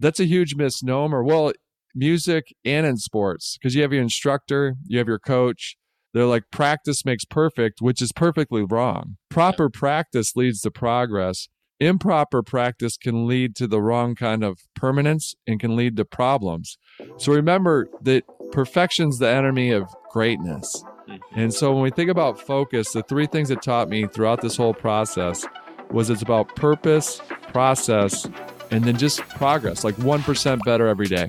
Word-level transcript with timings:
That's 0.00 0.18
a 0.18 0.24
huge 0.24 0.54
misnomer. 0.56 1.22
Well, 1.22 1.52
music 1.94 2.54
and 2.64 2.86
in 2.86 2.96
sports, 2.96 3.56
because 3.56 3.74
you 3.74 3.82
have 3.82 3.92
your 3.92 4.02
instructor, 4.02 4.74
you 4.86 4.98
have 4.98 5.08
your 5.08 5.18
coach. 5.18 5.76
They're 6.12 6.26
like, 6.26 6.44
practice 6.50 7.04
makes 7.04 7.24
perfect, 7.24 7.80
which 7.80 8.02
is 8.02 8.10
perfectly 8.10 8.64
wrong. 8.64 9.16
Proper 9.28 9.68
practice 9.68 10.34
leads 10.34 10.60
to 10.62 10.70
progress. 10.70 11.48
Improper 11.78 12.42
practice 12.42 12.96
can 12.96 13.26
lead 13.26 13.54
to 13.56 13.66
the 13.66 13.80
wrong 13.80 14.14
kind 14.14 14.42
of 14.42 14.58
permanence 14.74 15.34
and 15.46 15.60
can 15.60 15.76
lead 15.76 15.96
to 15.96 16.04
problems. 16.04 16.76
So 17.16 17.32
remember 17.32 17.88
that 18.02 18.24
perfection's 18.52 19.18
the 19.18 19.28
enemy 19.28 19.70
of 19.70 19.84
greatness. 20.10 20.82
Mm-hmm. 21.08 21.38
And 21.38 21.54
so 21.54 21.72
when 21.72 21.82
we 21.82 21.90
think 21.90 22.10
about 22.10 22.40
focus, 22.40 22.92
the 22.92 23.02
three 23.02 23.26
things 23.26 23.50
it 23.50 23.62
taught 23.62 23.88
me 23.88 24.06
throughout 24.06 24.40
this 24.40 24.56
whole 24.56 24.74
process 24.74 25.46
was 25.90 26.10
it's 26.10 26.22
about 26.22 26.54
purpose, 26.54 27.20
process, 27.52 28.28
and 28.70 28.84
then 28.84 28.96
just 28.96 29.20
progress, 29.20 29.84
like 29.84 29.96
1% 29.96 30.64
better 30.64 30.86
every 30.86 31.06
day. 31.06 31.26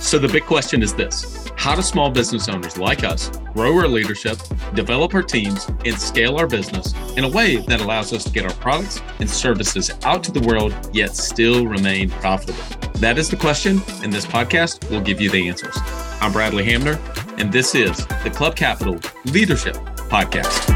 So 0.00 0.20
the 0.20 0.28
big 0.28 0.44
question 0.44 0.82
is 0.82 0.94
this 0.94 1.50
How 1.56 1.74
do 1.74 1.82
small 1.82 2.10
business 2.10 2.48
owners 2.48 2.78
like 2.78 3.02
us 3.02 3.28
grow 3.54 3.76
our 3.76 3.88
leadership, 3.88 4.38
develop 4.74 5.14
our 5.14 5.22
teams, 5.22 5.66
and 5.84 5.98
scale 5.98 6.36
our 6.36 6.46
business 6.46 6.94
in 7.16 7.24
a 7.24 7.28
way 7.28 7.56
that 7.56 7.80
allows 7.80 8.12
us 8.12 8.22
to 8.24 8.30
get 8.30 8.44
our 8.44 8.54
products 8.60 9.00
and 9.18 9.28
services 9.28 9.90
out 10.04 10.22
to 10.22 10.30
the 10.30 10.46
world, 10.46 10.72
yet 10.92 11.16
still 11.16 11.66
remain 11.66 12.10
profitable? 12.10 12.62
That 13.00 13.18
is 13.18 13.28
the 13.30 13.36
question, 13.36 13.80
and 14.02 14.12
this 14.12 14.26
podcast 14.26 14.88
will 14.90 15.00
give 15.00 15.20
you 15.20 15.28
the 15.28 15.48
answers. 15.48 15.76
I'm 16.20 16.32
Bradley 16.32 16.64
Hamner, 16.64 17.00
and 17.36 17.52
this 17.52 17.74
is 17.74 18.06
the 18.22 18.30
Club 18.30 18.54
Capital 18.54 19.00
Leadership 19.24 19.74
Podcast. 20.08 20.75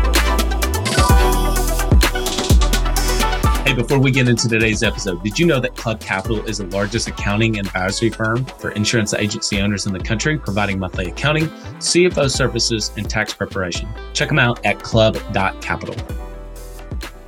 Hey, 3.71 3.77
before 3.77 4.01
we 4.01 4.11
get 4.11 4.27
into 4.27 4.49
today's 4.49 4.83
episode, 4.83 5.23
did 5.23 5.39
you 5.39 5.47
know 5.47 5.61
that 5.61 5.77
Club 5.77 6.01
Capital 6.01 6.45
is 6.45 6.59
the 6.59 6.67
largest 6.67 7.07
accounting 7.07 7.57
and 7.57 7.69
advisory 7.69 8.11
firm 8.11 8.45
for 8.45 8.73
insurance 8.73 9.15
agency 9.15 9.61
owners 9.61 9.87
in 9.87 9.93
the 9.93 10.01
country, 10.01 10.37
providing 10.37 10.77
monthly 10.81 11.07
accounting, 11.07 11.47
CFO 11.79 12.29
services, 12.29 12.91
and 12.97 13.09
tax 13.09 13.33
preparation? 13.33 13.89
Check 14.13 14.31
them 14.31 14.41
out 14.41 14.67
at 14.67 14.83
club.capital. 14.83 15.95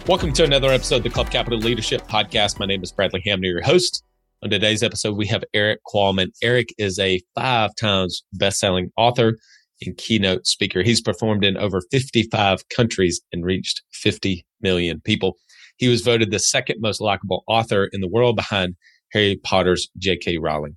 Welcome 0.08 0.32
to 0.32 0.42
another 0.42 0.70
episode 0.70 0.96
of 0.96 1.02
the 1.04 1.10
Club 1.10 1.30
Capital 1.30 1.60
Leadership 1.60 2.08
Podcast. 2.08 2.58
My 2.58 2.66
name 2.66 2.82
is 2.82 2.90
Bradley 2.90 3.22
Hamner, 3.24 3.46
your 3.46 3.62
host. 3.62 4.02
On 4.42 4.50
today's 4.50 4.82
episode, 4.82 5.16
we 5.16 5.28
have 5.28 5.44
Erik 5.54 5.84
Qualman. 5.84 6.32
Erik 6.42 6.74
is 6.76 6.98
a 6.98 7.22
five 7.36 7.72
times 7.76 8.24
best-selling 8.32 8.90
author 8.96 9.38
and 9.80 9.96
keynote 9.96 10.48
speaker. 10.48 10.82
He's 10.82 11.00
performed 11.00 11.44
in 11.44 11.56
over 11.56 11.80
55 11.92 12.68
countries 12.68 13.20
and 13.32 13.44
reached 13.44 13.82
50 13.92 14.44
million 14.60 15.00
people. 15.00 15.36
He 15.82 15.88
was 15.88 16.02
voted 16.02 16.30
the 16.30 16.38
second 16.38 16.76
most 16.80 17.00
likable 17.00 17.42
author 17.48 17.88
in 17.92 18.00
the 18.00 18.08
world 18.08 18.36
behind 18.36 18.76
Harry 19.10 19.40
Potter's 19.42 19.88
J.K. 19.98 20.38
Rowling. 20.38 20.76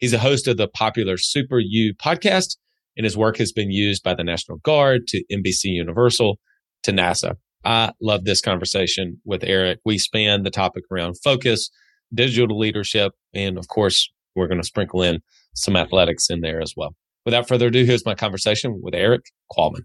He's 0.00 0.14
a 0.14 0.18
host 0.18 0.48
of 0.48 0.56
the 0.56 0.66
popular 0.66 1.18
Super 1.18 1.58
U 1.58 1.92
podcast, 1.92 2.56
and 2.96 3.04
his 3.04 3.18
work 3.18 3.36
has 3.36 3.52
been 3.52 3.70
used 3.70 4.02
by 4.02 4.14
the 4.14 4.24
National 4.24 4.56
Guard 4.56 5.08
to 5.08 5.22
NBC 5.30 5.64
Universal 5.64 6.38
to 6.84 6.90
NASA. 6.90 7.34
I 7.66 7.92
love 8.00 8.24
this 8.24 8.40
conversation 8.40 9.20
with 9.26 9.44
Erik. 9.44 9.80
We 9.84 9.98
span 9.98 10.42
the 10.42 10.50
topic 10.50 10.84
around 10.90 11.16
focus, 11.22 11.68
digital 12.14 12.58
leadership, 12.58 13.12
and 13.34 13.58
of 13.58 13.68
course, 13.68 14.10
we're 14.34 14.48
going 14.48 14.62
to 14.62 14.66
sprinkle 14.66 15.02
in 15.02 15.20
some 15.54 15.76
athletics 15.76 16.30
in 16.30 16.40
there 16.40 16.62
as 16.62 16.72
well. 16.74 16.94
Without 17.26 17.46
further 17.46 17.66
ado, 17.66 17.84
here's 17.84 18.06
my 18.06 18.14
conversation 18.14 18.80
with 18.82 18.94
Erik 18.94 19.26
Qualman. 19.50 19.82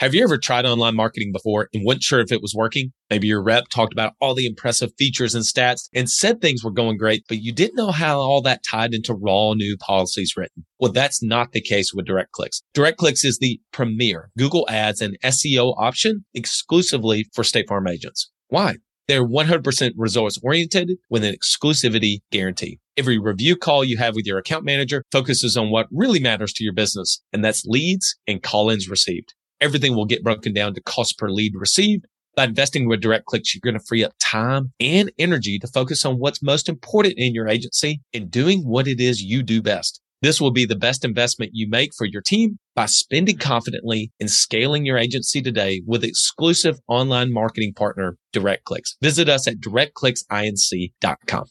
Have 0.00 0.14
you 0.14 0.22
ever 0.22 0.38
tried 0.38 0.64
online 0.64 0.94
marketing 0.94 1.32
before 1.32 1.68
and 1.74 1.84
weren't 1.84 2.04
sure 2.04 2.20
if 2.20 2.30
it 2.30 2.40
was 2.40 2.54
working? 2.54 2.92
Maybe 3.10 3.26
your 3.26 3.42
rep 3.42 3.64
talked 3.68 3.92
about 3.92 4.12
all 4.20 4.32
the 4.32 4.46
impressive 4.46 4.92
features 4.96 5.34
and 5.34 5.44
stats 5.44 5.88
and 5.92 6.08
said 6.08 6.40
things 6.40 6.62
were 6.62 6.70
going 6.70 6.98
great, 6.98 7.24
but 7.26 7.42
you 7.42 7.52
didn't 7.52 7.74
know 7.74 7.90
how 7.90 8.20
all 8.20 8.40
that 8.42 8.62
tied 8.62 8.94
into 8.94 9.12
raw 9.12 9.54
new 9.54 9.76
policies 9.76 10.34
written. 10.36 10.64
Well, 10.78 10.92
that's 10.92 11.20
not 11.20 11.50
the 11.50 11.60
case 11.60 11.92
with 11.92 12.06
DirectClicks. 12.06 12.62
DirectClicks 12.76 13.24
is 13.24 13.38
the 13.40 13.60
premier 13.72 14.30
Google 14.38 14.68
Ads 14.70 15.00
and 15.00 15.18
SEO 15.24 15.74
option 15.76 16.24
exclusively 16.32 17.26
for 17.34 17.42
State 17.42 17.66
Farm 17.66 17.88
agents. 17.88 18.30
Why? 18.50 18.76
They're 19.08 19.26
100% 19.26 19.94
results 19.96 20.38
oriented 20.44 20.92
with 21.10 21.24
an 21.24 21.34
exclusivity 21.34 22.18
guarantee. 22.30 22.78
Every 22.96 23.18
review 23.18 23.56
call 23.56 23.82
you 23.82 23.96
have 23.96 24.14
with 24.14 24.26
your 24.26 24.38
account 24.38 24.64
manager 24.64 25.02
focuses 25.10 25.56
on 25.56 25.72
what 25.72 25.88
really 25.90 26.20
matters 26.20 26.52
to 26.52 26.62
your 26.64 26.74
business, 26.74 27.20
and 27.32 27.44
that's 27.44 27.64
leads 27.64 28.16
and 28.28 28.40
call 28.40 28.70
ins 28.70 28.88
received 28.88 29.34
everything 29.60 29.94
will 29.94 30.04
get 30.04 30.24
broken 30.24 30.52
down 30.52 30.74
to 30.74 30.82
cost 30.82 31.18
per 31.18 31.30
lead 31.30 31.54
received. 31.54 32.06
By 32.36 32.44
investing 32.44 32.88
with 32.88 33.02
DirectClicks, 33.02 33.52
you're 33.52 33.60
going 33.64 33.78
to 33.78 33.84
free 33.86 34.04
up 34.04 34.12
time 34.20 34.72
and 34.78 35.10
energy 35.18 35.58
to 35.58 35.66
focus 35.66 36.04
on 36.04 36.18
what's 36.18 36.42
most 36.42 36.68
important 36.68 37.14
in 37.16 37.34
your 37.34 37.48
agency 37.48 38.00
and 38.14 38.30
doing 38.30 38.60
what 38.60 38.86
it 38.86 39.00
is 39.00 39.20
you 39.20 39.42
do 39.42 39.60
best. 39.60 40.00
This 40.20 40.40
will 40.40 40.50
be 40.50 40.64
the 40.64 40.76
best 40.76 41.04
investment 41.04 41.52
you 41.54 41.68
make 41.68 41.92
for 41.96 42.04
your 42.04 42.22
team 42.22 42.58
by 42.74 42.86
spending 42.86 43.38
confidently 43.38 44.10
and 44.18 44.30
scaling 44.30 44.84
your 44.84 44.98
agency 44.98 45.40
today 45.40 45.82
with 45.86 46.02
exclusive 46.04 46.80
online 46.88 47.32
marketing 47.32 47.72
partner, 47.74 48.16
DirectClicks. 48.34 48.96
Visit 49.00 49.28
us 49.28 49.46
at 49.46 49.60
directclicksinc.com. 49.60 51.44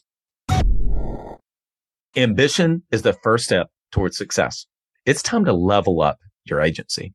Ambition 2.16 2.82
is 2.90 3.02
the 3.02 3.12
first 3.22 3.44
step 3.44 3.68
towards 3.92 4.16
success. 4.16 4.66
It's 5.06 5.22
time 5.22 5.44
to 5.44 5.52
level 5.52 6.02
up 6.02 6.18
your 6.44 6.60
agency. 6.60 7.14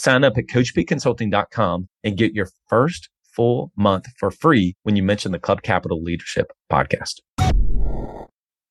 Sign 0.00 0.24
up 0.24 0.38
at 0.38 0.46
coachpconsulting.com 0.46 1.86
and 2.04 2.16
get 2.16 2.32
your 2.32 2.48
first 2.68 3.10
full 3.36 3.70
month 3.76 4.06
for 4.18 4.30
free 4.30 4.74
when 4.82 4.96
you 4.96 5.02
mention 5.02 5.30
the 5.30 5.38
Club 5.38 5.60
Capital 5.60 6.02
Leadership 6.02 6.52
Podcast. 6.72 7.20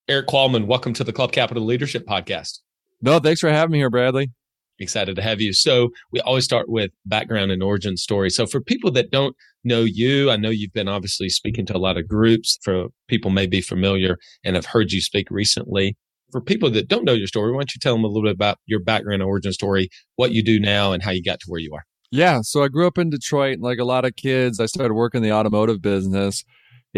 Erik 0.08 0.26
Qualman, 0.26 0.66
welcome 0.66 0.92
to 0.92 1.04
the 1.04 1.12
Club 1.12 1.30
Capital 1.30 1.64
Leadership 1.64 2.04
Podcast. 2.04 2.58
No, 3.00 3.20
thanks 3.20 3.40
for 3.40 3.48
having 3.48 3.70
me 3.70 3.78
here, 3.78 3.90
Bradley. 3.90 4.32
Excited 4.80 5.14
to 5.14 5.22
have 5.22 5.40
you. 5.40 5.52
So, 5.52 5.90
we 6.10 6.18
always 6.22 6.44
start 6.44 6.68
with 6.68 6.90
background 7.06 7.52
and 7.52 7.62
origin 7.62 7.96
story. 7.96 8.30
So, 8.30 8.44
for 8.44 8.60
people 8.60 8.90
that 8.90 9.12
don't 9.12 9.36
know 9.62 9.82
you, 9.82 10.32
I 10.32 10.36
know 10.36 10.50
you've 10.50 10.72
been 10.72 10.88
obviously 10.88 11.28
speaking 11.28 11.64
to 11.66 11.76
a 11.76 11.78
lot 11.78 11.96
of 11.96 12.08
groups. 12.08 12.58
For 12.64 12.88
people 13.06 13.30
may 13.30 13.46
be 13.46 13.60
familiar 13.60 14.16
and 14.42 14.56
have 14.56 14.66
heard 14.66 14.90
you 14.90 15.00
speak 15.00 15.30
recently 15.30 15.96
for 16.30 16.40
people 16.40 16.70
that 16.70 16.88
don't 16.88 17.04
know 17.04 17.12
your 17.12 17.26
story, 17.26 17.52
why 17.52 17.58
don't 17.58 17.74
you 17.74 17.80
tell 17.80 17.94
them 17.94 18.04
a 18.04 18.08
little 18.08 18.22
bit 18.22 18.34
about 18.34 18.58
your 18.66 18.80
background, 18.80 19.22
and 19.22 19.28
origin 19.28 19.52
story, 19.52 19.88
what 20.16 20.32
you 20.32 20.42
do 20.42 20.58
now, 20.60 20.92
and 20.92 21.02
how 21.02 21.10
you 21.10 21.22
got 21.22 21.40
to 21.40 21.46
where 21.48 21.60
you 21.60 21.74
are? 21.74 21.84
Yeah. 22.10 22.40
So 22.42 22.64
I 22.64 22.68
grew 22.68 22.86
up 22.86 22.98
in 22.98 23.10
Detroit. 23.10 23.58
Like 23.60 23.78
a 23.78 23.84
lot 23.84 24.04
of 24.04 24.16
kids, 24.16 24.58
I 24.58 24.66
started 24.66 24.94
working 24.94 25.18
in 25.18 25.22
the 25.22 25.32
automotive 25.34 25.80
business. 25.80 26.44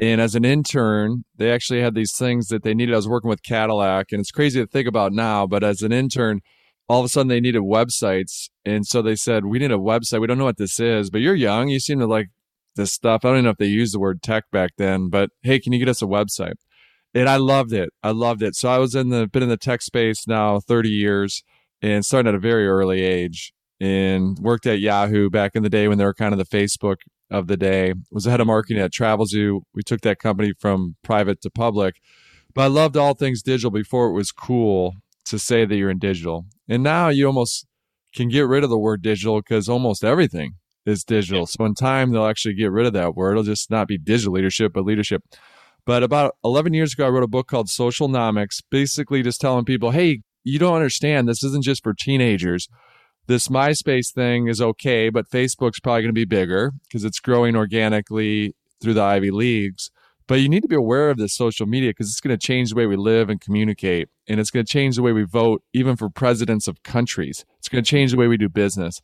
And 0.01 0.23
as 0.23 0.35
an 0.35 0.45
intern, 0.45 1.25
they 1.37 1.53
actually 1.53 1.83
had 1.83 1.95
these 1.95 2.17
things 2.17 2.49
that 2.49 2.63
they 2.63 2.73
needed. 2.73 2.95
I 2.95 2.97
was 2.97 3.09
working 3.09 3.29
with 3.29 3.43
Cadillac, 3.43 4.07
and 4.11 4.21
it's 4.21 4.31
crazy 4.31 4.59
to 4.59 4.67
think 4.67 4.89
about 4.89 5.13
now, 5.13 5.47
but 5.47 5.63
as 5.63 5.83
an 5.83 5.93
intern, 5.93 6.41
all 6.89 7.01
of 7.01 7.05
a 7.05 7.09
sudden 7.11 7.29
they 7.29 7.41
needed 7.41 7.63
websites. 7.63 8.49
And 8.65 8.87
so 8.87 9.03
they 9.03 9.17
said, 9.17 9.45
We 9.45 9.59
need 9.59 9.71
a 9.71 9.77
website. 9.77 10.21
We 10.21 10.27
don't 10.27 10.39
know 10.39 10.45
what 10.45 10.57
this 10.57 10.81
is, 10.81 11.11
but 11.11 11.21
you're 11.21 11.35
young. 11.35 11.69
You 11.69 11.79
seem 11.79 11.99
to 11.99 12.07
like 12.07 12.29
this 12.77 12.93
stuff. 12.93 13.25
I 13.25 13.29
don't 13.29 13.37
even 13.37 13.45
know 13.45 13.51
if 13.51 13.59
they 13.59 13.67
used 13.67 13.95
the 13.95 14.01
word 14.01 14.23
tech 14.23 14.45
back 14.51 14.71
then, 14.79 15.11
but 15.11 15.31
hey, 15.43 15.61
can 15.61 15.75
you 15.75 15.79
get 15.79 15.89
us 15.89 16.01
a 16.01 16.07
website? 16.07 16.55
And 17.15 17.29
I 17.29 17.37
loved 17.37 17.73
it. 17.73 17.91
I 18.03 18.11
loved 18.11 18.43
it. 18.43 18.55
So 18.55 18.69
I 18.69 18.79
was 18.79 18.95
in 18.95 19.11
the 19.11 19.27
been 19.27 19.43
in 19.43 19.49
the 19.49 19.57
tech 19.57 19.83
space 19.83 20.27
now 20.27 20.61
30 20.61 20.89
years 20.89 21.43
and 21.81 22.05
started 22.05 22.31
at 22.31 22.35
a 22.35 22.39
very 22.39 22.67
early 22.67 23.03
age 23.03 23.53
and 23.81 24.39
worked 24.39 24.67
at 24.67 24.81
Yahoo 24.81 25.29
back 25.29 25.53
in 25.55 25.63
the 25.63 25.69
day 25.69 25.89
when 25.89 25.99
they 25.99 26.05
were 26.05 26.15
kind 26.15 26.33
of 26.33 26.39
the 26.39 26.57
Facebook 26.57 26.97
of 27.31 27.49
the 27.49 27.57
day. 27.57 27.95
Was 28.11 28.25
the 28.25 28.31
head 28.31 28.41
of 28.41 28.47
marketing 28.47 28.83
at 28.83 28.93
Travelzoo. 28.93 29.63
We 29.75 29.83
took 29.83 30.03
that 30.03 30.19
company 30.19 30.53
from 30.59 30.97
private 31.03 31.41
to 31.43 31.51
public. 31.51 31.97
But 32.55 32.63
I 32.63 32.67
loved 32.67 32.97
all 32.97 33.15
things 33.15 33.43
digital 33.43 33.71
before 33.71 34.09
it 34.09 34.13
was 34.13 34.31
cool 34.31 34.95
to 35.25 35.39
say 35.39 35.65
that 35.65 35.75
you're 35.75 35.91
in 35.91 35.99
digital. 35.99 36.47
And 36.69 36.83
now 36.83 37.09
you 37.09 37.27
almost 37.27 37.67
can 38.15 38.29
get 38.29 38.47
rid 38.47 38.63
of 38.63 38.71
the 38.71 38.79
word 38.79 39.03
digital 39.03 39.41
because 39.41 39.69
almost 39.69 40.05
everything 40.05 40.55
is 40.85 41.03
digital. 41.05 41.47
So 41.47 41.65
in 41.65 41.75
time, 41.75 42.13
they'll 42.13 42.27
actually 42.27 42.55
get 42.55 42.71
rid 42.71 42.87
of 42.87 42.93
that 42.93 43.15
word. 43.15 43.33
It'll 43.33 43.43
just 43.43 43.71
not 43.71 43.89
be 43.89 43.99
digital 43.99 44.35
leadership, 44.35 44.73
but 44.75 44.85
leadership. 44.85 45.23
But 45.85 46.03
about 46.03 46.37
11 46.45 46.75
years 46.75 46.93
ago, 46.93 47.07
I 47.07 47.11
wrote 47.11 47.25
a 47.25 47.29
book 47.29 47.49
called 47.49 47.67
Socialnomics, 47.67 48.63
basically 48.71 49.23
just 49.23 49.41
telling 49.41 49.65
people, 49.65 49.91
hey, 49.91 50.23
you 50.45 50.59
don't 50.59 50.75
understand. 50.75 51.29
This 51.29 51.43
isn't 51.43 51.65
just 51.65 51.83
for 51.83 51.95
teenagers. 51.95 52.69
This 53.27 53.49
MySpace 53.49 54.13
thing 54.13 54.49
is 54.49 54.61
okay, 54.61 55.09
but 55.09 55.31
Facebook's 55.31 55.81
probably 55.81 56.03
going 56.03 56.09
to 56.09 56.13
be 56.13 56.25
bigger 56.25 56.73
because 56.83 57.05
it's 57.05 57.21
growing 57.21 57.57
organically 57.57 58.55
through 58.81 58.95
the 58.95 59.03
Ivy 59.03 59.31
Leagues. 59.31 59.91
But 60.27 60.41
you 60.41 60.49
need 60.49 60.63
to 60.63 60.69
be 60.69 60.77
aware 60.77 61.11
of 61.11 61.19
this 61.19 61.35
social 61.35 61.67
media 61.67 61.91
because 61.91 62.09
it's 62.09 62.21
going 62.21 62.37
to 62.37 62.47
change 62.47 62.71
the 62.71 62.77
way 62.77 62.87
we 62.87 62.97
live 62.97 63.29
and 63.29 63.41
communicate. 63.41 64.09
And 64.29 64.41
it's 64.41 64.51
going 64.51 64.65
to 64.65 64.73
change 64.73 64.97
the 64.97 65.03
way 65.03 65.13
we 65.13 65.25
vote, 65.25 65.63
even 65.73 65.97
for 65.97 66.09
presidents 66.09 66.69
of 66.69 66.83
countries. 66.83 67.45
It's 67.59 67.69
going 67.69 67.83
to 67.83 67.91
change 67.91 68.13
the 68.13 68.17
way 68.17 68.29
we 68.29 68.37
do 68.37 68.49
business. 68.49 69.01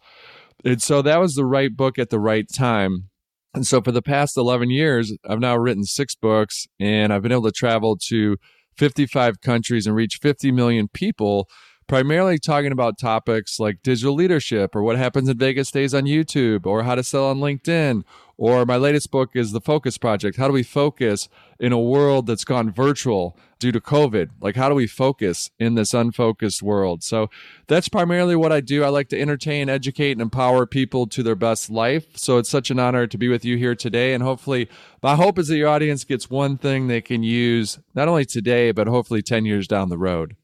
And 0.64 0.82
so 0.82 1.02
that 1.02 1.20
was 1.20 1.34
the 1.34 1.44
right 1.44 1.76
book 1.76 1.98
at 1.98 2.10
the 2.10 2.20
right 2.20 2.48
time. 2.48 3.10
And 3.58 3.66
so 3.66 3.82
for 3.82 3.90
the 3.90 4.02
past 4.02 4.36
11 4.36 4.70
years, 4.70 5.12
I've 5.28 5.40
now 5.40 5.56
written 5.56 5.82
six 5.82 6.14
books 6.14 6.68
and 6.78 7.12
I've 7.12 7.22
been 7.22 7.32
able 7.32 7.42
to 7.42 7.50
travel 7.50 7.98
to 8.06 8.36
55 8.76 9.40
countries 9.40 9.84
and 9.84 9.96
reach 9.96 10.20
50 10.22 10.52
million 10.52 10.86
people, 10.86 11.48
primarily 11.88 12.38
talking 12.38 12.70
about 12.70 13.00
topics 13.00 13.58
like 13.58 13.82
digital 13.82 14.14
leadership 14.14 14.76
or 14.76 14.84
what 14.84 14.96
happens 14.96 15.28
in 15.28 15.38
Vegas 15.38 15.70
stays 15.70 15.92
on 15.92 16.04
YouTube 16.04 16.66
or 16.66 16.84
how 16.84 16.94
to 16.94 17.02
sell 17.02 17.26
on 17.26 17.38
LinkedIn 17.38 18.04
or 18.38 18.64
my 18.64 18.76
latest 18.76 19.10
book 19.10 19.30
is 19.34 19.50
The 19.50 19.60
Focus 19.60 19.98
Project. 19.98 20.38
How 20.38 20.46
do 20.46 20.54
we 20.54 20.62
focus 20.62 21.28
in 21.58 21.72
a 21.72 21.78
world 21.78 22.26
that's 22.26 22.44
gone 22.44 22.70
virtual 22.70 23.36
due 23.58 23.72
to 23.72 23.80
COVID? 23.80 24.30
Like, 24.40 24.54
how 24.54 24.68
do 24.68 24.76
we 24.76 24.86
focus 24.86 25.50
in 25.58 25.74
this 25.74 25.92
unfocused 25.92 26.62
world? 26.62 27.02
So, 27.02 27.28
that's 27.66 27.88
primarily 27.88 28.36
what 28.36 28.52
I 28.52 28.60
do. 28.60 28.84
I 28.84 28.88
like 28.88 29.08
to 29.08 29.20
entertain, 29.20 29.68
educate, 29.68 30.12
and 30.12 30.22
empower 30.22 30.66
people 30.66 31.08
to 31.08 31.22
their 31.24 31.34
best 31.34 31.68
life. 31.68 32.16
So, 32.16 32.38
it's 32.38 32.48
such 32.48 32.70
an 32.70 32.78
honor 32.78 33.08
to 33.08 33.18
be 33.18 33.28
with 33.28 33.44
you 33.44 33.56
here 33.56 33.74
today. 33.74 34.14
And 34.14 34.22
hopefully, 34.22 34.68
my 35.02 35.16
hope 35.16 35.36
is 35.38 35.48
that 35.48 35.56
your 35.56 35.68
audience 35.68 36.04
gets 36.04 36.30
one 36.30 36.58
thing 36.58 36.86
they 36.86 37.00
can 37.00 37.24
use 37.24 37.80
not 37.92 38.06
only 38.06 38.24
today, 38.24 38.70
but 38.70 38.86
hopefully 38.86 39.20
10 39.20 39.46
years 39.46 39.66
down 39.66 39.88
the 39.88 39.98
road. 39.98 40.36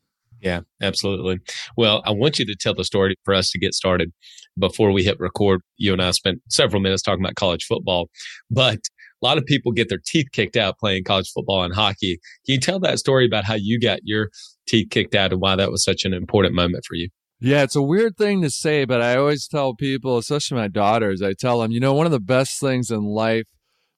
Yeah, 0.44 0.60
absolutely. 0.82 1.38
Well, 1.74 2.02
I 2.04 2.10
want 2.10 2.38
you 2.38 2.44
to 2.44 2.54
tell 2.54 2.74
the 2.74 2.84
story 2.84 3.16
for 3.24 3.32
us 3.32 3.50
to 3.50 3.58
get 3.58 3.72
started. 3.72 4.12
Before 4.58 4.92
we 4.92 5.02
hit 5.02 5.18
record, 5.18 5.62
you 5.78 5.94
and 5.94 6.02
I 6.02 6.10
spent 6.10 6.42
several 6.50 6.82
minutes 6.82 7.02
talking 7.02 7.24
about 7.24 7.34
college 7.34 7.64
football, 7.64 8.10
but 8.50 8.76
a 8.76 9.24
lot 9.24 9.38
of 9.38 9.46
people 9.46 9.72
get 9.72 9.88
their 9.88 10.02
teeth 10.04 10.26
kicked 10.32 10.56
out 10.56 10.78
playing 10.78 11.04
college 11.04 11.30
football 11.34 11.64
and 11.64 11.74
hockey. 11.74 12.20
Can 12.44 12.54
you 12.54 12.60
tell 12.60 12.78
that 12.80 12.98
story 12.98 13.24
about 13.24 13.44
how 13.44 13.54
you 13.54 13.80
got 13.80 14.00
your 14.04 14.28
teeth 14.68 14.88
kicked 14.90 15.14
out 15.14 15.32
and 15.32 15.40
why 15.40 15.56
that 15.56 15.70
was 15.70 15.82
such 15.82 16.04
an 16.04 16.12
important 16.12 16.54
moment 16.54 16.84
for 16.86 16.94
you? 16.94 17.08
Yeah, 17.40 17.62
it's 17.62 17.74
a 17.74 17.82
weird 17.82 18.18
thing 18.18 18.42
to 18.42 18.50
say, 18.50 18.84
but 18.84 19.00
I 19.00 19.16
always 19.16 19.48
tell 19.48 19.74
people, 19.74 20.18
especially 20.18 20.58
my 20.58 20.68
daughters, 20.68 21.22
I 21.22 21.32
tell 21.32 21.60
them, 21.60 21.72
you 21.72 21.80
know, 21.80 21.94
one 21.94 22.06
of 22.06 22.12
the 22.12 22.20
best 22.20 22.60
things 22.60 22.90
in 22.90 23.02
life 23.02 23.46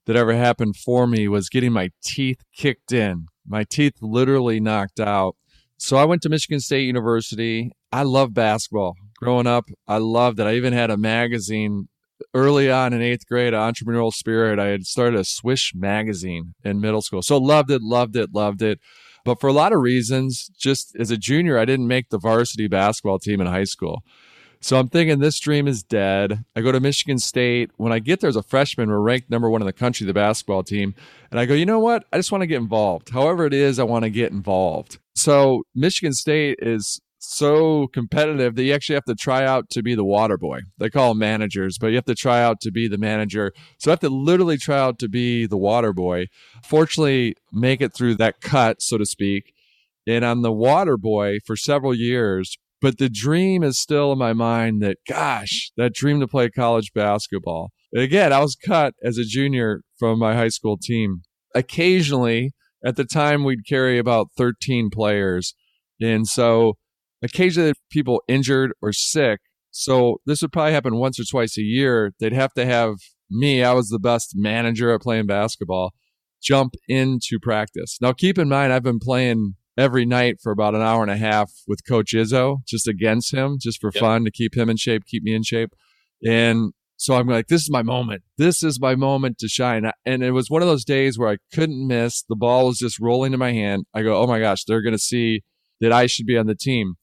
that 0.07 0.17
ever 0.17 0.35
happened 0.35 0.77
for 0.77 1.09
me 1.09 1.27
was 1.27 1.49
getting 1.49 1.73
my 1.73 1.91
teeth 2.05 2.41
kicked 2.57 2.93
in. 2.93 3.27
My 3.45 3.65
teeth 3.65 3.95
literally 4.01 4.61
knocked 4.61 5.01
out 5.01 5.35
so 5.79 5.97
I 5.97 6.05
went 6.05 6.23
to 6.23 6.29
Michigan 6.29 6.61
State 6.61 6.87
University. 6.87 7.71
I 7.93 8.03
love 8.03 8.35
basketball. 8.35 8.95
Growing 9.19 9.47
up, 9.47 9.65
I 9.87 9.99
loved 9.99 10.41
it. 10.41 10.47
I 10.47 10.55
even 10.55 10.73
had 10.73 10.91
a 10.91 10.97
magazine 10.97 11.89
early 12.35 12.71
on 12.71 12.93
in 12.93 13.03
eighth 13.03 13.27
grade, 13.27 13.53
Entrepreneurial 13.53 14.13
Spirit. 14.13 14.59
I 14.59 14.69
had 14.69 14.85
started 14.85 15.19
a 15.19 15.25
Swish 15.25 15.73
magazine 15.75 16.55
in 16.65 16.81
middle 16.81 17.03
school. 17.03 17.23
So 17.23 17.37
loved 17.39 17.71
it, 17.71 17.83
loved 17.83 18.17
it, 18.17 18.31
loved 18.35 18.63
it. 18.63 18.79
But 19.25 19.41
for 19.41 19.49
a 19.49 19.53
lot 19.53 19.73
of 19.73 19.81
reasons, 19.81 20.51
just 20.57 20.95
as 20.99 21.11
a 21.11 21.17
junior, 21.17 21.59
I 21.59 21.65
didn't 21.65 21.89
make 21.89 22.11
the 22.11 22.19
varsity 22.19 22.69
basketball 22.69 23.19
team 23.19 23.41
in 23.41 23.47
high 23.47 23.65
school. 23.65 24.03
So 24.67 24.81
I'm 24.81 24.89
thinking 24.89 25.21
this 25.21 25.39
dream 25.39 25.69
is 25.69 25.85
dead. 25.85 26.45
I 26.57 26.61
go 26.61 26.73
to 26.73 26.81
Michigan 26.81 27.21
State. 27.21 27.71
When 27.77 27.93
I 27.93 28.01
get 28.01 28.19
there 28.19 28.27
as 28.27 28.35
a 28.35 28.43
freshman, 28.43 28.89
we're 28.89 28.99
ranked 28.99 29.31
number 29.31 29.49
one 29.49 29.63
in 29.63 29.67
the 29.67 29.73
country, 29.73 30.05
the 30.09 30.13
basketball 30.13 30.65
team. 30.65 30.93
And 31.31 31.39
I 31.39 31.47
go, 31.47 31.55
you 31.55 31.65
know 31.65 31.79
what? 31.79 32.03
I 32.13 32.17
just 32.17 32.33
want 32.33 32.43
to 32.43 32.49
get 32.49 32.57
involved. 32.57 33.11
However 33.11 33.47
it 33.47 33.55
is, 33.55 33.79
I 33.79 33.85
want 33.85 34.03
to 34.07 34.11
get 34.11 34.33
involved. 34.33 34.99
So 35.15 35.63
Michigan 35.73 36.13
State 36.15 36.59
is 36.61 37.01
so 37.21 37.87
competitive 37.93 38.57
that 38.57 38.65
you 38.65 38.73
actually 38.73 38.97
have 38.97 39.05
to 39.05 39.15
try 39.15 39.45
out 39.45 39.71
to 39.71 39.85
be 39.85 39.95
the 39.95 40.05
water 40.05 40.37
boy. 40.37 40.63
They 40.79 40.91
call 40.91 41.11
them 41.11 41.21
managers, 41.21 41.79
but 41.79 41.91
you 41.91 41.95
have 41.95 42.05
to 42.07 42.17
try 42.17 42.43
out 42.43 42.61
to 42.63 42.73
be 42.73 42.89
the 42.89 42.99
manager. 42.99 43.53
So 43.79 43.91
I 43.91 43.93
have 43.93 44.01
to 44.01 44.11
literally 44.11 44.57
try 44.57 44.81
out 44.81 44.99
to 44.99 45.09
be 45.09 45.47
the 45.47 45.57
water 45.57 45.93
boy. 45.93 46.27
Fortunately, 46.65 47.37
make 47.53 47.81
it 47.81 47.95
through 47.95 48.17
that 48.17 48.41
cut, 48.41 48.83
so 48.83 48.99
to 48.99 49.07
speak. 49.07 49.53
And 50.09 50.27
I'm 50.27 50.43
the 50.43 50.51
water 50.51 50.97
boy 50.97 51.39
for 51.47 51.55
several 51.55 51.95
years. 51.95 52.57
But 52.81 52.99
the 52.99 53.09
dream 53.09 53.63
is 53.63 53.81
still 53.81 54.13
in 54.13 54.19
my 54.19 54.33
mind 54.33 54.83
that, 54.83 54.99
gosh, 55.09 55.71
that 55.77 55.95
dream 55.95 56.21
to 56.21 56.29
play 56.29 56.51
college 56.51 56.93
basketball. 56.95 57.71
And 57.93 58.03
again, 58.03 58.33
I 58.33 58.41
was 58.41 58.57
cut 58.57 58.95
as 59.03 59.17
a 59.17 59.25
junior 59.25 59.83
from 59.99 60.19
my 60.19 60.35
high 60.35 60.49
school 60.49 60.77
team. 60.77 61.23
Occasionally, 61.55 62.53
at 62.85 62.97
the 62.97 63.05
time, 63.05 63.45
we'd 63.45 63.67
carry 63.67 63.99
about 63.99 64.29
13 64.37 64.91
players. 64.93 65.55
And 66.01 66.27
so 66.27 66.75
occasionally 67.23 67.73
people 67.91 68.23
injured 68.29 68.73
or 68.83 68.93
sick. 68.93 69.41
So 69.71 70.19
this 70.27 70.43
would 70.43 70.53
probably 70.53 70.73
happen 70.73 70.97
once 70.97 71.19
or 71.19 71.25
twice 71.25 71.57
a 71.59 71.63
year. 71.63 72.13
They'd 72.21 72.33
have 72.33 72.53
to 72.55 72.67
have 72.67 72.97
me, 73.31 73.63
I 73.63 73.73
was 73.73 73.89
the 73.89 73.99
best 73.99 74.33
manager 74.35 74.93
at 74.93 75.01
playing 75.01 75.27
basketball, 75.27 75.93
jump 76.43 76.75
into 76.89 77.39
practice. 77.43 77.99
Now, 78.01 78.13
keep 78.13 78.39
in 78.39 78.49
mind, 78.49 78.73
I've 78.73 78.83
been 78.83 79.01
playing 79.01 79.55
every 79.77 80.07
night 80.07 80.41
for 80.43 80.53
about 80.53 80.75
an 80.75 80.83
hour 80.83 81.03
and 81.03 81.11
a 81.11 81.17
half 81.17 81.53
with 81.67 81.87
Coach 81.87 82.13
Izzo, 82.13 82.59
just 82.67 82.89
against 82.89 83.33
him, 83.33 83.59
just 83.61 83.81
for 83.81 83.91
yep. 83.95 84.01
fun 84.01 84.25
to 84.25 84.31
keep 84.31 84.57
him 84.57 84.71
in 84.71 84.77
shape, 84.77 85.05
keep 85.07 85.23
me 85.23 85.35
in 85.35 85.43
shape. 85.43 85.75
And 86.25 86.73
so 86.97 87.15
I'm 87.15 87.29
like, 87.29 87.49
this 87.49 87.63
is 87.63 87.71
my 87.71 87.83
moment. 87.83 88.23
This 88.39 88.63
is 88.63 88.81
my 88.81 88.95
moment 88.95 89.39
to 89.39 89.49
shine. 89.49 89.91
And 90.07 90.23
it 90.23 90.31
was 90.31 90.49
one 90.49 90.63
of 90.63 90.69
those 90.69 90.85
days 90.85 91.19
where 91.19 91.29
I 91.29 91.37
couldn't 91.53 91.87
miss. 91.87 92.23
The 92.23 92.37
ball 92.37 92.67
was 92.67 92.79
just 92.79 92.99
rolling 92.99 93.35
in 93.35 93.39
my 93.39 93.53
hand. 93.53 93.85
I 93.93 94.03
go, 94.03 94.17
oh 94.17 94.27
my 94.27 94.41
gosh, 94.41 94.65
they're 94.65 94.83
going 94.83 94.95
to 94.95 94.99
see 94.99 95.43
that 95.81 95.93
I 95.93 96.07
should 96.07 96.27
be 96.27 96.39
on 96.39 96.47
the 96.47 96.55
team. 96.55 96.95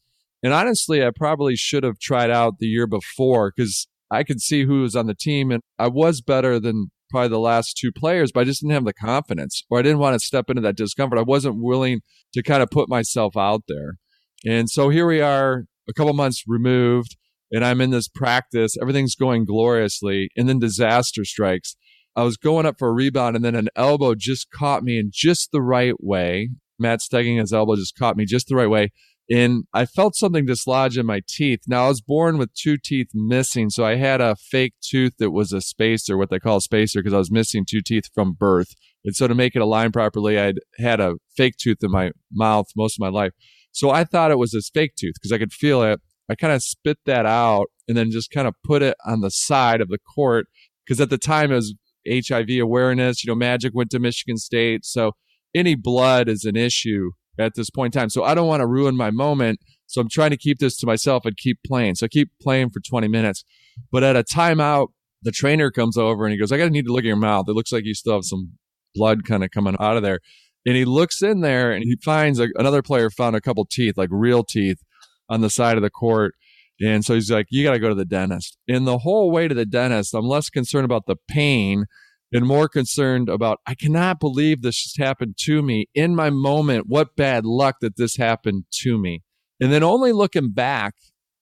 And 0.41 0.51
honestly, 0.51 1.05
I 1.05 1.11
probably 1.15 1.55
should 1.55 1.83
have 1.83 1.99
tried 1.99 2.31
out 2.31 2.57
the 2.57 2.65
year 2.65 2.87
before 2.87 3.53
because 3.55 3.87
I 4.09 4.23
could 4.23 4.41
see 4.41 4.65
who 4.65 4.81
was 4.81 4.95
on 4.95 5.05
the 5.05 5.15
team 5.15 5.51
and 5.51 5.61
I 5.77 5.87
was 5.87 6.21
better 6.21 6.59
than 6.59 6.91
probably 7.13 7.30
the 7.30 7.39
last 7.39 7.77
two 7.77 7.92
players, 7.92 8.31
but 8.31 8.42
I 8.42 8.44
just 8.44 8.62
didn't 8.62 8.74
have 8.74 8.86
the 8.86 8.94
confidence 8.94 9.63
or 9.69 9.77
I 9.77 9.83
didn't 9.83 10.00
want 10.00 10.19
to 10.19 10.25
step 10.25 10.50
into 10.50 10.63
that 10.63 10.75
discomfort. 10.75 11.19
I 11.19 11.24
wasn't 11.24 11.62
willing 11.62 12.01
to 12.33 12.42
kind 12.42 12.63
of 12.63 12.71
put 12.71 12.89
myself 12.89 13.38
out 13.38 13.63
there. 13.68 13.98
And 14.45 14.69
so 14.69 14.89
here 14.89 15.06
we 15.06 15.21
are, 15.21 15.65
a 15.88 15.94
couple 15.94 16.13
months 16.13 16.44
removed, 16.48 17.15
and 17.51 17.63
I'm 17.63 17.81
in 17.81 17.92
this 17.92 18.07
practice. 18.07 18.75
Everything's 18.81 19.15
going 19.15 19.45
gloriously, 19.45 20.29
and 20.36 20.50
then 20.50 20.58
disaster 20.58 21.24
strikes. 21.24 21.75
I 22.15 22.24
was 22.24 22.36
going 22.36 22.65
up 22.65 22.75
for 22.79 22.89
a 22.89 22.93
rebound, 22.93 23.36
and 23.36 23.46
then 23.46 23.55
an 23.55 23.70
elbow 23.75 24.15
just 24.15 24.50
caught 24.51 24.84
me 24.84 24.98
in 24.98 25.12
just 25.13 25.51
the 25.51 25.62
right 25.62 25.96
way. 26.00 26.50
Matt 26.79 27.00
Steigenga, 27.00 27.41
his 27.41 27.53
elbow 27.53 27.75
just 27.75 27.98
caught 27.98 28.17
me 28.17 28.25
just 28.25 28.48
the 28.48 28.55
right 28.55 28.70
way 28.70 28.91
and 29.30 29.63
I 29.74 29.86
felt 29.86 30.15
something 30.15 30.46
dislodge 30.46 30.98
in 30.98 31.06
my 31.06 31.22
teeth. 31.27 31.62
Now 31.68 31.86
I 31.86 31.88
was 31.89 32.01
born 32.01 32.38
with 32.38 32.53
two 32.53 32.77
teeth 32.77 33.10
missing, 33.13 33.70
so 33.70 33.86
I 33.86 33.96
had 33.96 34.22
a 34.22 34.36
fake 34.36 34.74
tooth 34.82 35.13
that 35.20 35.32
was 35.32 35.53
a 35.53 35.62
spacer, 35.62 36.18
what 36.18 36.30
they 36.30 36.39
call 36.39 36.58
a 36.58 36.62
spacer, 36.62 37.00
because 37.00 37.13
I 37.13 37.20
was 37.20 37.32
missing 37.32 37.65
two 37.65 37.82
teeth 37.82 38.10
from 38.13 38.34
birth. 38.34 38.74
And 39.06 39.15
so 39.15 39.27
to 39.27 39.36
make 39.36 39.56
it 39.56 39.62
align 39.62 39.92
properly, 39.92 40.39
I'd 40.39 40.60
had 40.77 41.00
a 41.00 41.15
fake 41.36 41.56
tooth 41.58 41.77
in 41.84 41.92
my 41.92 42.12
mouth 42.32 42.68
most 42.75 42.98
of 42.98 43.01
my 43.01 43.10
life. 43.10 43.32
So 43.72 43.89
I 43.89 44.03
thought 44.03 44.32
it 44.32 44.38
was 44.38 44.51
this 44.51 44.70
fake 44.70 44.96
tooth 44.96 45.15
because 45.15 45.32
I 45.32 45.38
could 45.38 45.53
feel 45.53 45.82
it. 45.84 46.00
I 46.30 46.36
kind 46.36 46.53
of 46.53 46.63
spit 46.63 47.00
that 47.06 47.25
out 47.25 47.68
and 47.88 47.98
then 47.98 48.12
just 48.12 48.32
kind 48.32 48.48
of 48.48 48.56
put 48.63 48.82
it 48.82 48.96
on 49.06 49.22
the 49.22 49.32
side 49.32 49.82
of 49.82 49.89
the 49.89 50.00
court 50.15 50.48
because 50.86 51.01
at 51.01 51.10
the 51.10 51.18
time 51.18 51.51
it 51.51 51.56
was 51.56 51.75
HIV 52.08 52.60
awareness. 52.62 53.24
You 53.24 53.32
know, 53.32 53.36
Magic 53.36 53.74
went 53.74 53.89
to 53.92 54.00
Michigan 54.00 54.38
State, 54.38 54.86
so 54.86 55.13
any 55.56 55.75
blood 55.75 56.30
is 56.30 56.46
an 56.46 56.56
issue 56.56 57.12
at 57.39 57.55
this 57.55 57.69
point 57.69 57.95
in 57.95 57.99
time. 57.99 58.09
So 58.09 58.23
I 58.23 58.35
don't 58.35 58.47
want 58.47 58.61
to 58.61 58.67
ruin 58.67 58.95
my 58.95 59.11
moment. 59.11 59.59
So 59.87 60.01
I'm 60.01 60.09
trying 60.09 60.31
to 60.31 60.37
keep 60.37 60.59
this 60.59 60.77
to 60.77 60.85
myself 60.85 61.25
and 61.25 61.35
keep 61.37 61.59
playing. 61.65 61.95
So 61.95 62.05
I 62.05 62.09
keep 62.09 62.31
playing 62.41 62.69
for 62.69 62.79
20 62.79 63.07
minutes. 63.07 63.43
But 63.91 64.03
at 64.03 64.15
a 64.15 64.23
timeout, 64.23 64.87
the 65.21 65.31
trainer 65.31 65.71
comes 65.71 65.97
over 65.97 66.25
and 66.25 66.33
he 66.33 66.39
goes, 66.39 66.51
I 66.51 66.57
got 66.57 66.65
to 66.65 66.69
need 66.69 66.85
to 66.85 66.91
look 66.91 67.03
at 67.03 67.07
your 67.07 67.15
mouth. 67.15 67.45
It 67.47 67.53
looks 67.53 67.71
like 67.71 67.85
you 67.85 67.93
still 67.93 68.13
have 68.13 68.25
some 68.25 68.53
blood 68.93 69.25
kind 69.25 69.43
of 69.43 69.51
coming 69.51 69.75
out 69.79 69.97
of 69.97 70.03
there. 70.03 70.19
And 70.65 70.75
he 70.75 70.85
looks 70.85 71.21
in 71.21 71.41
there 71.41 71.71
and 71.71 71.83
he 71.83 71.97
finds 72.03 72.39
a, 72.39 72.47
another 72.55 72.81
player 72.81 73.09
found 73.09 73.35
a 73.35 73.41
couple 73.41 73.65
teeth, 73.65 73.97
like 73.97 74.09
real 74.11 74.43
teeth 74.43 74.81
on 75.29 75.41
the 75.41 75.49
side 75.49 75.77
of 75.77 75.83
the 75.83 75.89
court. 75.89 76.35
And 76.81 77.03
so 77.05 77.13
he's 77.13 77.31
like, 77.31 77.47
you 77.49 77.63
got 77.63 77.73
to 77.73 77.79
go 77.79 77.89
to 77.89 77.95
the 77.95 78.05
dentist. 78.05 78.57
And 78.67 78.87
the 78.87 78.99
whole 78.99 79.31
way 79.31 79.47
to 79.47 79.55
the 79.55 79.65
dentist, 79.65 80.13
I'm 80.13 80.25
less 80.25 80.49
concerned 80.49 80.85
about 80.85 81.05
the 81.05 81.17
pain 81.27 81.85
and 82.33 82.45
more 82.47 82.67
concerned 82.67 83.29
about, 83.29 83.59
I 83.67 83.75
cannot 83.75 84.19
believe 84.19 84.61
this 84.61 84.83
just 84.83 84.97
happened 84.97 85.35
to 85.41 85.61
me 85.61 85.85
in 85.93 86.15
my 86.15 86.31
moment. 86.31 86.87
What 86.87 87.15
bad 87.15 87.45
luck 87.45 87.75
that 87.81 87.95
this 87.95 88.17
happened 88.17 88.65
to 88.81 88.97
me. 88.97 89.21
And 89.61 89.71
then 89.71 89.83
only 89.83 90.11
looking 90.11 90.51
back 90.51 90.95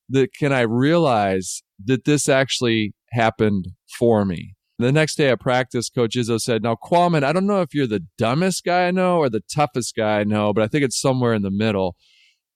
that 0.10 0.34
can 0.38 0.52
I 0.52 0.62
realize 0.62 1.64
that 1.84 2.04
this 2.04 2.28
actually 2.28 2.94
happened 3.12 3.70
for 3.98 4.26
me. 4.26 4.54
The 4.78 4.92
next 4.92 5.16
day 5.16 5.30
at 5.30 5.40
practice, 5.40 5.90
Coach 5.90 6.16
Izzo 6.16 6.40
said, 6.40 6.64
Now, 6.64 6.76
Qualman, 6.76 7.24
I 7.24 7.32
don't 7.32 7.46
know 7.46 7.62
if 7.62 7.74
you're 7.74 7.88
the 7.88 8.06
dumbest 8.18 8.64
guy 8.66 8.88
I 8.88 8.92
know 8.92 9.20
or 9.20 9.30
the 9.30 9.44
toughest 9.54 9.96
guy 9.96 10.20
I 10.20 10.24
know, 10.24 10.54
but 10.54 10.64
I 10.64 10.68
think 10.68 10.84
it's 10.84 11.00
somewhere 11.00 11.34
in 11.34 11.44
the 11.44 11.52
middle. 11.52 11.96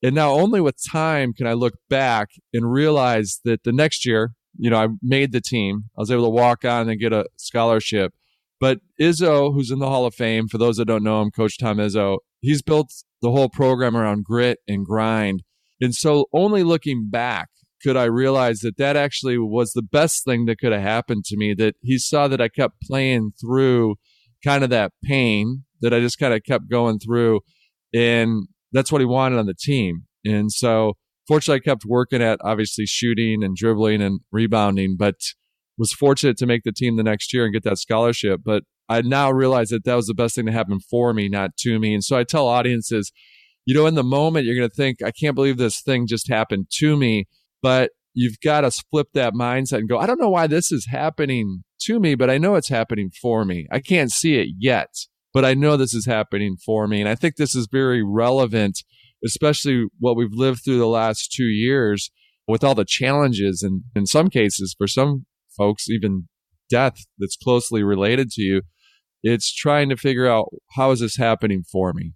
And 0.04 0.14
now 0.14 0.32
only 0.32 0.60
with 0.60 0.76
time 0.92 1.34
can 1.34 1.48
I 1.48 1.54
look 1.54 1.76
back 1.90 2.30
and 2.54 2.72
realize 2.72 3.40
that 3.46 3.64
the 3.64 3.72
next 3.72 4.06
year, 4.06 4.34
you 4.58 4.70
know, 4.70 4.78
I 4.78 4.88
made 5.02 5.32
the 5.32 5.42
team. 5.42 5.86
I 5.98 6.02
was 6.02 6.12
able 6.12 6.26
to 6.26 6.30
walk 6.30 6.66
on 6.66 6.90
and 6.90 7.00
get 7.00 7.14
a 7.14 7.26
scholarship. 7.38 8.14
But 8.60 8.80
Izzo, 9.00 9.54
who's 9.54 9.72
in 9.72 9.80
the 9.80 9.90
Hall 9.90 10.06
of 10.06 10.16
Fame, 10.16 10.48
for 10.48 10.58
those 10.58 10.78
that 10.78 10.86
don't 10.86 11.04
know 11.04 11.22
him, 11.22 11.32
Coach 11.32 11.58
Tom 11.58 11.78
Izzo, 11.78 12.20
he's 12.40 12.62
built 12.62 12.92
the 13.22 13.32
whole 13.32 13.50
program 13.50 13.96
around 13.98 14.24
grit 14.24 14.60
and 14.68 14.86
grind. 14.86 15.44
And 15.82 15.94
so 15.94 16.26
only 16.34 16.64
looking 16.64 17.10
back 17.10 17.50
could 17.84 17.98
I 17.98 18.06
realize 18.06 18.60
that 18.60 18.78
that 18.78 18.96
actually 18.96 19.38
was 19.38 19.74
the 19.74 19.84
best 19.84 20.24
thing 20.26 20.46
that 20.46 20.58
could 20.58 20.72
have 20.72 20.82
happened 20.82 21.26
to 21.26 21.38
me, 21.38 21.54
that 21.56 21.76
he 21.82 21.98
saw 21.98 22.28
that 22.28 22.42
I 22.42 22.48
kept 22.48 22.82
playing 22.82 23.34
through 23.40 23.96
kind 24.44 24.64
of 24.64 24.70
that 24.70 24.92
pain 25.04 25.64
that 25.82 25.94
I 25.94 26.00
just 26.00 26.18
kind 26.18 26.34
of 26.34 26.44
kept 26.44 26.70
going 26.70 27.00
through. 27.00 27.42
And 27.94 28.48
that's 28.72 28.92
what 28.92 29.02
he 29.02 29.06
wanted 29.06 29.38
on 29.38 29.46
the 29.46 29.54
team. 29.54 30.04
And 30.24 30.52
so 30.52 30.94
fortunately, 31.28 31.62
I 31.62 31.72
kept 31.72 31.86
working 31.86 32.22
at 32.22 32.40
obviously 32.44 32.86
shooting 32.86 33.44
and 33.44 33.56
dribbling 33.56 34.02
and 34.02 34.22
rebounding, 34.32 34.96
but 34.98 35.16
was 35.78 35.94
fortunate 35.94 36.38
to 36.38 36.46
make 36.46 36.64
the 36.64 36.72
team 36.72 36.96
the 36.96 37.04
next 37.04 37.34
year 37.34 37.46
and 37.46 37.54
get 37.54 37.64
that 37.64 37.78
scholarship. 37.78 38.42
But 38.44 38.64
I 38.88 39.02
now 39.02 39.32
realize 39.32 39.70
that 39.70 39.84
that 39.86 39.96
was 39.96 40.08
the 40.08 40.14
best 40.14 40.36
thing 40.36 40.46
to 40.46 40.52
happen 40.52 40.80
for 40.80 41.14
me, 41.14 41.28
not 41.28 41.58
to 41.58 41.80
me. 41.80 41.94
And 41.94 42.04
so 42.04 42.18
I 42.18 42.24
tell 42.24 42.48
audiences, 42.48 43.12
you 43.66 43.74
know, 43.74 43.88
in 43.88 43.96
the 43.96 44.04
moment, 44.04 44.46
you're 44.46 44.56
going 44.56 44.70
to 44.70 44.76
think, 44.76 45.02
I 45.04 45.12
can't 45.12 45.36
believe 45.36 45.58
this 45.58 45.82
thing 45.82 46.08
just 46.08 46.30
happened 46.30 46.68
to 46.76 46.96
me. 46.96 47.28
But 47.62 47.92
you've 48.14 48.40
got 48.40 48.62
to 48.62 48.72
flip 48.72 49.08
that 49.14 49.34
mindset 49.34 49.80
and 49.80 49.90
go, 49.90 49.98
I 49.98 50.06
don't 50.06 50.22
know 50.22 50.30
why 50.30 50.48
this 50.48 50.72
is 50.72 50.88
happening 50.90 51.64
to 51.82 52.00
me, 52.00 52.16
but 52.16 52.30
I 52.30 52.38
know 52.38 52.56
it's 52.56 52.70
happening 52.70 53.12
for 53.22 53.44
me. 53.44 53.68
I 53.72 53.80
can't 53.80 54.12
see 54.12 54.38
it 54.38 54.50
yet, 54.58 54.90
but 55.34 55.44
I 55.44 55.54
know 55.54 55.76
this 55.76 55.94
is 55.94 56.06
happening 56.06 56.56
for 56.64 56.88
me. 56.88 57.02
And 57.02 57.10
I 57.10 57.16
think 57.16 57.36
this 57.36 57.56
is 57.56 57.68
very 57.70 58.04
relevant, 58.04 58.84
especially 59.26 59.86
what 60.00 60.16
we've 60.16 60.32
lived 60.32 60.64
through 60.64 60.78
the 60.78 60.88
last 60.88 61.34
two 61.34 61.46
years 61.46 62.12
with 62.48 62.64
all 62.64 62.76
the 62.76 62.86
challenges 62.86 63.64
and 63.64 63.84
in 63.96 64.06
some 64.06 64.30
cases, 64.30 64.76
for 64.78 64.88
some 64.88 65.26
folks, 65.56 65.90
even 65.90 66.28
death 66.70 66.96
that's 67.18 67.38
closely 67.38 67.84
related 67.84 68.30
to 68.32 68.42
you. 68.42 68.62
It's 69.24 69.54
trying 69.54 69.90
to 69.90 69.98
figure 69.98 70.28
out 70.28 70.50
how 70.76 70.92
is 70.92 71.00
this 71.00 71.18
happening 71.18 71.64
for 71.72 71.94
me? 71.94 72.14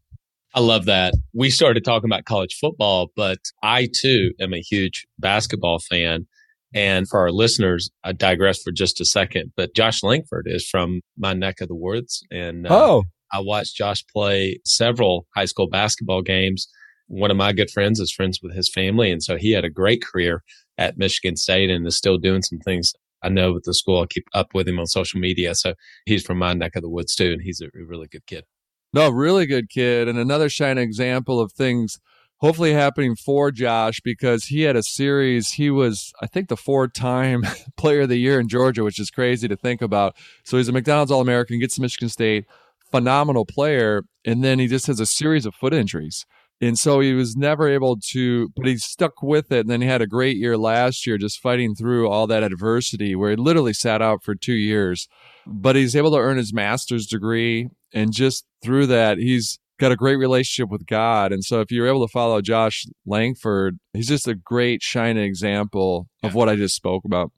I 0.53 0.61
love 0.61 0.85
that. 0.85 1.13
We 1.33 1.49
started 1.49 1.85
talking 1.85 2.09
about 2.09 2.25
college 2.25 2.57
football, 2.59 3.11
but 3.15 3.39
I 3.61 3.87
too 4.01 4.31
am 4.39 4.53
a 4.53 4.61
huge 4.61 5.05
basketball 5.19 5.79
fan. 5.79 6.27
And 6.73 7.07
for 7.07 7.19
our 7.19 7.31
listeners, 7.31 7.89
I 8.03 8.11
digress 8.11 8.61
for 8.61 8.71
just 8.71 9.01
a 9.01 9.05
second, 9.05 9.53
but 9.55 9.75
Josh 9.75 10.03
Langford 10.03 10.47
is 10.47 10.67
from 10.67 11.01
my 11.17 11.33
neck 11.33 11.61
of 11.61 11.67
the 11.67 11.75
woods. 11.75 12.23
And 12.31 12.67
uh, 12.67 12.69
oh, 12.71 13.03
I 13.31 13.39
watched 13.39 13.75
Josh 13.75 14.03
play 14.11 14.59
several 14.65 15.27
high 15.35 15.45
school 15.45 15.67
basketball 15.67 16.21
games. 16.21 16.67
One 17.07 17.31
of 17.31 17.37
my 17.37 17.53
good 17.53 17.71
friends 17.71 17.99
is 17.99 18.11
friends 18.11 18.39
with 18.41 18.55
his 18.55 18.71
family. 18.71 19.11
And 19.11 19.23
so 19.23 19.35
he 19.37 19.51
had 19.51 19.65
a 19.65 19.69
great 19.69 20.03
career 20.03 20.43
at 20.77 20.97
Michigan 20.97 21.35
State 21.35 21.69
and 21.71 21.85
is 21.87 21.97
still 21.97 22.17
doing 22.17 22.43
some 22.43 22.59
things 22.59 22.93
I 23.21 23.29
know 23.29 23.53
with 23.53 23.63
the 23.65 23.73
school. 23.73 24.01
I 24.01 24.05
keep 24.07 24.27
up 24.33 24.53
with 24.53 24.67
him 24.67 24.79
on 24.79 24.87
social 24.87 25.19
media. 25.19 25.55
So 25.55 25.73
he's 26.05 26.23
from 26.23 26.37
my 26.37 26.53
neck 26.53 26.75
of 26.75 26.81
the 26.81 26.89
woods 26.89 27.15
too. 27.15 27.31
And 27.33 27.41
he's 27.41 27.61
a 27.61 27.67
really 27.73 28.07
good 28.07 28.25
kid. 28.25 28.45
No, 28.93 29.09
really 29.09 29.45
good 29.45 29.69
kid. 29.69 30.07
And 30.07 30.17
another 30.17 30.49
shining 30.49 30.83
example 30.83 31.39
of 31.39 31.51
things 31.51 31.99
hopefully 32.39 32.73
happening 32.73 33.15
for 33.15 33.51
Josh 33.51 33.99
because 34.01 34.45
he 34.45 34.61
had 34.61 34.75
a 34.75 34.83
series. 34.83 35.51
He 35.51 35.69
was, 35.69 36.11
I 36.21 36.27
think, 36.27 36.47
the 36.47 36.57
four 36.57 36.87
time 36.87 37.43
player 37.77 38.01
of 38.01 38.09
the 38.09 38.17
year 38.17 38.39
in 38.39 38.47
Georgia, 38.47 38.83
which 38.83 38.99
is 38.99 39.11
crazy 39.11 39.47
to 39.47 39.55
think 39.55 39.81
about. 39.81 40.15
So 40.43 40.57
he's 40.57 40.69
a 40.69 40.71
McDonald's 40.71 41.11
All 41.11 41.21
American, 41.21 41.59
gets 41.59 41.75
to 41.75 41.81
Michigan 41.81 42.09
State, 42.09 42.45
phenomenal 42.91 43.45
player. 43.45 44.03
And 44.25 44.43
then 44.43 44.59
he 44.59 44.67
just 44.67 44.87
has 44.87 44.99
a 44.99 45.05
series 45.05 45.45
of 45.45 45.53
foot 45.53 45.73
injuries. 45.73 46.25
And 46.61 46.77
so 46.77 46.99
he 46.99 47.13
was 47.13 47.37
never 47.37 47.69
able 47.69 47.97
to, 48.11 48.49
but 48.55 48.65
he 48.65 48.77
stuck 48.77 49.23
with 49.23 49.51
it. 49.51 49.61
And 49.61 49.69
then 49.69 49.81
he 49.81 49.87
had 49.87 50.01
a 50.01 50.07
great 50.07 50.35
year 50.35 50.57
last 50.57 51.07
year, 51.07 51.17
just 51.17 51.39
fighting 51.39 51.73
through 51.73 52.09
all 52.09 52.27
that 52.27 52.43
adversity 52.43 53.15
where 53.15 53.29
he 53.29 53.37
literally 53.37 53.73
sat 53.73 54.01
out 54.01 54.23
for 54.23 54.35
two 54.35 54.53
years. 54.53 55.07
But 55.47 55.75
he's 55.75 55.95
able 55.95 56.11
to 56.11 56.17
earn 56.17 56.37
his 56.37 56.53
master's 56.53 57.07
degree. 57.07 57.69
And 57.93 58.11
just 58.11 58.45
through 58.61 58.87
that, 58.87 59.17
he's 59.17 59.57
got 59.79 59.93
a 59.93 59.95
great 59.95 60.17
relationship 60.17 60.69
with 60.69 60.85
God. 60.85 61.31
And 61.31 61.43
so 61.43 61.61
if 61.61 61.71
you're 61.71 61.87
able 61.87 62.05
to 62.05 62.11
follow 62.11 62.41
Josh 62.41 62.85
Langford, 63.05 63.79
he's 63.93 64.09
just 64.09 64.27
a 64.27 64.35
great 64.35 64.83
shining 64.83 65.23
example 65.23 66.09
of 66.23 66.35
what 66.35 66.49
I 66.49 66.55
just 66.55 66.75
spoke 66.75 67.05
about. 67.05 67.31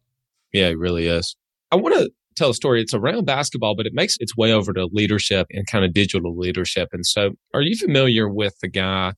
Yeah, 0.52 0.70
he 0.70 0.76
really 0.76 1.06
is. 1.08 1.36
I 1.72 1.76
want 1.76 1.96
to 1.96 2.12
tell 2.42 2.50
a 2.50 2.56
story. 2.56 2.82
It's 2.82 2.94
around 2.94 3.26
basketball, 3.26 3.76
but 3.76 3.86
it 3.86 3.94
makes 3.94 4.18
its 4.20 4.36
way 4.36 4.52
over 4.52 4.74
to 4.74 4.90
leadership 4.92 5.48
and 5.52 5.68
kind 5.68 5.86
of 5.86 5.94
digital 5.94 6.36
leadership. 6.38 6.90
And 6.92 7.06
so, 7.06 7.32
are 7.54 7.62
you 7.62 7.76
familiar 7.76 8.28
with 8.28 8.56
the 8.62 8.68
guy 8.68 9.14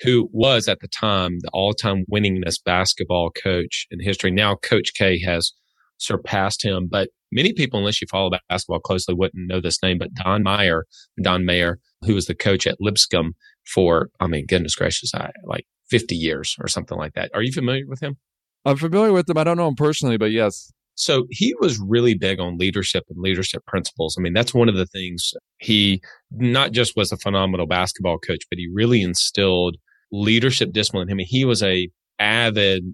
who 0.00 0.28
was 0.32 0.68
at 0.68 0.80
the 0.80 0.88
time 0.88 1.38
the 1.40 1.50
all 1.52 1.74
time 1.74 2.04
winningest 2.10 2.64
basketball 2.64 3.30
coach 3.30 3.86
in 3.90 4.00
history? 4.00 4.30
Now, 4.30 4.56
Coach 4.56 4.94
K 4.94 5.20
has 5.20 5.52
surpassed 5.98 6.64
him, 6.64 6.88
but 6.90 7.10
many 7.30 7.52
people, 7.52 7.78
unless 7.78 8.00
you 8.00 8.06
follow 8.10 8.30
basketball 8.48 8.80
closely, 8.80 9.14
wouldn't 9.14 9.48
know 9.48 9.60
this 9.60 9.82
name. 9.82 9.98
But 9.98 10.14
Don 10.14 10.42
Meyer, 10.42 10.86
Don 11.22 11.44
Meyer, 11.44 11.78
who 12.06 12.14
was 12.14 12.26
the 12.26 12.34
coach 12.34 12.66
at 12.66 12.80
Lipscomb 12.80 13.34
for, 13.66 14.08
I 14.18 14.26
mean, 14.26 14.46
goodness 14.46 14.74
gracious, 14.74 15.14
I, 15.14 15.30
like 15.44 15.66
50 15.90 16.16
years 16.16 16.56
or 16.58 16.68
something 16.68 16.96
like 16.96 17.12
that. 17.14 17.30
Are 17.34 17.42
you 17.42 17.52
familiar 17.52 17.84
with 17.86 18.02
him? 18.02 18.16
I'm 18.64 18.76
familiar 18.76 19.12
with 19.12 19.28
him. 19.28 19.36
I 19.36 19.44
don't 19.44 19.56
know 19.56 19.68
him 19.68 19.74
personally, 19.74 20.16
but 20.16 20.30
yes. 20.30 20.72
So 20.94 21.26
he 21.30 21.54
was 21.58 21.78
really 21.78 22.14
big 22.14 22.38
on 22.38 22.58
leadership 22.58 23.04
and 23.08 23.18
leadership 23.18 23.64
principles. 23.66 24.16
I 24.18 24.22
mean, 24.22 24.34
that's 24.34 24.54
one 24.54 24.68
of 24.68 24.76
the 24.76 24.86
things 24.86 25.32
he 25.58 26.00
not 26.30 26.72
just 26.72 26.96
was 26.96 27.12
a 27.12 27.16
phenomenal 27.16 27.66
basketball 27.66 28.18
coach, 28.18 28.44
but 28.50 28.58
he 28.58 28.68
really 28.72 29.02
instilled 29.02 29.76
leadership 30.10 30.72
discipline. 30.72 31.08
I 31.10 31.14
mean, 31.14 31.26
he 31.26 31.44
was 31.44 31.62
a 31.62 31.88
avid 32.18 32.84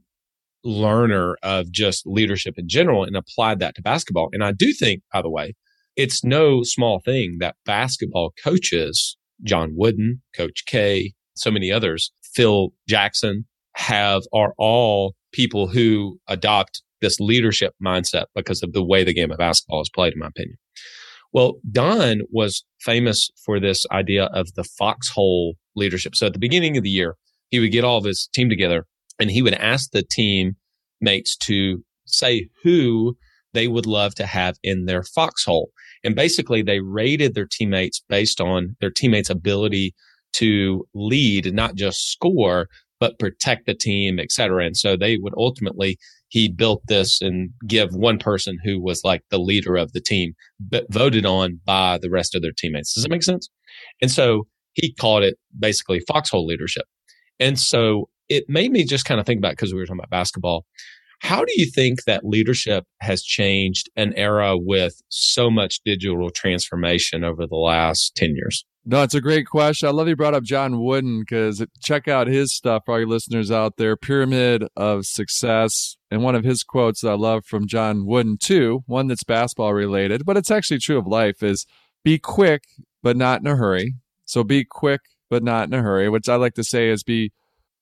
learner 0.65 1.37
of 1.43 1.71
just 1.71 2.07
leadership 2.07 2.55
in 2.57 2.69
general 2.69 3.05
and 3.05 3.17
applied 3.17 3.59
that 3.61 3.75
to 3.77 3.83
basketball. 3.83 4.29
And 4.33 4.45
I 4.45 4.53
do 4.53 4.73
think, 4.73 5.03
by 5.13 5.23
the 5.23 5.31
way, 5.31 5.55
it's 5.97 6.23
no 6.23 6.63
small 6.63 7.01
thing 7.05 7.39
that 7.41 7.57
basketball 7.65 8.33
coaches, 8.43 9.17
John 9.43 9.73
Wooden, 9.75 10.23
Coach 10.37 10.65
K, 10.67 11.13
so 11.35 11.51
many 11.51 11.73
others, 11.73 12.13
Phil 12.35 12.73
Jackson, 12.89 13.47
have 13.75 14.23
are 14.33 14.55
all 14.59 15.15
people 15.33 15.69
who 15.69 16.19
adopt 16.29 16.83
this 17.01 17.21
leadership 17.21 17.75
mindset 17.85 18.25
because 18.35 18.63
of 18.63 18.73
the 18.73 18.85
way 18.85 19.05
the 19.05 19.15
game 19.15 19.31
of 19.31 19.39
basketball 19.39 19.81
is 19.81 19.91
played, 19.91 20.13
in 20.13 20.19
my 20.19 20.27
opinion. 20.27 20.57
Well, 21.33 21.55
Don 21.71 22.23
was 22.31 22.65
famous 22.81 23.31
for 23.45 23.61
this 23.61 23.85
idea 23.93 24.25
of 24.33 24.55
the 24.55 24.65
foxhole 24.65 25.55
leadership. 25.77 26.17
So 26.17 26.27
at 26.27 26.33
the 26.33 26.39
beginning 26.39 26.77
of 26.77 26.83
the 26.83 26.91
year, 26.91 27.17
he 27.51 27.59
would 27.59 27.73
get 27.73 27.85
all 27.85 27.99
of 27.99 28.05
his 28.05 28.29
team 28.33 28.49
together 28.49 28.87
and 29.19 29.31
he 29.31 29.43
would 29.43 29.55
ask 29.55 29.91
the 29.91 30.05
team 30.11 30.57
mates 31.01 31.37
to 31.37 31.85
say 32.07 32.49
who 32.65 33.17
they 33.53 33.69
would 33.69 33.87
love 33.87 34.15
to 34.17 34.27
have 34.27 34.57
in 34.63 34.87
their 34.87 35.03
foxhole. 35.03 35.71
And 36.05 36.15
basically 36.15 36.63
they 36.63 36.81
rated 36.81 37.35
their 37.35 37.49
teammates 37.51 38.03
based 38.09 38.41
on 38.41 38.77
their 38.81 38.91
teammates' 38.91 39.31
ability 39.31 39.95
to 40.35 40.87
lead, 40.95 41.53
not 41.55 41.75
just 41.75 42.11
score, 42.11 42.69
but 43.01 43.19
protect 43.19 43.67
the 43.67 43.75
team, 43.75 44.19
et 44.19 44.31
cetera. 44.31 44.65
And 44.65 44.77
so 44.77 44.97
they 44.97 45.17
would 45.17 45.35
ultimately 45.37 45.99
he 46.29 46.49
built 46.49 46.83
this 46.89 47.21
and 47.23 47.51
give 47.67 47.95
one 47.95 48.19
person 48.19 48.59
who 48.63 48.81
was 48.81 49.03
like 49.05 49.23
the 49.31 49.39
leader 49.39 49.77
of 49.77 49.93
the 49.93 50.01
team, 50.01 50.35
but 50.61 50.87
voted 50.93 51.25
on 51.25 51.61
by 51.65 51.99
the 51.99 52.11
rest 52.11 52.35
of 52.35 52.43
their 52.43 52.53
teammates. 52.53 52.95
Does 52.95 53.03
that 53.03 53.11
make 53.11 53.23
sense? 53.23 53.49
And 54.03 54.11
so 54.11 54.47
he 54.75 54.93
called 54.93 55.23
it 55.23 55.37
basically 55.59 56.01
foxhole 56.01 56.47
leadership. 56.47 56.85
And 57.41 57.59
so 57.59 58.09
it 58.29 58.45
made 58.49 58.73
me 58.73 58.85
just 58.85 59.05
kind 59.05 59.19
of 59.19 59.27
think 59.27 59.39
about 59.39 59.53
because 59.53 59.73
we 59.73 59.81
were 59.81 59.87
talking 59.87 60.01
about 60.01 60.11
basketball. 60.11 60.67
How 61.21 61.45
do 61.45 61.53
you 61.57 61.67
think 61.71 62.05
that 62.05 62.25
leadership 62.25 62.85
has 63.01 63.23
changed 63.23 63.91
an 63.97 64.15
era 64.15 64.57
with 64.57 65.03
so 65.09 65.51
much 65.51 65.81
digital 65.85 66.31
transformation 66.31 67.25
over 67.25 67.47
the 67.47 67.57
last 67.57 68.15
10 68.15 68.35
years? 68.37 68.65
No, 68.85 69.03
it's 69.03 69.15
a 69.15 69.21
great 69.21 69.47
question. 69.47 69.89
I 69.89 69.93
love 69.93 70.09
you 70.09 70.17
brought 70.17 70.35
up 70.35 70.45
John 70.45 70.83
Wooden 70.83 71.21
because 71.21 71.63
check 71.83 72.09
out 72.09 72.27
his 72.27 72.55
stuff 72.55 72.85
for 72.87 72.95
all 72.95 73.01
your 73.01 73.09
listeners 73.09 73.51
out 73.51 73.77
there. 73.77 73.97
Pyramid 73.97 74.65
of 74.77 75.05
Success. 75.05 75.97
And 76.11 76.23
one 76.23 76.35
of 76.35 76.45
his 76.45 76.63
quotes 76.63 77.03
that 77.03 77.11
I 77.11 77.15
love 77.15 77.45
from 77.45 77.67
John 77.67 78.07
Wooden, 78.07 78.39
too, 78.39 78.85
one 78.87 79.09
that's 79.09 79.25
basketball 79.25 79.75
related, 79.75 80.25
but 80.25 80.39
it's 80.39 80.51
actually 80.51 80.79
true 80.79 80.97
of 80.97 81.07
life, 81.07 81.43
is 81.43 81.67
be 82.03 82.19
quick, 82.19 82.63
but 83.03 83.17
not 83.17 83.41
in 83.41 83.47
a 83.47 83.57
hurry. 83.57 83.93
So 84.25 84.43
be 84.43 84.65
quick, 84.65 85.03
but 85.29 85.43
not 85.43 85.69
in 85.69 85.75
a 85.75 85.83
hurry, 85.83 86.09
which 86.09 86.29
I 86.29 86.37
like 86.37 86.55
to 86.55 86.65
say 86.65 86.89
is 86.89 87.03
be 87.03 87.33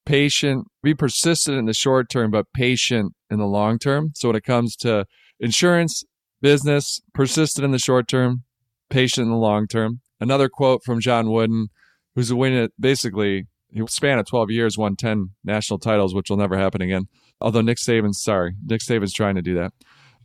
patient, 0.07 0.65
be 0.81 0.93
persistent 0.93 1.57
in 1.57 1.65
the 1.65 1.73
short 1.73 2.09
term, 2.09 2.31
but 2.31 2.51
patient 2.53 3.13
in 3.29 3.39
the 3.39 3.45
long 3.45 3.77
term. 3.77 4.11
So 4.15 4.29
when 4.29 4.37
it 4.37 4.43
comes 4.43 4.75
to 4.77 5.05
insurance, 5.39 6.03
business, 6.41 7.01
persistent 7.13 7.65
in 7.65 7.71
the 7.71 7.79
short 7.79 8.07
term, 8.07 8.43
patient 8.89 9.25
in 9.25 9.31
the 9.31 9.37
long 9.37 9.67
term. 9.67 9.99
Another 10.19 10.47
quote 10.49 10.83
from 10.83 11.01
John 11.01 11.29
Wooden, 11.29 11.67
who's 12.15 12.31
a 12.31 12.35
winner, 12.35 12.69
basically, 12.79 13.47
he 13.69 13.85
span 13.87 14.17
of 14.17 14.25
12 14.25 14.49
years, 14.49 14.77
won 14.77 14.95
10 14.95 15.31
national 15.43 15.77
titles, 15.77 16.15
which 16.15 16.29
will 16.29 16.37
never 16.37 16.57
happen 16.57 16.81
again. 16.81 17.07
Although 17.41 17.61
Nick 17.61 17.77
Saban's, 17.77 18.23
sorry, 18.23 18.55
Nick 18.65 18.81
Saban's 18.81 19.13
trying 19.13 19.35
to 19.35 19.41
do 19.41 19.55
that. 19.55 19.73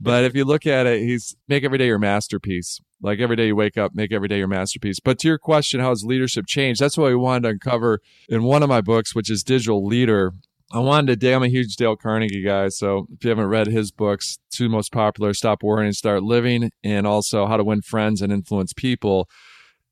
But 0.01 0.25
if 0.25 0.35
you 0.35 0.45
look 0.45 0.65
at 0.65 0.87
it, 0.87 1.01
he's 1.01 1.37
make 1.49 1.65
every 1.65 1.79
day 1.79 1.87
your 1.87 1.99
masterpiece. 1.99 2.81
Like 3.03 3.19
every 3.19 3.37
day 3.37 3.49
you 3.49 3.57
wake 3.57 3.77
up, 3.77 3.95
make 3.95 4.13
every 4.13 4.29
day 4.29 4.39
your 4.39 4.49
masterpiece. 4.49 5.01
But 5.01 5.19
to 5.21 5.29
your 5.29 5.39
question, 5.39 5.81
how 5.81 5.89
has 5.89 6.05
leadership 6.05 6.47
changed? 6.47 6.81
That's 6.81 6.97
what 6.97 7.09
we 7.09 7.17
wanted 7.17 7.43
to 7.43 7.49
uncover 7.49 8.01
in 8.29 8.45
one 8.45 8.63
of 8.63 8.69
my 8.69 8.81
books, 8.81 9.15
which 9.15 9.29
is 9.29 9.43
Digital 9.43 9.85
Leader. 9.85 10.33
I 10.73 10.79
wanted 10.79 11.21
to, 11.21 11.33
I'm 11.35 11.43
a 11.43 11.49
huge 11.49 11.77
Dale 11.77 11.97
Carnegie 11.97 12.43
guy. 12.43 12.69
So 12.69 13.07
if 13.13 13.25
you 13.25 13.31
haven't 13.31 13.49
read 13.49 13.67
his 13.67 13.91
books, 13.91 14.39
two 14.51 14.69
most 14.69 14.93
popular, 14.93 15.35
Stop 15.35 15.63
Worrying 15.63 15.89
and 15.89 15.97
Start 15.97 16.23
Living, 16.23 16.71
and 16.83 17.07
also 17.07 17.47
How 17.47 17.57
to 17.57 17.65
Win 17.65 17.83
Friends 17.83 18.23
and 18.23 18.33
Influence 18.33 18.73
People, 18.73 19.29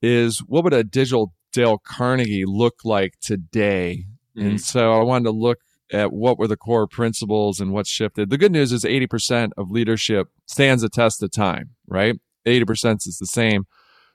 is 0.00 0.38
what 0.38 0.64
would 0.64 0.72
a 0.72 0.84
digital 0.84 1.34
Dale 1.52 1.78
Carnegie 1.78 2.44
look 2.46 2.76
like 2.84 3.14
today? 3.20 4.06
Mm-hmm. 4.36 4.48
And 4.48 4.60
so 4.60 4.92
I 4.92 5.02
wanted 5.02 5.24
to 5.24 5.32
look 5.32 5.58
at 5.92 6.12
what 6.12 6.38
were 6.38 6.46
the 6.46 6.56
core 6.56 6.86
principles 6.86 7.60
and 7.60 7.72
what's 7.72 7.90
shifted. 7.90 8.30
The 8.30 8.38
good 8.38 8.52
news 8.52 8.72
is 8.72 8.84
80% 8.84 9.50
of 9.58 9.70
leadership 9.70 10.28
stands 10.46 10.82
the 10.82 10.88
test 10.88 11.22
of 11.22 11.32
time, 11.32 11.70
right? 11.88 12.16
80% 12.46 13.06
is 13.06 13.18
the 13.18 13.26
same. 13.26 13.64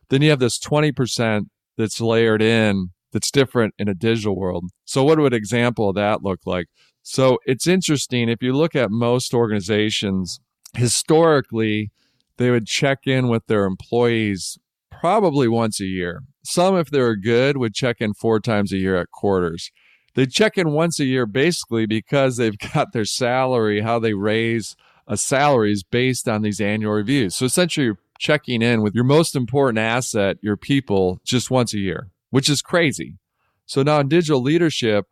Then 0.10 0.22
you 0.22 0.30
have 0.30 0.40
this 0.40 0.60
20% 0.60 1.46
that's 1.78 2.00
layered 2.00 2.42
in 2.42 2.90
that's 3.12 3.32
different 3.32 3.74
in 3.78 3.88
a 3.88 3.94
digital 3.94 4.36
world. 4.36 4.66
So, 4.86 5.04
what 5.04 5.20
would 5.20 5.34
an 5.34 5.38
example 5.38 5.90
of 5.90 5.96
that 5.96 6.24
look 6.24 6.42
like? 6.46 6.68
So, 7.02 7.40
it's 7.46 7.68
interesting. 7.68 8.30
If 8.30 8.42
you 8.42 8.54
look 8.54 8.76
at 8.76 8.92
most 8.92 9.34
organizations, 9.34 10.40
historically, 10.76 11.92
they 12.38 12.52
would 12.52 12.68
check 12.68 13.08
in 13.08 13.30
with 13.30 13.48
their 13.48 13.66
employees 13.66 14.58
probably 14.92 15.48
once 15.48 15.80
a 15.80 15.86
year. 15.86 16.22
Some, 16.44 16.78
if 16.78 16.90
they 16.90 17.00
were 17.00 17.16
good, 17.16 17.58
would 17.58 17.74
check 17.74 17.98
in 18.00 18.14
four 18.14 18.40
times 18.40 18.72
a 18.72 18.78
year 18.78 18.98
at 18.98 19.12
quarters. 19.12 19.72
They 20.16 20.26
check 20.26 20.58
in 20.58 20.72
once 20.72 21.00
a 21.00 21.06
year 21.06 21.26
basically 21.26 21.86
because 21.86 22.38
they've 22.38 22.58
got 22.74 22.94
their 22.94 23.06
salary, 23.06 23.82
how 23.82 24.00
they 24.00 24.14
raise 24.14 24.76
uh, 24.80 24.84
a 25.08 25.18
salary 25.18 25.72
is 25.72 25.84
based 25.84 26.28
on 26.28 26.42
these 26.42 26.60
annual 26.60 26.94
reviews. 26.94 27.36
So 27.36 27.46
essentially, 27.46 27.86
you're 27.86 28.00
checking 28.20 28.62
in 28.62 28.82
with 28.82 28.96
your 28.96 29.04
most 29.04 29.36
important 29.36 29.80
asset, 29.80 30.38
your 30.42 30.58
people, 30.58 31.20
just 31.26 31.52
once 31.52 31.74
a 31.74 31.80
year, 31.80 32.10
which 32.30 32.50
is 32.50 32.62
crazy. 32.62 33.18
So 33.66 33.84
now 33.84 34.00
in 34.00 34.08
digital 34.08 34.42
leadership, 34.42 35.06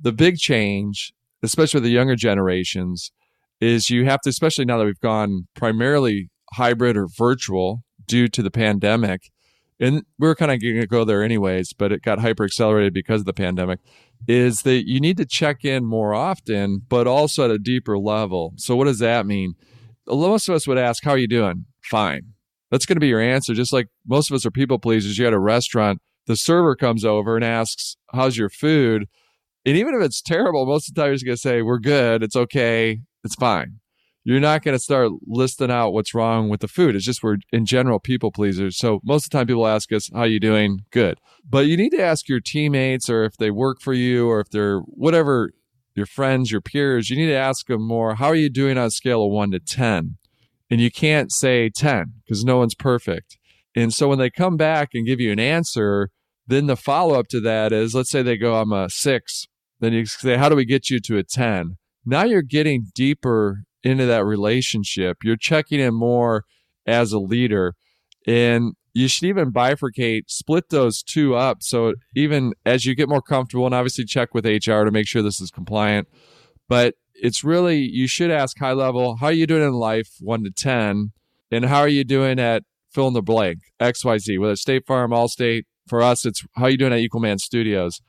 the 0.00 0.12
big 0.12 0.36
change, 0.36 1.12
especially 1.42 1.78
with 1.78 1.84
the 1.84 1.90
younger 1.90 2.16
generations, 2.16 3.12
is 3.60 3.90
you 3.90 4.04
have 4.04 4.20
to, 4.22 4.30
especially 4.30 4.64
now 4.64 4.78
that 4.78 4.84
we've 4.84 5.00
gone 5.00 5.46
primarily 5.54 6.30
hybrid 6.54 6.96
or 6.96 7.06
virtual 7.06 7.82
due 8.06 8.28
to 8.28 8.42
the 8.42 8.50
pandemic, 8.50 9.30
and 9.78 10.04
we 10.18 10.28
were 10.28 10.34
kind 10.34 10.50
of 10.50 10.60
going 10.60 10.80
to 10.80 10.86
go 10.86 11.04
there 11.04 11.22
anyways, 11.22 11.72
but 11.72 11.92
it 11.92 12.02
got 12.02 12.20
hyper 12.20 12.44
accelerated 12.44 12.94
because 12.94 13.20
of 13.20 13.26
the 13.26 13.32
pandemic, 13.32 13.80
is 14.26 14.62
that 14.62 14.88
you 14.88 15.00
need 15.00 15.18
to 15.18 15.26
check 15.26 15.64
in 15.64 15.84
more 15.84 16.14
often, 16.14 16.82
but 16.88 17.06
also 17.06 17.44
at 17.44 17.50
a 17.50 17.58
deeper 17.58 17.98
level. 17.98 18.54
So, 18.56 18.74
what 18.74 18.84
does 18.84 19.00
that 19.00 19.26
mean? 19.26 19.54
Most 20.06 20.48
of 20.48 20.54
us 20.54 20.66
would 20.66 20.78
ask, 20.78 21.04
How 21.04 21.12
are 21.12 21.18
you 21.18 21.28
doing? 21.28 21.66
Fine. 21.82 22.32
That's 22.70 22.86
going 22.86 22.96
to 22.96 23.00
be 23.00 23.08
your 23.08 23.20
answer. 23.20 23.54
Just 23.54 23.72
like 23.72 23.88
most 24.06 24.30
of 24.30 24.34
us 24.34 24.44
are 24.44 24.50
people 24.50 24.78
pleasers. 24.78 25.18
You're 25.18 25.28
at 25.28 25.32
a 25.32 25.38
restaurant, 25.38 26.00
the 26.26 26.36
server 26.36 26.74
comes 26.74 27.04
over 27.04 27.36
and 27.36 27.44
asks, 27.44 27.96
How's 28.12 28.36
your 28.36 28.50
food? 28.50 29.06
And 29.64 29.76
even 29.76 29.94
if 29.94 30.02
it's 30.02 30.22
terrible, 30.22 30.66
most 30.66 30.88
of 30.88 30.94
the 30.94 31.00
time 31.00 31.10
you're 31.10 31.18
going 31.24 31.36
to 31.36 31.40
say, 31.40 31.62
We're 31.62 31.78
good. 31.78 32.22
It's 32.22 32.36
okay. 32.36 33.00
It's 33.24 33.34
fine 33.34 33.80
you're 34.26 34.40
not 34.40 34.64
going 34.64 34.76
to 34.76 34.82
start 34.82 35.12
listing 35.24 35.70
out 35.70 35.92
what's 35.92 36.12
wrong 36.12 36.48
with 36.48 36.58
the 36.58 36.66
food. 36.66 36.96
It's 36.96 37.04
just 37.04 37.22
we're 37.22 37.36
in 37.52 37.64
general 37.64 38.00
people 38.00 38.32
pleasers. 38.32 38.76
So 38.76 38.98
most 39.04 39.26
of 39.26 39.30
the 39.30 39.38
time 39.38 39.46
people 39.46 39.68
ask 39.68 39.92
us, 39.92 40.10
how 40.12 40.22
are 40.22 40.26
you 40.26 40.40
doing? 40.40 40.80
Good. 40.90 41.20
But 41.48 41.66
you 41.66 41.76
need 41.76 41.90
to 41.90 42.02
ask 42.02 42.28
your 42.28 42.40
teammates 42.40 43.08
or 43.08 43.22
if 43.22 43.36
they 43.36 43.52
work 43.52 43.80
for 43.80 43.92
you 43.92 44.28
or 44.28 44.40
if 44.40 44.50
they're 44.50 44.80
whatever 44.80 45.52
your 45.96 46.06
friends, 46.06 46.50
your 46.50 46.60
peers, 46.60 47.10
you 47.10 47.16
need 47.16 47.26
to 47.26 47.36
ask 47.36 47.66
them 47.66 47.86
more, 47.86 48.16
how 48.16 48.26
are 48.26 48.34
you 48.34 48.50
doing 48.50 48.76
on 48.76 48.86
a 48.86 48.90
scale 48.90 49.24
of 49.24 49.32
one 49.32 49.50
to 49.52 49.60
10? 49.60 50.18
And 50.70 50.80
you 50.80 50.90
can't 50.90 51.32
say 51.32 51.70
10 51.70 52.14
because 52.24 52.44
no 52.44 52.58
one's 52.58 52.74
perfect. 52.74 53.38
And 53.74 53.92
so 53.92 54.08
when 54.08 54.18
they 54.18 54.30
come 54.30 54.56
back 54.56 54.90
and 54.94 55.06
give 55.06 55.20
you 55.20 55.32
an 55.32 55.38
answer, 55.38 56.10
then 56.46 56.66
the 56.66 56.76
follow 56.76 57.18
up 57.18 57.28
to 57.28 57.40
that 57.40 57.72
is 57.72 57.94
let's 57.94 58.10
say 58.10 58.22
they 58.22 58.36
go, 58.36 58.56
I'm 58.56 58.72
a 58.72 58.88
six. 58.90 59.46
Then 59.80 59.92
you 59.92 60.06
say, 60.06 60.36
how 60.36 60.48
do 60.48 60.56
we 60.56 60.64
get 60.64 60.90
you 60.90 61.00
to 61.00 61.18
a 61.18 61.22
10? 61.22 61.76
Now 62.04 62.24
you're 62.24 62.42
getting 62.42 62.86
deeper 62.94 63.62
into 63.82 64.06
that 64.06 64.24
relationship. 64.24 65.18
You're 65.22 65.36
checking 65.36 65.80
in 65.80 65.94
more 65.94 66.44
as 66.86 67.12
a 67.12 67.18
leader. 67.18 67.74
And 68.26 68.74
you 68.96 69.08
should 69.08 69.28
even 69.28 69.52
bifurcate, 69.52 70.22
split 70.30 70.70
those 70.70 71.02
two 71.02 71.34
up. 71.34 71.62
So 71.62 71.92
even 72.14 72.54
as 72.64 72.86
you 72.86 72.94
get 72.94 73.10
more 73.10 73.20
comfortable, 73.20 73.66
and 73.66 73.74
obviously 73.74 74.06
check 74.06 74.32
with 74.32 74.46
HR 74.46 74.84
to 74.84 74.90
make 74.90 75.06
sure 75.06 75.20
this 75.20 75.38
is 75.38 75.50
compliant. 75.50 76.08
But 76.66 76.94
it's 77.14 77.44
really, 77.44 77.76
you 77.76 78.06
should 78.06 78.30
ask 78.30 78.58
high 78.58 78.72
level, 78.72 79.16
how 79.16 79.26
are 79.26 79.32
you 79.32 79.46
doing 79.46 79.62
in 79.62 79.74
life, 79.74 80.08
one 80.20 80.44
to 80.44 80.50
10? 80.50 81.12
And 81.50 81.64
how 81.66 81.80
are 81.80 81.88
you 81.88 82.04
doing 82.04 82.38
at 82.38 82.62
fill 82.90 83.08
in 83.08 83.12
the 83.12 83.20
blank, 83.20 83.58
XYZ, 83.82 84.40
whether 84.40 84.52
it's 84.52 84.62
State 84.62 84.86
Farm, 84.86 85.10
Allstate. 85.10 85.64
For 85.86 86.00
us, 86.00 86.24
it's 86.24 86.42
how 86.56 86.64
are 86.64 86.70
you 86.70 86.78
doing 86.78 86.94
at 86.94 87.00
Equalman 87.00 87.38
Studios? 87.38 88.00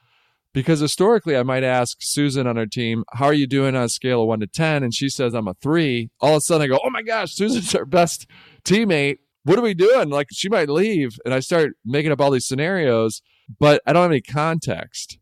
Because 0.54 0.80
historically, 0.80 1.36
I 1.36 1.44
might 1.44 1.66
ask 1.66 1.98
Susan 2.00 2.48
on 2.48 2.58
our 2.58 2.66
team, 2.66 3.04
How 3.12 3.26
are 3.26 3.34
you 3.34 3.46
doing 3.46 3.76
on 3.76 3.84
a 3.84 3.90
scale 3.90 4.22
of 4.22 4.30
one 4.30 4.40
to 4.40 4.48
10? 4.48 4.84
And 4.84 4.94
she 4.94 5.10
says, 5.10 5.34
I'm 5.34 5.50
a 5.50 5.54
three. 5.56 6.10
All 6.22 6.32
of 6.32 6.38
a 6.38 6.42
sudden, 6.42 6.64
I 6.64 6.68
go, 6.68 6.80
Oh 6.82 6.90
my 6.90 7.02
gosh, 7.02 7.36
Susan's 7.36 7.76
our 7.76 7.86
best 7.86 8.26
teammate. 8.64 9.18
What 9.48 9.58
are 9.58 9.64
we 9.64 9.74
doing? 9.74 10.10
Like, 10.10 10.28
she 10.32 10.50
might 10.50 10.70
leave. 10.70 11.18
And 11.24 11.34
I 11.34 11.40
start 11.40 11.78
making 11.86 12.12
up 12.12 12.20
all 12.20 12.32
these 12.32 12.46
scenarios, 12.46 13.22
but 13.60 13.82
I 13.88 13.94
don't 13.94 14.04
have 14.04 14.12
any 14.12 14.22
context. 14.22 15.20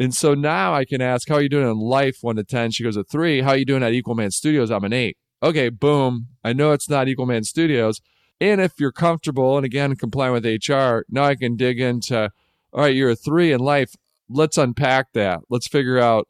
And 0.00 0.12
so 0.12 0.34
now 0.34 0.74
I 0.74 0.84
can 0.84 1.00
ask, 1.00 1.28
How 1.28 1.36
are 1.36 1.42
you 1.42 1.48
doing 1.48 1.70
in 1.70 1.78
life 1.78 2.18
one 2.20 2.36
to 2.36 2.44
10? 2.44 2.72
She 2.72 2.82
goes, 2.82 2.96
A 2.96 3.04
three. 3.04 3.40
How 3.42 3.50
are 3.50 3.56
you 3.56 3.64
doing 3.64 3.82
at 3.84 3.92
Equalman 3.92 4.32
Studios? 4.32 4.70
I'm 4.70 4.84
an 4.84 4.92
eight. 4.92 5.16
Okay, 5.42 5.68
boom. 5.68 6.26
I 6.42 6.52
know 6.52 6.72
it's 6.72 6.88
not 6.88 7.06
Equalman 7.06 7.44
Studios. 7.44 8.00
And 8.40 8.60
if 8.60 8.72
you're 8.80 8.92
comfortable 8.92 9.56
and 9.56 9.64
again 9.64 9.94
complying 9.94 10.32
with 10.32 10.44
HR, 10.44 11.04
now 11.08 11.24
I 11.24 11.36
can 11.36 11.56
dig 11.56 11.80
into 11.80 12.32
all 12.72 12.82
right, 12.82 12.94
you're 12.94 13.10
a 13.10 13.16
three 13.16 13.52
in 13.52 13.60
life 13.60 13.94
let's 14.28 14.58
unpack 14.58 15.12
that. 15.14 15.40
Let's 15.48 15.68
figure 15.68 15.98
out 15.98 16.28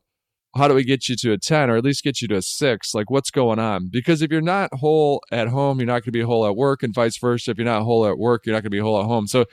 how 0.57 0.69
do 0.69 0.75
we 0.75 0.85
get 0.85 1.09
you 1.09 1.17
to 1.17 1.33
a 1.33 1.39
10 1.39 1.71
or 1.71 1.77
at 1.77 1.85
least 1.85 2.03
get 2.03 2.21
you 2.23 2.29
to 2.29 2.37
a 2.37 2.43
6 2.43 2.95
like 2.95 3.11
what's 3.11 3.31
going 3.31 3.59
on? 3.59 3.89
Because 3.91 4.23
if 4.23 4.31
you're 4.31 4.41
not 4.41 4.73
whole 4.75 5.23
at 5.31 5.49
home 5.49 5.79
you're 5.79 5.87
not 5.87 6.03
going 6.03 6.05
to 6.05 6.13
be 6.13 6.23
whole 6.23 6.47
at 6.47 6.57
work 6.57 6.83
and 6.83 6.95
vice 6.95 7.19
versa. 7.19 7.51
If 7.51 7.59
you're 7.59 7.65
not 7.65 7.83
whole 7.83 8.07
at 8.07 8.19
work 8.19 8.47
you're 8.47 8.55
not 8.55 8.63
going 8.63 8.71
to 8.71 8.77
be 8.77 8.81
whole 8.81 9.01
at 9.01 9.07
home. 9.07 9.27
So 9.27 9.45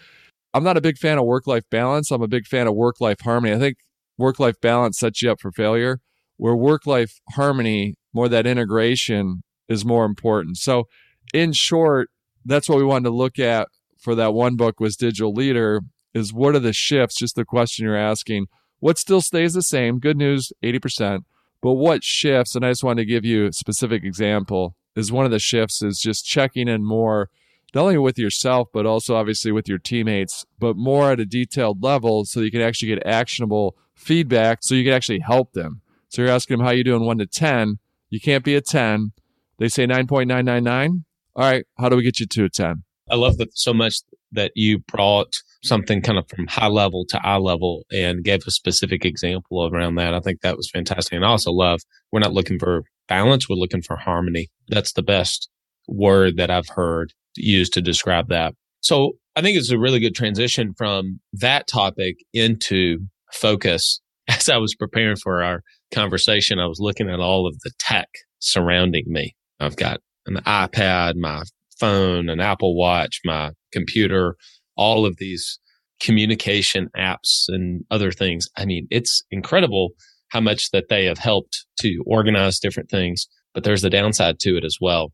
i'm 0.53 0.63
not 0.63 0.77
a 0.77 0.81
big 0.81 0.97
fan 0.97 1.17
of 1.17 1.25
work 1.25 1.47
life 1.47 1.63
balance. 1.69 2.11
I'm 2.11 2.21
a 2.21 2.27
big 2.27 2.47
fan 2.47 2.67
of 2.67 2.75
work 2.75 3.01
life 3.01 3.19
harmony. 3.21 3.53
I 3.53 3.59
think 3.59 3.77
work 4.17 4.39
life 4.39 4.55
balance 4.61 4.99
sets 4.99 5.21
you 5.21 5.31
up 5.31 5.41
for 5.41 5.51
failure 5.51 5.99
where 6.37 6.55
work 6.55 6.85
life 6.85 7.19
harmony 7.31 7.95
more 8.13 8.29
that 8.29 8.45
integration 8.45 9.41
is 9.67 9.85
more 9.85 10.05
important. 10.05 10.57
So 10.57 10.87
in 11.33 11.53
short 11.53 12.09
that's 12.45 12.69
what 12.69 12.77
we 12.77 12.85
wanted 12.85 13.05
to 13.05 13.15
look 13.15 13.39
at 13.39 13.67
for 13.99 14.15
that 14.15 14.33
one 14.33 14.55
book 14.55 14.79
was 14.79 14.95
digital 14.95 15.33
leader 15.33 15.81
is 16.13 16.31
what 16.31 16.55
are 16.55 16.59
the 16.59 16.73
shifts? 16.73 17.17
Just 17.17 17.35
the 17.35 17.43
question 17.43 17.85
you're 17.85 17.97
asking. 17.97 18.45
What 18.79 18.97
still 18.97 19.21
stays 19.21 19.53
the 19.53 19.61
same? 19.61 19.99
Good 19.99 20.17
news, 20.17 20.51
80%. 20.63 21.23
But 21.61 21.73
what 21.73 22.03
shifts? 22.03 22.55
And 22.55 22.65
I 22.65 22.71
just 22.71 22.83
wanted 22.83 23.01
to 23.01 23.05
give 23.05 23.25
you 23.25 23.47
a 23.47 23.53
specific 23.53 24.03
example. 24.03 24.75
Is 24.95 25.11
one 25.11 25.25
of 25.25 25.31
the 25.31 25.39
shifts 25.39 25.81
is 25.81 25.99
just 25.99 26.25
checking 26.25 26.67
in 26.67 26.85
more, 26.85 27.29
not 27.73 27.81
only 27.81 27.97
with 27.97 28.17
yourself, 28.17 28.69
but 28.71 28.85
also 28.85 29.15
obviously 29.15 29.51
with 29.51 29.67
your 29.67 29.77
teammates, 29.77 30.45
but 30.57 30.77
more 30.77 31.11
at 31.11 31.19
a 31.19 31.25
detailed 31.25 31.83
level 31.83 32.23
so 32.23 32.39
you 32.39 32.51
can 32.51 32.61
actually 32.61 32.89
get 32.89 33.05
actionable 33.05 33.75
feedback 33.93 34.59
so 34.61 34.75
you 34.75 34.85
can 34.85 34.93
actually 34.93 35.19
help 35.19 35.51
them. 35.53 35.81
So 36.07 36.21
you're 36.21 36.31
asking 36.31 36.57
them 36.57 36.65
how 36.65 36.71
you 36.71 36.83
doing 36.83 37.05
one 37.05 37.17
to 37.17 37.25
10. 37.25 37.79
You 38.09 38.21
can't 38.21 38.43
be 38.43 38.55
a 38.55 38.61
10. 38.61 39.11
They 39.57 39.67
say 39.67 39.85
9.999. 39.85 41.03
All 41.35 41.43
right, 41.43 41.65
how 41.77 41.89
do 41.89 41.97
we 41.97 42.03
get 42.03 42.19
you 42.19 42.25
to 42.25 42.45
a 42.45 42.49
10? 42.49 42.83
I 43.09 43.15
love 43.15 43.37
that 43.37 43.57
so 43.57 43.73
much 43.73 43.95
that 44.31 44.51
you 44.55 44.79
brought 44.79 45.33
something 45.63 46.01
kind 46.01 46.17
of 46.17 46.27
from 46.29 46.47
high 46.47 46.67
level 46.67 47.05
to 47.09 47.25
eye 47.25 47.37
level 47.37 47.83
and 47.91 48.23
gave 48.23 48.41
a 48.45 48.51
specific 48.51 49.05
example 49.05 49.67
around 49.67 49.95
that. 49.95 50.13
I 50.13 50.19
think 50.19 50.41
that 50.41 50.57
was 50.57 50.69
fantastic. 50.69 51.13
And 51.13 51.25
I 51.25 51.29
also 51.29 51.51
love 51.51 51.81
we're 52.11 52.19
not 52.19 52.33
looking 52.33 52.59
for 52.59 52.83
balance, 53.07 53.49
we're 53.49 53.55
looking 53.55 53.81
for 53.81 53.95
harmony. 53.95 54.49
That's 54.67 54.93
the 54.93 55.03
best 55.03 55.49
word 55.87 56.37
that 56.37 56.49
I've 56.49 56.69
heard 56.69 57.13
used 57.35 57.73
to 57.73 57.81
describe 57.81 58.29
that. 58.29 58.53
So 58.81 59.13
I 59.35 59.41
think 59.41 59.57
it's 59.57 59.71
a 59.71 59.79
really 59.79 59.99
good 59.99 60.15
transition 60.15 60.73
from 60.77 61.19
that 61.33 61.67
topic 61.67 62.17
into 62.33 62.99
focus. 63.33 64.01
As 64.27 64.49
I 64.49 64.57
was 64.57 64.73
preparing 64.73 65.17
for 65.17 65.43
our 65.43 65.61
conversation, 65.93 66.57
I 66.57 66.65
was 66.65 66.79
looking 66.79 67.11
at 67.11 67.19
all 67.19 67.45
of 67.45 67.59
the 67.59 67.71
tech 67.77 68.07
surrounding 68.39 69.03
me. 69.05 69.35
I've 69.59 69.75
got 69.75 69.99
an 70.25 70.37
iPad, 70.47 71.15
my 71.15 71.43
phone, 71.79 72.29
an 72.29 72.39
Apple 72.39 72.75
Watch, 72.75 73.21
my 73.25 73.51
computer, 73.71 74.35
all 74.75 75.05
of 75.05 75.17
these 75.17 75.59
communication 76.01 76.89
apps 76.97 77.45
and 77.47 77.83
other 77.89 78.11
things. 78.11 78.47
I 78.57 78.65
mean, 78.65 78.87
it's 78.91 79.23
incredible 79.31 79.89
how 80.29 80.41
much 80.41 80.71
that 80.71 80.89
they 80.89 81.05
have 81.05 81.17
helped 81.17 81.65
to 81.79 82.03
organize 82.05 82.59
different 82.59 82.89
things, 82.89 83.27
but 83.53 83.63
there's 83.63 83.83
a 83.83 83.89
downside 83.89 84.39
to 84.39 84.57
it 84.57 84.65
as 84.65 84.77
well. 84.81 85.13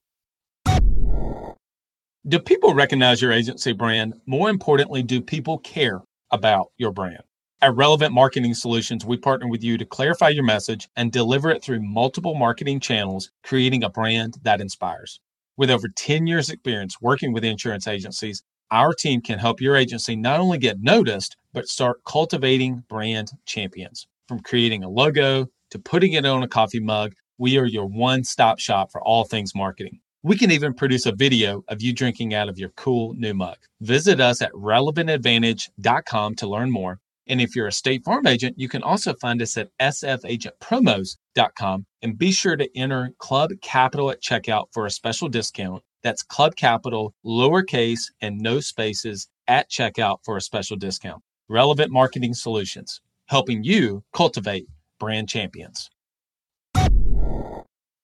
Do 2.28 2.39
people 2.39 2.74
recognize 2.74 3.21
your 3.21 3.32
agency 3.32 3.74
brand? 3.74 4.13
More 4.26 4.50
importantly, 4.50 5.02
do 5.04 5.21
people 5.21 5.58
care 5.58 6.02
about 6.32 6.67
your 6.78 6.91
brand? 6.91 7.24
At 7.63 7.76
Relevant 7.76 8.13
Marketing 8.13 8.54
Solutions, 8.56 9.06
we 9.06 9.17
partner 9.17 9.47
with 9.47 9.63
you 9.63 9.78
to 9.78 9.86
clarify 9.86 10.30
your 10.30 10.43
message 10.43 10.88
and 10.95 11.12
deliver 11.12 11.52
it 11.52 11.63
through 11.63 11.82
multiple 11.82 12.34
marketing 12.34 12.80
channels, 12.80 13.32
creating 13.43 13.84
a 13.84 13.89
brand 13.89 14.36
that 14.43 14.62
inspires. 14.62 15.19
With 15.58 15.70
over 15.70 15.90
10 15.90 16.28
years' 16.28 16.50
experience 16.50 17.02
working 17.02 17.34
with 17.34 17.44
insurance 17.44 17.88
agencies, 17.88 18.42
our 18.72 18.94
team 18.94 19.22
can 19.22 19.38
help 19.38 19.60
your 19.60 19.76
agency 19.76 20.16
not 20.16 20.40
only 20.40 20.58
get 20.58 20.82
noticed, 20.82 21.36
but 21.54 21.68
start 21.68 22.04
cultivating 22.06 22.84
brand 22.88 23.32
champions. 23.46 24.08
From 24.28 24.40
creating 24.40 24.84
a 24.84 24.90
logo 24.90 25.48
to 25.72 25.80
putting 25.80 26.14
it 26.14 26.26
on 26.26 26.42
a 26.42 26.48
coffee 26.48 26.80
mug, 26.80 27.14
we 27.38 27.58
are 27.58 27.66
your 27.66 27.86
one 27.86 28.24
stop 28.24 28.60
shop 28.60 28.92
for 28.92 29.02
all 29.02 29.26
things 29.26 29.54
marketing. 29.54 30.00
We 30.24 30.38
can 30.38 30.52
even 30.52 30.74
produce 30.74 31.06
a 31.06 31.12
video 31.12 31.64
of 31.68 31.82
you 31.82 31.94
drinking 31.94 32.34
out 32.34 32.48
of 32.48 32.58
your 32.58 32.70
cool 32.78 33.14
new 33.16 33.34
mug. 33.34 33.58
Visit 33.82 34.22
us 34.22 34.42
at 34.42 34.54
relevantadvantage.com 34.54 36.36
to 36.36 36.48
learn 36.48 36.72
more. 36.72 37.00
And 37.32 37.39
if 37.39 37.56
you're 37.56 37.67
a 37.67 37.72
State 37.72 38.04
Farm 38.04 38.28
agent, 38.28 38.60
you 38.60 38.67
can 38.67 38.84
also 38.84 39.13
find 39.13 39.41
us 39.41 39.56
at 39.56 39.70
sfagentpromos.com 39.80 41.86
and 42.02 42.17
be 42.17 42.32
sure 42.34 42.58
to 42.58 42.78
enter 42.78 43.13
Club 43.20 43.52
Capital 43.62 44.12
at 44.12 44.22
checkout 44.22 44.65
for 44.74 44.86
a 44.86 44.91
special 44.91 45.30
discount. 45.30 45.82
That's 46.04 46.24
Club 46.24 46.58
Capital, 46.58 47.13
lowercase 47.26 48.12
and 48.20 48.38
no 48.38 48.60
spaces 48.60 49.30
at 49.48 49.72
checkout 49.72 50.17
for 50.26 50.36
a 50.36 50.41
special 50.41 50.76
discount. 50.76 51.24
Relevant 51.48 51.89
Marketing 51.89 52.34
Solutions, 52.34 53.00
helping 53.28 53.63
you 53.63 54.04
cultivate 54.13 54.67
brand 55.00 55.30
champions. 55.30 55.89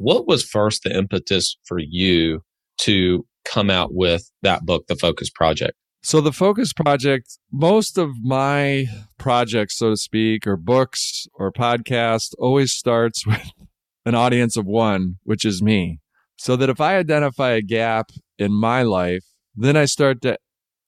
What 0.00 0.28
was 0.28 0.44
first 0.44 0.84
the 0.84 0.96
impetus 0.96 1.56
for 1.64 1.80
you 1.80 2.44
to 2.82 3.26
come 3.44 3.68
out 3.68 3.92
with 3.92 4.30
that 4.42 4.64
book, 4.64 4.86
The 4.86 4.94
Focus 4.94 5.28
Project? 5.28 5.72
So, 6.04 6.20
the 6.20 6.32
Focus 6.32 6.72
Project, 6.72 7.36
most 7.50 7.98
of 7.98 8.10
my 8.22 8.86
projects, 9.18 9.76
so 9.76 9.90
to 9.90 9.96
speak, 9.96 10.46
or 10.46 10.56
books 10.56 11.26
or 11.34 11.50
podcasts, 11.50 12.32
always 12.38 12.72
starts 12.72 13.26
with 13.26 13.50
an 14.06 14.14
audience 14.14 14.56
of 14.56 14.66
one, 14.66 15.16
which 15.24 15.44
is 15.44 15.60
me. 15.60 15.98
So 16.36 16.54
that 16.54 16.70
if 16.70 16.80
I 16.80 16.96
identify 16.96 17.50
a 17.50 17.60
gap 17.60 18.10
in 18.38 18.52
my 18.52 18.82
life, 18.82 19.24
then 19.56 19.76
I 19.76 19.86
start 19.86 20.22
to 20.22 20.38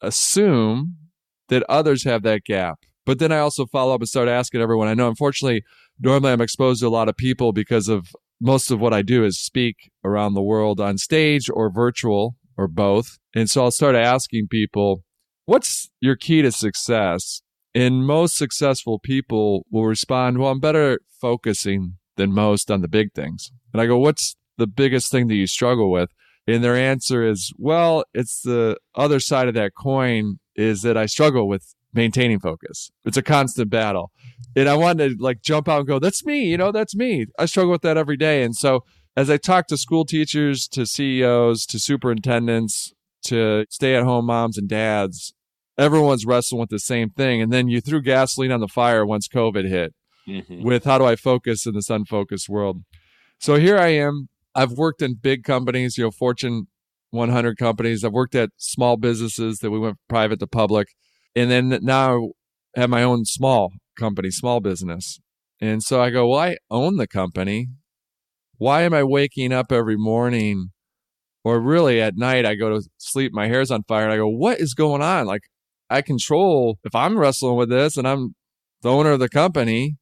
assume 0.01 0.99
that 1.49 1.64
others 1.68 2.05
have 2.05 2.23
that 2.23 2.44
gap. 2.44 2.79
But 3.05 3.18
then 3.18 3.33
I 3.33 3.38
also 3.38 3.66
follow 3.66 3.92
up 3.92 4.03
and 4.03 4.09
start 4.09 4.29
asking 4.29 4.61
everyone 4.61 4.87
I 4.87 4.94
know. 4.94 5.09
Unfortunately, 5.09 5.64
normally 5.99 6.31
I'm 6.31 6.40
exposed 6.40 6.81
to 6.83 6.87
a 6.87 6.90
lot 6.90 7.09
of 7.09 7.16
people 7.16 7.53
because 7.53 7.88
of 7.88 8.07
most 8.40 8.70
of 8.70 8.81
what 8.81 8.94
I 8.94 9.03
do 9.03 9.24
is 9.24 9.38
speak 9.38 9.90
around 10.05 10.35
the 10.35 10.42
world 10.42 10.81
on 10.81 10.98
stage 10.98 11.48
or 11.53 11.70
virtual 11.70 12.37
or 12.57 12.68
both. 12.68 13.18
And 13.35 13.48
so 13.48 13.64
I'll 13.64 13.70
start 13.70 13.94
asking 13.94 14.48
people, 14.50 15.03
what's 15.44 15.90
your 16.00 16.16
key 16.16 16.42
to 16.42 16.53
success? 16.53 17.42
And 17.74 18.07
most 18.07 18.37
successful 18.37 18.98
people 18.98 19.66
will 19.70 19.85
respond, 19.85 20.38
well, 20.38 20.50
I'm 20.50 20.61
better 20.61 21.00
focusing 21.20 21.98
than 22.16 22.33
most 22.33 22.70
on 22.70 22.81
the 22.81 22.88
big 22.88 23.12
things. 23.14 23.53
And 23.72 23.81
I 23.81 23.87
go, 23.87 23.98
what's 23.98 24.37
the 24.57 24.66
biggest 24.66 25.11
thing 25.11 25.29
that 25.29 25.37
you 25.37 25.46
struggle 25.46 25.90
with? 25.90 26.11
And 26.46 26.64
their 26.64 26.76
answer 26.76 27.22
is, 27.22 27.53
well, 27.57 28.05
it's 28.12 28.42
the 28.42 28.76
other 28.94 29.20
side 29.20 29.48
of 29.48 29.55
that 29.55 29.72
coin 29.79 30.38
is 30.57 30.83
that 30.83 30.96
I 30.96 31.07
struggle 31.07 31.46
with 31.46 31.74
maintaining 31.92 32.40
focus. 32.40 32.90
It's 33.05 33.16
a 33.16 33.22
constant 33.22 33.70
battle. 33.70 34.11
And 34.57 34.68
I 34.68 34.76
wanted 34.76 35.18
to 35.18 35.22
like 35.22 35.42
jump 35.42 35.68
out 35.68 35.81
and 35.81 35.88
go, 35.88 35.98
that's 35.98 36.24
me, 36.24 36.44
you 36.44 36.57
know, 36.57 36.72
that's 36.72 36.94
me. 36.94 37.26
I 37.38 37.46
struggle 37.46 37.72
with 37.72 37.83
that 37.83 37.96
every 37.96 38.16
day. 38.16 38.42
And 38.42 38.55
so 38.55 38.85
as 39.16 39.29
I 39.29 39.37
talk 39.37 39.66
to 39.68 39.76
school 39.76 40.05
teachers, 40.05 40.68
to 40.68 40.87
CEOs, 40.87 41.66
to 41.66 41.79
superintendents, 41.79 42.92
to 43.24 43.66
stay 43.68 43.94
at 43.94 44.05
home 44.05 44.26
moms 44.26 44.57
and 44.57 44.68
dads, 44.68 45.35
everyone's 45.76 46.24
wrestling 46.24 46.61
with 46.61 46.70
the 46.70 46.79
same 46.79 47.11
thing. 47.11 47.42
And 47.42 47.53
then 47.53 47.68
you 47.68 47.81
threw 47.81 48.03
gasoline 48.03 48.53
on 48.53 48.61
the 48.61 48.68
fire 48.68 49.05
once 49.05 49.29
COVID 49.29 49.68
hit 49.68 49.94
mm-hmm. 50.29 50.62
with 50.62 50.85
how 50.85 50.98
do 50.98 51.05
I 51.05 51.16
focus 51.16 51.66
in 51.66 51.74
this 51.74 51.90
unfocused 51.90 52.48
world? 52.48 52.83
So 53.38 53.57
here 53.57 53.79
I 53.79 53.88
am. 53.88 54.29
I've 54.55 54.72
worked 54.72 55.03
in 55.03 55.14
big 55.14 55.44
companies, 55.44 55.96
you 55.96 56.05
know, 56.05 56.11
Fortune 56.11 56.66
100 57.11 57.57
companies. 57.57 58.05
I've 58.05 58.12
worked 58.12 58.35
at 58.35 58.50
small 58.57 58.96
businesses 58.96 59.59
that 59.59 59.70
we 59.70 59.79
went 59.79 59.98
private 60.09 60.40
to 60.40 60.46
public 60.46 60.88
and 61.35 61.51
then 61.51 61.79
now 61.83 62.31
I 62.77 62.81
have 62.81 62.90
my 62.90 63.03
own 63.03 63.25
small 63.25 63.73
company, 63.99 64.31
small 64.31 64.61
business. 64.61 65.21
And 65.61 65.83
so 65.83 66.01
I 66.01 66.11
go, 66.11 66.29
well, 66.29 66.40
I 66.40 66.57
own 66.71 66.97
the 66.97 67.07
company. 67.07 67.69
Why 68.57 68.83
am 68.83 68.95
I 68.95 69.05
waking 69.05 69.53
up 69.53 69.73
every 69.73 69.97
morning 69.97 70.71
or 71.45 71.61
really 71.61 72.01
at 72.01 72.16
night? 72.16 72.47
I 72.47 72.55
go 72.55 72.71
to 72.71 72.88
sleep, 72.99 73.33
my 73.33 73.49
hair's 73.49 73.71
on 73.71 73.83
fire. 73.85 74.05
And 74.05 74.12
I 74.12 74.16
go, 74.16 74.29
what 74.29 74.59
is 74.59 74.75
going 74.75 75.03
on? 75.03 75.27
Like, 75.27 75.43
I 75.88 76.03
control, 76.03 76.79
if 76.85 76.95
I'm 76.95 77.19
wrestling 77.19 77.57
with 77.57 77.69
this 77.69 77.97
and 77.97 78.07
I'm 78.07 78.35
the 78.83 78.90
owner 78.90 79.11
of 79.12 79.21
the 79.21 79.29
company, 79.29 79.97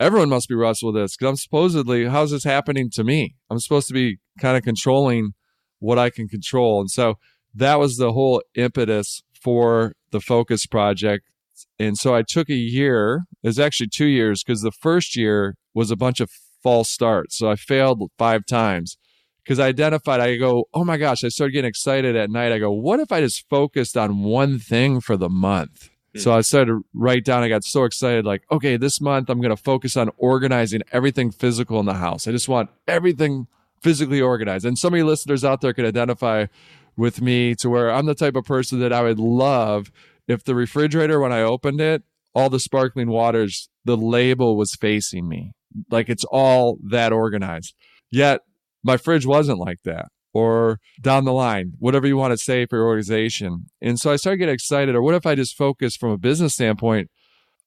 everyone 0.00 0.28
must 0.28 0.48
be 0.48 0.54
wrestling 0.54 0.94
with 0.94 1.02
this 1.02 1.16
because 1.16 1.30
I'm 1.30 1.36
supposedly, 1.36 2.06
how's 2.06 2.30
this 2.30 2.44
happening 2.44 2.88
to 2.94 3.04
me? 3.04 3.34
I'm 3.50 3.58
supposed 3.58 3.88
to 3.88 3.94
be 3.94 4.18
kind 4.40 4.56
of 4.56 4.62
controlling 4.62 5.32
what 5.80 5.98
I 5.98 6.10
can 6.10 6.28
control. 6.28 6.80
And 6.80 6.90
so 6.90 7.14
that 7.54 7.78
was 7.78 7.96
the 7.96 8.12
whole 8.12 8.42
impetus 8.54 9.22
for 9.42 9.92
the 10.14 10.20
Focus 10.20 10.64
Project. 10.64 11.26
And 11.78 11.98
so 11.98 12.14
I 12.14 12.22
took 12.22 12.48
a 12.48 12.54
year, 12.54 13.24
it 13.42 13.48
was 13.48 13.58
actually 13.58 13.88
two 13.88 14.06
years, 14.06 14.42
because 14.42 14.62
the 14.62 14.72
first 14.72 15.16
year 15.16 15.56
was 15.74 15.90
a 15.90 15.96
bunch 15.96 16.20
of 16.20 16.30
false 16.62 16.88
starts. 16.88 17.36
So 17.36 17.50
I 17.50 17.56
failed 17.56 18.10
five 18.16 18.46
times 18.46 18.96
because 19.42 19.58
I 19.58 19.66
identified, 19.66 20.20
I 20.20 20.36
go, 20.36 20.64
oh 20.72 20.84
my 20.84 20.96
gosh, 20.96 21.22
I 21.24 21.28
started 21.28 21.52
getting 21.52 21.68
excited 21.68 22.16
at 22.16 22.30
night. 22.30 22.52
I 22.52 22.58
go, 22.58 22.70
what 22.70 23.00
if 23.00 23.12
I 23.12 23.20
just 23.20 23.48
focused 23.50 23.96
on 23.96 24.22
one 24.22 24.58
thing 24.58 25.00
for 25.00 25.16
the 25.16 25.28
month? 25.28 25.90
Hmm. 26.14 26.20
So 26.20 26.32
I 26.32 26.40
started 26.40 26.72
to 26.72 26.84
write 26.94 27.24
down. 27.24 27.42
I 27.42 27.48
got 27.48 27.64
so 27.64 27.84
excited, 27.84 28.24
like, 28.24 28.44
okay, 28.50 28.76
this 28.76 29.00
month 29.00 29.28
I'm 29.28 29.40
going 29.40 29.54
to 29.54 29.62
focus 29.62 29.96
on 29.96 30.10
organizing 30.16 30.82
everything 30.92 31.30
physical 31.30 31.80
in 31.80 31.86
the 31.86 31.94
house. 31.94 32.26
I 32.26 32.30
just 32.30 32.48
want 32.48 32.70
everything 32.88 33.48
physically 33.82 34.20
organized. 34.20 34.64
And 34.64 34.78
so 34.78 34.88
many 34.88 35.02
listeners 35.02 35.44
out 35.44 35.60
there 35.60 35.74
could 35.74 35.84
identify 35.84 36.46
with 36.96 37.20
me 37.20 37.54
to 37.56 37.68
where 37.68 37.90
I'm 37.90 38.06
the 38.06 38.14
type 38.14 38.36
of 38.36 38.44
person 38.44 38.80
that 38.80 38.92
I 38.92 39.02
would 39.02 39.18
love 39.18 39.90
if 40.26 40.44
the 40.44 40.54
refrigerator, 40.54 41.20
when 41.20 41.32
I 41.32 41.42
opened 41.42 41.80
it, 41.80 42.02
all 42.34 42.50
the 42.50 42.60
sparkling 42.60 43.08
waters, 43.08 43.68
the 43.84 43.96
label 43.96 44.56
was 44.56 44.74
facing 44.74 45.28
me. 45.28 45.52
Like 45.90 46.08
it's 46.08 46.24
all 46.24 46.78
that 46.88 47.12
organized. 47.12 47.74
Yet 48.10 48.40
my 48.82 48.96
fridge 48.96 49.26
wasn't 49.26 49.58
like 49.58 49.82
that. 49.84 50.06
Or 50.32 50.80
down 51.00 51.24
the 51.24 51.32
line, 51.32 51.74
whatever 51.78 52.08
you 52.08 52.16
want 52.16 52.32
to 52.32 52.38
say 52.38 52.66
for 52.66 52.76
your 52.76 52.86
organization. 52.86 53.66
And 53.80 54.00
so 54.00 54.10
I 54.10 54.16
started 54.16 54.38
getting 54.38 54.54
excited. 54.54 54.96
Or 54.96 55.02
what 55.02 55.14
if 55.14 55.26
I 55.26 55.36
just 55.36 55.56
focus 55.56 55.96
from 55.96 56.10
a 56.10 56.18
business 56.18 56.54
standpoint 56.54 57.08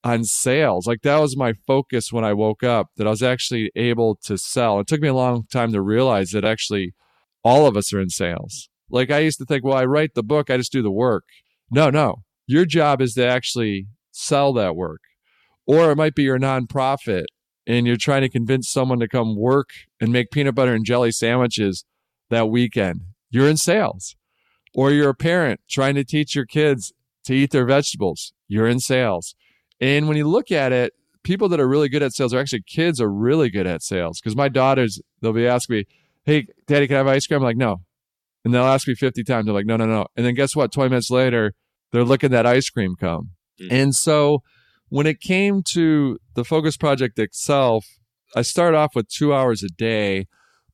on 0.04 0.26
sales? 0.26 0.86
Like 0.86 1.02
that 1.04 1.20
was 1.22 1.38
my 1.38 1.54
focus 1.66 2.12
when 2.12 2.26
I 2.26 2.34
woke 2.34 2.64
up, 2.64 2.88
that 2.98 3.08
I 3.08 3.10
was 3.10 3.24
actually 3.24 3.72
able 3.78 4.18
to 4.24 4.38
sell. 4.38 4.82
It 4.82 4.88
took 4.88 5.00
me 5.00 5.08
a 5.08 5.14
long 5.14 5.46
time 5.50 5.72
to 5.72 5.82
realize 5.82 6.32
that 6.32 6.44
actually 6.44 6.94
all 7.42 7.68
of 7.68 7.78
us 7.78 7.94
are 7.94 8.02
in 8.02 8.10
sales 8.10 8.68
like 8.90 9.12
I 9.12 9.20
used 9.20 9.40
to 9.40 9.46
think, 9.46 9.64
well, 9.64 9.78
I 9.78 9.86
write 9.86 10.14
the 10.14 10.24
book, 10.24 10.50
I 10.50 10.58
just 10.58 10.72
do 10.72 10.82
the 10.82 10.92
work. 10.92 11.26
No, 11.70 11.90
no. 11.90 12.24
Your 12.46 12.66
job 12.66 13.02
is 13.02 13.14
to 13.16 13.26
actually 13.26 13.88
sell 14.12 14.54
that 14.54 14.76
work. 14.76 15.02
Or 15.66 15.92
it 15.92 15.98
might 15.98 16.16
be 16.16 16.24
your 16.24 16.40
nonprofit 16.40 17.26
and 17.68 17.86
you're 17.86 17.98
trying 17.98 18.22
to 18.22 18.30
convince 18.30 18.70
someone 18.70 19.00
to 19.00 19.08
come 19.08 19.36
work 19.36 19.70
and 20.00 20.12
make 20.12 20.32
peanut 20.32 20.56
butter 20.56 20.74
and 20.74 20.86
jelly 20.86 21.12
sandwiches 21.12 21.84
that 22.30 22.50
weekend. 22.50 23.02
You're 23.30 23.50
in 23.50 23.58
sales. 23.58 24.16
Or 24.74 24.92
you're 24.92 25.10
a 25.10 25.16
parent 25.16 25.60
trying 25.70 25.96
to 25.96 26.04
teach 26.04 26.36
your 26.36 26.46
kids 26.46 26.94
to 27.26 27.34
eat 27.34 27.52
their 27.52 27.66
vegetables. 27.66 28.32
You're 28.48 28.68
in 28.68 28.80
sales. 28.80 29.36
And 29.82 30.08
when 30.08 30.18
you 30.18 30.28
look 30.28 30.52
at 30.52 30.72
it, 30.72 30.94
people 31.24 31.50
that 31.50 31.60
are 31.60 31.68
really 31.68 31.90
good 31.90 32.04
at 32.04 32.14
sales 32.14 32.34
are 32.34 32.40
actually 32.40 32.64
kids 32.66 33.02
are 33.02 33.12
really 33.12 33.50
good 33.50 33.68
at 33.68 33.84
sales. 33.84 34.22
Because 34.22 34.36
my 34.36 34.48
daughters, 34.48 35.02
they'll 35.22 35.34
be 35.34 35.48
asking 35.48 35.78
me, 35.78 35.86
Hey, 36.24 36.48
daddy, 36.68 36.88
can 36.88 36.96
I 36.96 37.00
have 37.00 37.08
ice 37.08 37.28
cream? 37.28 37.40
I'm 37.40 37.44
like, 37.44 37.58
no. 37.58 37.82
And 38.48 38.54
they'll 38.54 38.64
ask 38.64 38.88
me 38.88 38.96
50 38.96 39.26
times. 39.26 39.46
They're 39.46 39.54
like, 39.54 39.66
no, 39.66 39.76
no, 39.76 39.86
no. 39.86 40.08
And 40.16 40.26
then 40.26 40.34
guess 40.34 40.56
what? 40.56 40.72
20 40.72 40.90
minutes 40.90 41.12
later, 41.12 41.52
they're 41.92 42.06
looking 42.06 42.34
at 42.34 42.46
ice 42.46 42.70
cream 42.70 42.96
cone. 42.96 43.32
Mm-hmm. 43.60 43.76
And 43.76 43.94
so 43.94 44.42
when 44.88 45.06
it 45.06 45.20
came 45.20 45.64
to 45.72 46.18
the 46.34 46.46
focus 46.46 46.78
project 46.78 47.20
itself, 47.20 47.86
I 48.38 48.44
started 48.44 48.78
off 48.78 48.96
with 48.96 49.10
two 49.10 49.34
hours 49.34 49.64
a 49.64 49.68
day, 49.68 50.28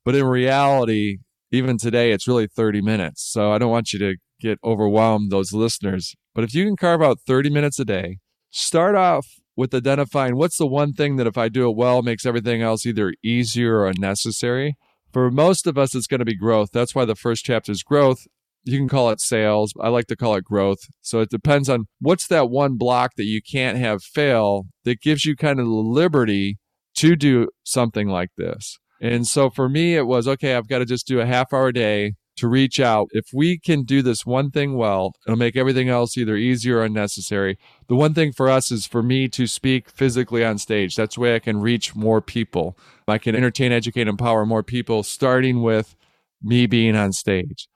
but 0.06 0.14
in 0.14 0.24
reality, 0.26 1.18
even 1.50 1.80
today, 1.80 2.12
it's 2.12 2.28
really 2.28 2.46
30 2.46 2.84
minutes. 2.84 3.24
So 3.28 3.52
I 3.52 3.58
don't 3.58 3.72
want 3.72 3.92
you 3.92 3.98
to 3.98 4.18
get 4.40 4.60
overwhelmed, 4.64 5.32
those 5.32 5.52
listeners. 5.52 6.14
But 6.36 6.44
if 6.44 6.54
you 6.54 6.66
can 6.66 6.76
carve 6.76 7.02
out 7.02 7.22
30 7.26 7.50
minutes 7.50 7.80
a 7.80 7.86
day, 7.86 8.20
start 8.52 8.94
off 8.94 9.26
with 9.56 9.74
identifying 9.74 10.36
what's 10.36 10.58
the 10.58 10.68
one 10.68 10.94
thing 10.94 11.16
that 11.16 11.26
if 11.26 11.40
I 11.40 11.50
do 11.50 11.68
it 11.68 11.76
well 11.76 12.04
makes 12.04 12.24
everything 12.24 12.62
else 12.62 12.86
either 12.86 13.16
easier 13.24 13.80
or 13.80 13.88
unnecessary. 13.88 14.78
For 15.14 15.30
most 15.30 15.68
of 15.68 15.78
us, 15.78 15.94
it's 15.94 16.08
going 16.08 16.20
to 16.20 16.26
be 16.26 16.36
growth. 16.36 16.70
That's 16.74 16.96
why 16.96 17.06
the 17.06 17.16
first 17.16 17.46
chapter 17.46 17.72
is 17.72 17.84
growth. 17.84 18.26
You 18.66 18.80
can 18.80 18.90
call 18.90 19.12
it 19.12 19.22
sales. 19.22 19.74
I 19.80 19.90
like 19.90 20.08
to 20.08 20.16
call 20.16 20.36
it 20.36 20.44
growth. 20.44 20.80
So 21.02 21.20
it 21.20 21.30
depends 21.30 21.70
on 21.70 21.86
what's 22.00 22.28
that 22.28 22.50
one 22.50 22.78
block 22.78 23.12
that 23.18 23.26
you 23.26 23.42
can't 23.42 23.78
have 23.78 24.02
fail 24.02 24.64
that 24.86 25.02
gives 25.02 25.24
you 25.24 25.36
kind 25.36 25.60
of 25.60 25.68
the 25.68 25.72
liberty 25.72 26.58
to 26.96 27.16
do 27.16 27.50
something 27.64 28.08
like 28.08 28.32
this. 28.38 28.80
And 29.00 29.28
so 29.28 29.50
for 29.50 29.70
me, 29.70 29.96
it 29.96 30.08
was 30.08 30.28
okay, 30.28 30.56
I've 30.56 30.70
got 30.70 30.80
to 30.80 30.86
just 30.86 31.06
do 31.06 31.20
a 31.20 31.26
half 31.26 31.54
hour 31.54 31.68
a 31.68 31.74
day 31.74 32.14
to 32.38 32.48
reach 32.48 32.80
out. 32.80 33.10
If 33.12 33.26
we 33.34 33.60
can 33.60 33.84
do 33.84 34.02
this 34.02 34.26
one 34.26 34.50
thing 34.50 34.76
well, 34.76 35.12
it'll 35.28 35.38
make 35.38 35.56
everything 35.56 35.90
else 35.90 36.18
either 36.18 36.36
easier 36.36 36.78
or 36.78 36.86
unnecessary. 36.86 37.60
The 37.88 37.96
one 37.96 38.14
thing 38.14 38.32
for 38.32 38.50
us 38.50 38.72
is 38.72 38.88
for 38.88 39.04
me 39.04 39.28
to 39.30 39.46
speak 39.46 39.90
physically 39.90 40.44
on 40.44 40.58
stage. 40.58 40.96
That's 40.96 41.16
the 41.16 41.22
way 41.22 41.36
I 41.36 41.40
can 41.40 41.60
reach 41.60 41.96
more 41.96 42.22
people. 42.22 42.78
I 43.08 43.18
can 43.18 43.36
entertain, 43.36 43.72
educate, 43.72 44.08
empower 44.08 44.46
more 44.46 44.64
people, 44.64 45.04
starting 45.04 45.62
with 45.62 45.96
me 46.42 46.66
being 46.66 46.96
on 46.96 47.14
stage. 47.14 47.68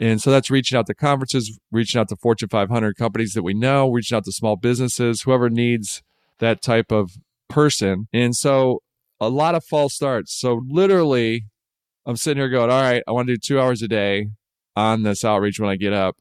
And 0.00 0.22
so 0.22 0.30
that's 0.30 0.50
reaching 0.50 0.78
out 0.78 0.86
to 0.86 0.94
conferences, 0.94 1.58
reaching 1.72 2.00
out 2.00 2.08
to 2.08 2.16
Fortune 2.16 2.48
500 2.48 2.96
companies 2.96 3.32
that 3.32 3.42
we 3.42 3.54
know, 3.54 3.90
reaching 3.90 4.16
out 4.16 4.24
to 4.24 4.32
small 4.32 4.56
businesses, 4.56 5.22
whoever 5.22 5.50
needs 5.50 6.02
that 6.38 6.62
type 6.62 6.92
of 6.92 7.12
person. 7.48 8.06
And 8.12 8.36
so 8.36 8.82
a 9.20 9.28
lot 9.28 9.54
of 9.54 9.64
false 9.64 9.94
starts. 9.94 10.38
So 10.38 10.62
literally, 10.68 11.46
I'm 12.06 12.16
sitting 12.16 12.40
here 12.40 12.48
going, 12.48 12.70
all 12.70 12.80
right, 12.80 13.02
I 13.08 13.12
want 13.12 13.26
to 13.26 13.34
do 13.34 13.38
two 13.38 13.60
hours 13.60 13.82
a 13.82 13.88
day 13.88 14.28
on 14.76 15.02
this 15.02 15.24
outreach 15.24 15.58
when 15.58 15.68
I 15.68 15.76
get 15.76 15.92
up. 15.92 16.16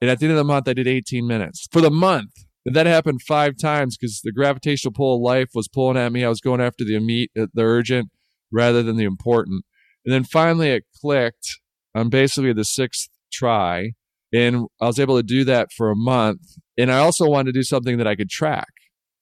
And 0.00 0.10
at 0.10 0.18
the 0.18 0.26
end 0.26 0.32
of 0.32 0.38
the 0.38 0.44
month, 0.44 0.68
I 0.68 0.74
did 0.74 0.86
18 0.86 1.26
minutes 1.26 1.66
for 1.72 1.80
the 1.80 1.90
month. 1.90 2.45
And 2.66 2.74
that 2.74 2.86
happened 2.86 3.22
five 3.22 3.56
times 3.56 3.96
because 3.96 4.20
the 4.22 4.32
gravitational 4.32 4.92
pull 4.92 5.14
of 5.14 5.22
life 5.22 5.50
was 5.54 5.68
pulling 5.68 5.96
at 5.96 6.12
me. 6.12 6.24
I 6.24 6.28
was 6.28 6.40
going 6.40 6.60
after 6.60 6.84
the 6.84 6.96
immediate, 6.96 7.30
uh, 7.38 7.46
the 7.54 7.62
urgent 7.62 8.10
rather 8.52 8.82
than 8.82 8.96
the 8.96 9.04
important. 9.04 9.64
And 10.04 10.12
then 10.12 10.24
finally 10.24 10.70
it 10.70 10.84
clicked 11.00 11.60
on 11.94 12.10
basically 12.10 12.52
the 12.52 12.64
sixth 12.64 13.08
try. 13.32 13.92
And 14.34 14.66
I 14.80 14.86
was 14.86 14.98
able 14.98 15.16
to 15.16 15.22
do 15.22 15.44
that 15.44 15.68
for 15.76 15.90
a 15.90 15.96
month. 15.96 16.40
And 16.76 16.90
I 16.90 16.98
also 16.98 17.28
wanted 17.28 17.52
to 17.52 17.58
do 17.58 17.62
something 17.62 17.98
that 17.98 18.06
I 18.08 18.16
could 18.16 18.28
track 18.28 18.72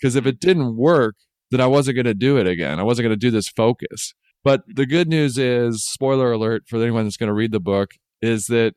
because 0.01 0.17
if 0.17 0.27
it 0.27 0.41
didn't 0.41 0.77
work, 0.77 1.17
then 1.51 1.61
I 1.61 1.67
wasn't 1.67 1.97
going 1.97 2.07
to 2.07 2.15
do 2.15 2.39
it 2.39 2.47
again. 2.47 2.81
I 2.81 2.83
wasn't 2.83 3.05
going 3.05 3.19
to 3.19 3.27
do 3.27 3.31
this 3.31 3.49
focus. 3.49 4.15
But 4.43 4.63
the 4.67 4.87
good 4.87 5.09
news 5.09 5.39
is, 5.39 5.85
spoiler 5.85 6.33
alert 6.33 6.65
for 6.67 6.81
anyone 6.81 7.05
that's 7.05 7.17
going 7.17 7.29
to 7.29 7.35
read 7.35 7.53
the 7.53 7.61
book, 7.61 7.93
is 8.21 8.47
that 8.47 8.75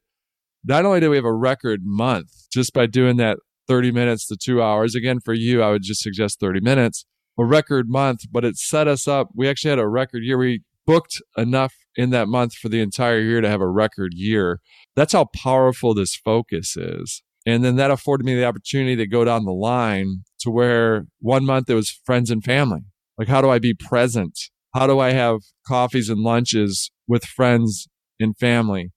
not 0.63 0.85
only 0.85 0.99
do 0.99 1.09
we 1.09 1.15
have 1.15 1.25
a 1.25 1.33
record 1.33 1.81
month 1.83 2.29
just 2.51 2.73
by 2.73 2.85
doing 2.85 3.17
that 3.17 3.39
30 3.67 3.91
minutes 3.91 4.27
to 4.27 4.37
two 4.37 4.61
hours, 4.61 4.95
again, 4.95 5.19
for 5.19 5.33
you, 5.33 5.61
I 5.61 5.71
would 5.71 5.83
just 5.83 6.01
suggest 6.01 6.39
30 6.39 6.61
minutes, 6.61 7.05
a 7.37 7.45
record 7.45 7.89
month, 7.89 8.21
but 8.31 8.45
it 8.45 8.57
set 8.57 8.87
us 8.87 9.07
up. 9.07 9.29
We 9.35 9.47
actually 9.47 9.69
had 9.71 9.79
a 9.79 9.87
record 9.87 10.23
year. 10.23 10.37
We 10.37 10.63
booked 10.85 11.21
enough 11.35 11.73
in 11.95 12.11
that 12.11 12.27
month 12.27 12.53
for 12.53 12.69
the 12.69 12.81
entire 12.81 13.19
year 13.19 13.41
to 13.41 13.49
have 13.49 13.61
a 13.61 13.69
record 13.69 14.13
year. 14.13 14.59
That's 14.95 15.13
how 15.13 15.25
powerful 15.25 15.93
this 15.93 16.15
focus 16.15 16.77
is. 16.77 17.23
And 17.45 17.63
then 17.63 17.75
that 17.77 17.91
afforded 17.91 18.25
me 18.25 18.35
the 18.35 18.45
opportunity 18.45 18.95
to 18.97 19.07
go 19.07 19.23
down 19.23 19.45
the 19.45 19.51
line 19.51 20.23
to 20.39 20.51
where 20.51 21.05
one 21.19 21.45
month 21.45 21.69
it 21.69 21.75
was 21.75 21.89
friends 21.89 22.29
and 22.29 22.43
family. 22.43 22.81
Like, 23.17 23.27
how 23.27 23.41
do 23.41 23.49
I 23.49 23.59
be 23.59 23.73
present 23.73 24.37
how 24.77 24.85
do 24.85 24.99
I 24.99 25.11
have 25.11 25.39
coffees 25.65 26.07
and 26.07 26.21
lunches 26.21 26.91
with 27.07 27.25
friends 27.25 27.87
and 28.19 28.37
family? 28.37 28.91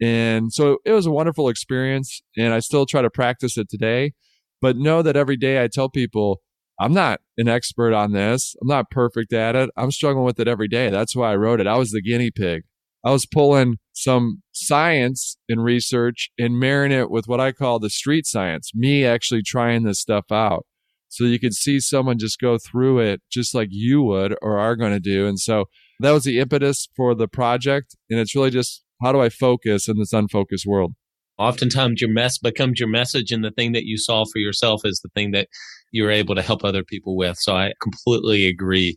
And 0.00 0.52
so 0.52 0.78
it 0.84 0.92
was 0.92 1.06
a 1.06 1.10
wonderful 1.10 1.48
experience. 1.48 2.22
And 2.36 2.52
I 2.52 2.60
still 2.60 2.86
try 2.86 3.02
to 3.02 3.10
practice 3.10 3.56
it 3.56 3.68
today. 3.68 4.12
But 4.60 4.76
know 4.76 5.02
that 5.02 5.16
every 5.16 5.36
day 5.36 5.62
I 5.62 5.68
tell 5.68 5.88
people, 5.88 6.40
I'm 6.80 6.92
not 6.92 7.20
an 7.38 7.48
expert 7.48 7.94
on 7.94 8.12
this. 8.12 8.54
I'm 8.60 8.68
not 8.68 8.90
perfect 8.90 9.32
at 9.32 9.56
it. 9.56 9.70
I'm 9.76 9.90
struggling 9.90 10.24
with 10.24 10.40
it 10.40 10.48
every 10.48 10.68
day. 10.68 10.90
That's 10.90 11.16
why 11.16 11.32
I 11.32 11.36
wrote 11.36 11.60
it. 11.60 11.66
I 11.66 11.76
was 11.76 11.90
the 11.90 12.02
guinea 12.02 12.30
pig. 12.30 12.62
I 13.04 13.10
was 13.10 13.26
pulling 13.26 13.78
some 13.92 14.42
science 14.52 15.36
and 15.48 15.62
research 15.62 16.30
and 16.38 16.58
marrying 16.58 16.92
it 16.92 17.10
with 17.10 17.28
what 17.28 17.40
I 17.40 17.52
call 17.52 17.78
the 17.78 17.90
street 17.90 18.26
science, 18.26 18.72
me 18.74 19.04
actually 19.04 19.42
trying 19.42 19.84
this 19.84 20.00
stuff 20.00 20.32
out 20.32 20.66
so 21.08 21.24
you 21.24 21.38
could 21.38 21.54
see 21.54 21.80
someone 21.80 22.18
just 22.18 22.40
go 22.40 22.58
through 22.58 22.98
it 22.98 23.22
just 23.30 23.54
like 23.54 23.68
you 23.70 24.02
would 24.02 24.36
or 24.42 24.58
are 24.58 24.76
going 24.76 24.92
to 24.92 25.00
do. 25.00 25.26
And 25.26 25.38
so 25.38 25.66
that 26.00 26.10
was 26.10 26.24
the 26.24 26.38
impetus 26.38 26.88
for 26.96 27.14
the 27.14 27.28
project. 27.28 27.96
And 28.10 28.18
it's 28.18 28.34
really 28.34 28.50
just 28.50 28.84
how 29.02 29.12
do 29.12 29.20
I 29.20 29.28
focus 29.28 29.88
in 29.88 29.98
this 29.98 30.12
unfocused 30.12 30.66
world? 30.66 30.94
Oftentimes, 31.38 32.00
your 32.00 32.10
mess 32.10 32.38
becomes 32.38 32.80
your 32.80 32.88
message, 32.88 33.30
and 33.30 33.44
the 33.44 33.50
thing 33.50 33.72
that 33.72 33.84
you 33.84 33.98
solve 33.98 34.28
for 34.32 34.38
yourself 34.38 34.82
is 34.84 35.00
the 35.00 35.10
thing 35.14 35.32
that 35.32 35.48
you're 35.92 36.10
able 36.10 36.34
to 36.34 36.42
help 36.42 36.64
other 36.64 36.82
people 36.82 37.16
with. 37.16 37.36
So 37.38 37.54
I 37.54 37.72
completely 37.82 38.46
agree 38.46 38.96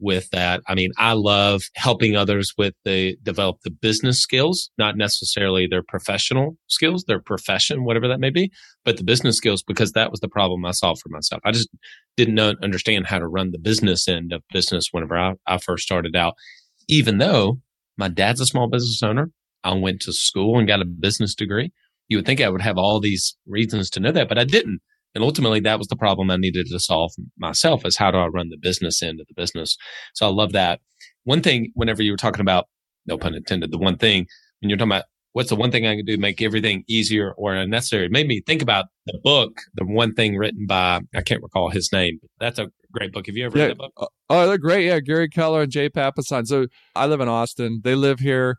with 0.00 0.30
that. 0.30 0.60
I 0.68 0.74
mean, 0.74 0.90
I 0.96 1.12
love 1.12 1.62
helping 1.74 2.16
others 2.16 2.52
with 2.56 2.74
the 2.84 3.16
develop 3.22 3.56
the 3.64 3.70
business 3.70 4.20
skills, 4.20 4.70
not 4.78 4.96
necessarily 4.96 5.66
their 5.66 5.82
professional 5.82 6.56
skills, 6.68 7.04
their 7.04 7.20
profession, 7.20 7.84
whatever 7.84 8.06
that 8.08 8.20
may 8.20 8.30
be, 8.30 8.50
but 8.84 8.96
the 8.96 9.04
business 9.04 9.36
skills 9.36 9.62
because 9.62 9.92
that 9.92 10.10
was 10.10 10.20
the 10.20 10.28
problem 10.28 10.64
I 10.64 10.70
solved 10.70 11.00
for 11.00 11.08
myself. 11.08 11.40
I 11.44 11.52
just 11.52 11.68
didn't 12.16 12.34
know, 12.34 12.54
understand 12.62 13.06
how 13.06 13.18
to 13.18 13.26
run 13.26 13.50
the 13.50 13.58
business 13.58 14.06
end 14.08 14.32
of 14.32 14.42
business 14.52 14.88
whenever 14.92 15.18
I, 15.18 15.34
I 15.46 15.58
first 15.58 15.84
started 15.84 16.14
out. 16.14 16.34
Even 16.88 17.18
though 17.18 17.58
my 17.96 18.08
dad's 18.08 18.40
a 18.40 18.46
small 18.46 18.68
business 18.68 19.02
owner, 19.02 19.30
I 19.64 19.74
went 19.74 20.00
to 20.02 20.12
school 20.12 20.58
and 20.58 20.68
got 20.68 20.80
a 20.80 20.84
business 20.84 21.34
degree. 21.34 21.72
You 22.08 22.18
would 22.18 22.26
think 22.26 22.40
I 22.40 22.48
would 22.48 22.62
have 22.62 22.78
all 22.78 23.00
these 23.00 23.36
reasons 23.46 23.90
to 23.90 24.00
know 24.00 24.12
that, 24.12 24.28
but 24.28 24.38
I 24.38 24.44
didn't. 24.44 24.80
And 25.14 25.24
ultimately, 25.24 25.60
that 25.60 25.78
was 25.78 25.88
the 25.88 25.96
problem 25.96 26.30
I 26.30 26.36
needed 26.36 26.66
to 26.70 26.78
solve 26.78 27.12
myself 27.38 27.84
is 27.84 27.96
how 27.96 28.10
do 28.10 28.18
I 28.18 28.26
run 28.26 28.50
the 28.50 28.58
business 28.58 29.02
end 29.02 29.20
of 29.20 29.26
the 29.26 29.34
business? 29.34 29.76
So 30.14 30.26
I 30.26 30.30
love 30.30 30.52
that. 30.52 30.80
One 31.24 31.42
thing, 31.42 31.72
whenever 31.74 32.02
you 32.02 32.12
were 32.12 32.18
talking 32.18 32.40
about, 32.40 32.66
no 33.06 33.18
pun 33.18 33.34
intended, 33.34 33.72
the 33.72 33.78
one 33.78 33.96
thing, 33.96 34.26
when 34.60 34.68
you're 34.68 34.78
talking 34.78 34.92
about 34.92 35.04
what's 35.32 35.48
the 35.48 35.56
one 35.56 35.70
thing 35.70 35.86
I 35.86 35.96
can 35.96 36.04
do 36.04 36.16
to 36.16 36.20
make 36.20 36.42
everything 36.42 36.84
easier 36.88 37.32
or 37.32 37.54
unnecessary, 37.54 38.06
it 38.06 38.12
made 38.12 38.26
me 38.26 38.42
think 38.46 38.62
about 38.62 38.86
the 39.06 39.18
book, 39.22 39.60
the 39.74 39.84
one 39.84 40.14
thing 40.14 40.36
written 40.36 40.66
by, 40.66 41.00
I 41.14 41.22
can't 41.22 41.42
recall 41.42 41.70
his 41.70 41.92
name. 41.92 42.18
That's 42.38 42.58
a 42.58 42.68
great 42.92 43.12
book. 43.12 43.26
Have 43.26 43.36
you 43.36 43.46
ever 43.46 43.56
yeah. 43.56 43.64
read 43.64 43.70
that 43.72 43.78
book? 43.78 43.92
Uh, 43.96 44.06
oh, 44.30 44.46
they're 44.46 44.58
great. 44.58 44.86
Yeah. 44.86 45.00
Gary 45.00 45.28
Keller 45.28 45.62
and 45.62 45.72
Jay 45.72 45.88
Papasan. 45.88 46.46
So 46.46 46.66
I 46.94 47.06
live 47.06 47.20
in 47.20 47.28
Austin. 47.28 47.80
They 47.84 47.94
live 47.94 48.20
here. 48.20 48.56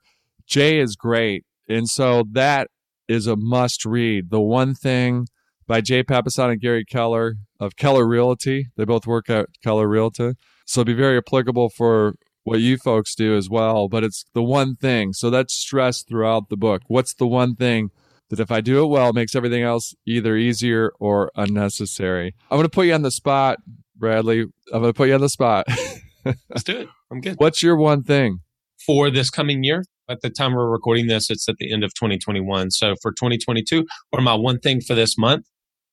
Jay 0.49 0.79
is 0.79 0.95
great. 0.95 1.45
And 1.69 1.87
so 1.87 2.25
that 2.31 2.69
is 3.07 3.27
a 3.27 3.35
must 3.35 3.85
read. 3.85 4.31
The 4.31 4.41
one 4.41 4.73
thing 4.73 5.27
by 5.67 5.81
Jay 5.81 6.03
Papasan 6.03 6.51
and 6.51 6.59
Gary 6.59 6.83
Keller 6.83 7.35
of 7.59 7.75
Keller 7.75 8.07
Realty. 8.07 8.67
They 8.75 8.85
both 8.85 9.05
work 9.05 9.29
at 9.29 9.47
Keller 9.63 9.87
Realty. 9.87 10.33
So 10.65 10.81
it'd 10.81 10.87
be 10.87 10.99
very 10.99 11.17
applicable 11.17 11.69
for 11.69 12.15
what 12.43 12.59
you 12.59 12.77
folks 12.77 13.13
do 13.13 13.37
as 13.37 13.49
well. 13.49 13.87
But 13.87 14.03
it's 14.03 14.25
the 14.33 14.43
one 14.43 14.75
thing. 14.75 15.13
So 15.13 15.29
that's 15.29 15.53
stressed 15.53 16.07
throughout 16.07 16.49
the 16.49 16.57
book. 16.57 16.81
What's 16.87 17.13
the 17.13 17.27
one 17.27 17.55
thing 17.55 17.91
that 18.29 18.39
if 18.39 18.51
I 18.51 18.61
do 18.61 18.83
it 18.83 18.87
well, 18.87 19.13
makes 19.13 19.35
everything 19.35 19.61
else 19.61 19.93
either 20.07 20.35
easier 20.35 20.91
or 20.99 21.31
unnecessary? 21.35 22.33
I'm 22.49 22.57
going 22.57 22.63
to 22.63 22.69
put 22.69 22.87
you 22.87 22.93
on 22.93 23.03
the 23.03 23.11
spot, 23.11 23.59
Bradley. 23.95 24.41
I'm 24.73 24.81
going 24.81 24.85
to 24.85 24.93
put 24.93 25.09
you 25.09 25.15
on 25.15 25.21
the 25.21 25.29
spot. 25.29 25.67
Let's 26.25 26.63
do 26.63 26.79
it. 26.79 26.89
I'm 27.11 27.21
good. 27.21 27.35
What's 27.37 27.61
your 27.61 27.75
one 27.75 28.01
thing? 28.03 28.39
For 28.85 29.11
this 29.11 29.29
coming 29.29 29.63
year? 29.63 29.83
At 30.09 30.21
the 30.21 30.29
time 30.29 30.53
we're 30.53 30.69
recording 30.69 31.07
this, 31.07 31.29
it's 31.29 31.47
at 31.47 31.55
the 31.57 31.71
end 31.71 31.83
of 31.83 31.93
2021. 31.93 32.71
So 32.71 32.95
for 33.01 33.11
2022, 33.11 33.85
or 34.11 34.21
my 34.21 34.33
one 34.33 34.59
thing 34.59 34.81
for 34.81 34.95
this 34.95 35.17
month, 35.17 35.45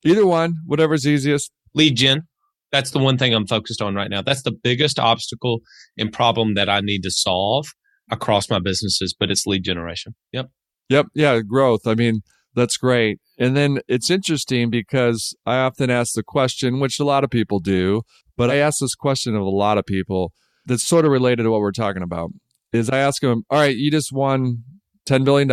Either 0.03 0.25
one, 0.25 0.55
whatever's 0.65 1.07
easiest. 1.07 1.51
Lead 1.73 1.95
gen. 1.97 2.23
That's 2.71 2.91
the 2.91 2.99
one 2.99 3.17
thing 3.17 3.33
I'm 3.33 3.47
focused 3.47 3.81
on 3.81 3.95
right 3.95 4.09
now. 4.09 4.21
That's 4.21 4.43
the 4.43 4.51
biggest 4.51 4.99
obstacle 4.99 5.59
and 5.97 6.11
problem 6.11 6.55
that 6.55 6.69
I 6.69 6.81
need 6.81 7.03
to 7.03 7.11
solve 7.11 7.67
across 8.11 8.49
my 8.49 8.59
businesses, 8.59 9.15
but 9.17 9.31
it's 9.31 9.45
lead 9.45 9.63
generation. 9.63 10.15
Yep. 10.33 10.47
Yep. 10.89 11.07
Yeah. 11.13 11.39
Growth. 11.41 11.87
I 11.87 11.95
mean, 11.95 12.21
that's 12.55 12.77
great. 12.77 13.19
And 13.37 13.55
then 13.55 13.79
it's 13.87 14.09
interesting 14.09 14.69
because 14.69 15.35
I 15.45 15.57
often 15.57 15.89
ask 15.89 16.13
the 16.13 16.23
question, 16.23 16.79
which 16.79 16.99
a 16.99 17.05
lot 17.05 17.23
of 17.23 17.29
people 17.29 17.59
do, 17.59 18.01
but 18.35 18.49
I 18.49 18.55
ask 18.57 18.79
this 18.79 18.95
question 18.95 19.35
of 19.35 19.41
a 19.41 19.49
lot 19.49 19.77
of 19.77 19.85
people 19.85 20.31
that's 20.65 20.87
sort 20.87 21.05
of 21.05 21.11
related 21.11 21.43
to 21.43 21.51
what 21.51 21.61
we're 21.61 21.71
talking 21.71 22.03
about. 22.03 22.31
Is 22.77 22.89
I 22.89 22.99
ask 22.99 23.21
them, 23.21 23.43
all 23.49 23.59
right, 23.59 23.75
you 23.75 23.91
just 23.91 24.11
won 24.13 24.63
$10 25.07 25.25
billion 25.25 25.49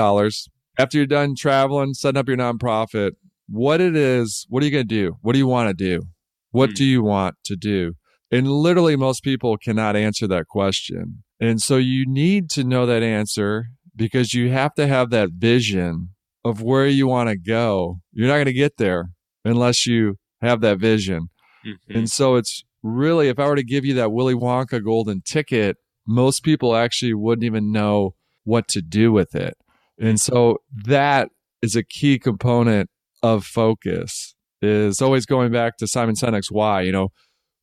after 0.78 0.96
you're 0.98 1.06
done 1.06 1.34
traveling, 1.36 1.94
setting 1.94 2.18
up 2.18 2.28
your 2.28 2.36
nonprofit, 2.36 3.12
what 3.48 3.80
it 3.80 3.94
is, 3.96 4.46
what 4.48 4.62
are 4.62 4.66
you 4.66 4.72
going 4.72 4.86
to 4.88 4.94
do? 4.94 5.16
What 5.22 5.32
do 5.32 5.38
you 5.38 5.46
want 5.46 5.68
to 5.68 5.74
do? 5.74 6.02
What 6.50 6.70
Hmm. 6.70 6.74
do 6.74 6.84
you 6.84 7.02
want 7.02 7.36
to 7.46 7.56
do? 7.56 7.94
And 8.30 8.48
literally, 8.50 8.96
most 8.96 9.22
people 9.22 9.56
cannot 9.56 9.96
answer 9.96 10.26
that 10.28 10.46
question. 10.48 11.22
And 11.40 11.60
so 11.60 11.76
you 11.76 12.04
need 12.06 12.48
to 12.50 12.64
know 12.64 12.86
that 12.86 13.02
answer 13.02 13.66
because 13.94 14.34
you 14.34 14.50
have 14.50 14.74
to 14.74 14.86
have 14.86 15.10
that 15.10 15.30
vision 15.36 16.10
of 16.44 16.60
where 16.62 16.86
you 16.86 17.06
want 17.06 17.28
to 17.28 17.36
go. 17.36 18.00
You're 18.12 18.28
not 18.28 18.34
going 18.34 18.46
to 18.46 18.52
get 18.52 18.76
there 18.76 19.10
unless 19.44 19.86
you 19.86 20.16
have 20.40 20.60
that 20.62 20.78
vision. 20.78 21.28
Mhm. 21.64 21.76
And 21.96 22.10
so 22.10 22.34
it's 22.36 22.64
really, 22.82 23.28
if 23.28 23.38
I 23.38 23.46
were 23.46 23.56
to 23.56 23.62
give 23.64 23.84
you 23.84 23.94
that 23.94 24.12
Willy 24.12 24.34
Wonka 24.34 24.82
golden 24.82 25.20
ticket, 25.22 25.76
most 26.06 26.42
people 26.42 26.76
actually 26.76 27.14
wouldn't 27.14 27.44
even 27.44 27.72
know 27.72 28.14
what 28.44 28.68
to 28.68 28.82
do 28.82 29.12
with 29.12 29.34
it. 29.34 29.56
And 29.98 30.20
so 30.20 30.58
that 30.86 31.30
is 31.62 31.76
a 31.76 31.82
key 31.82 32.18
component 32.18 32.90
of 33.22 33.44
focus 33.44 34.34
is 34.60 35.00
always 35.00 35.26
going 35.26 35.52
back 35.52 35.76
to 35.78 35.86
Simon 35.86 36.14
Sinek's 36.14 36.50
why, 36.50 36.82
you 36.82 36.92
know, 36.92 37.08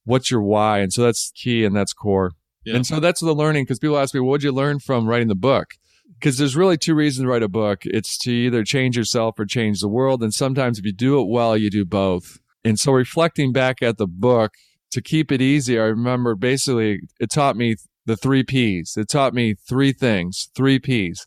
what's 0.06 0.32
your 0.32 0.42
why? 0.42 0.80
And 0.80 0.92
so 0.92 1.04
that's 1.04 1.32
key 1.36 1.66
and 1.66 1.76
that's 1.76 1.94
core. 1.94 2.32
Yeah. 2.64 2.76
And 2.76 2.86
so 2.86 3.00
that's 3.00 3.22
the 3.22 3.34
learning 3.34 3.64
because 3.64 3.80
people 3.80 3.98
ask 3.98 4.14
me, 4.14 4.20
what 4.20 4.42
did 4.42 4.46
you 4.46 4.52
learn 4.52 4.80
from 4.80 5.08
writing 5.08 5.28
the 5.28 5.36
book? 5.36 5.72
Because 6.20 6.38
there's 6.38 6.56
really 6.56 6.78
two 6.78 6.94
reasons 6.94 7.26
to 7.26 7.30
write 7.30 7.44
a 7.44 7.50
book. 7.50 7.82
It's 7.86 8.18
to 8.20 8.32
either 8.32 8.64
change 8.64 8.96
yourself 8.96 9.40
or 9.40 9.46
change 9.46 9.80
the 9.80 9.88
world. 9.88 10.22
And 10.22 10.34
sometimes 10.34 10.78
if 10.78 10.86
you 10.86 10.94
do 10.94 11.20
it 11.20 11.28
well, 11.28 11.58
you 11.58 11.70
do 11.70 11.86
both. 11.86 12.40
And 12.64 12.80
so 12.80 12.92
reflecting 12.92 13.52
back 13.52 13.82
at 13.82 13.98
the 13.98 14.08
book 14.08 14.52
to 14.92 15.02
keep 15.02 15.32
it 15.32 15.42
easy, 15.42 15.80
I 15.80 15.84
remember 15.84 16.36
basically 16.36 17.00
it 17.20 17.32
taught 17.32 17.56
me 17.56 17.76
the 18.12 18.18
three 18.18 18.44
P's. 18.44 18.98
It 18.98 19.08
taught 19.08 19.34
me 19.34 19.56
three 19.56 19.94
things, 19.94 20.50
three 20.54 20.80
P's. 20.80 21.26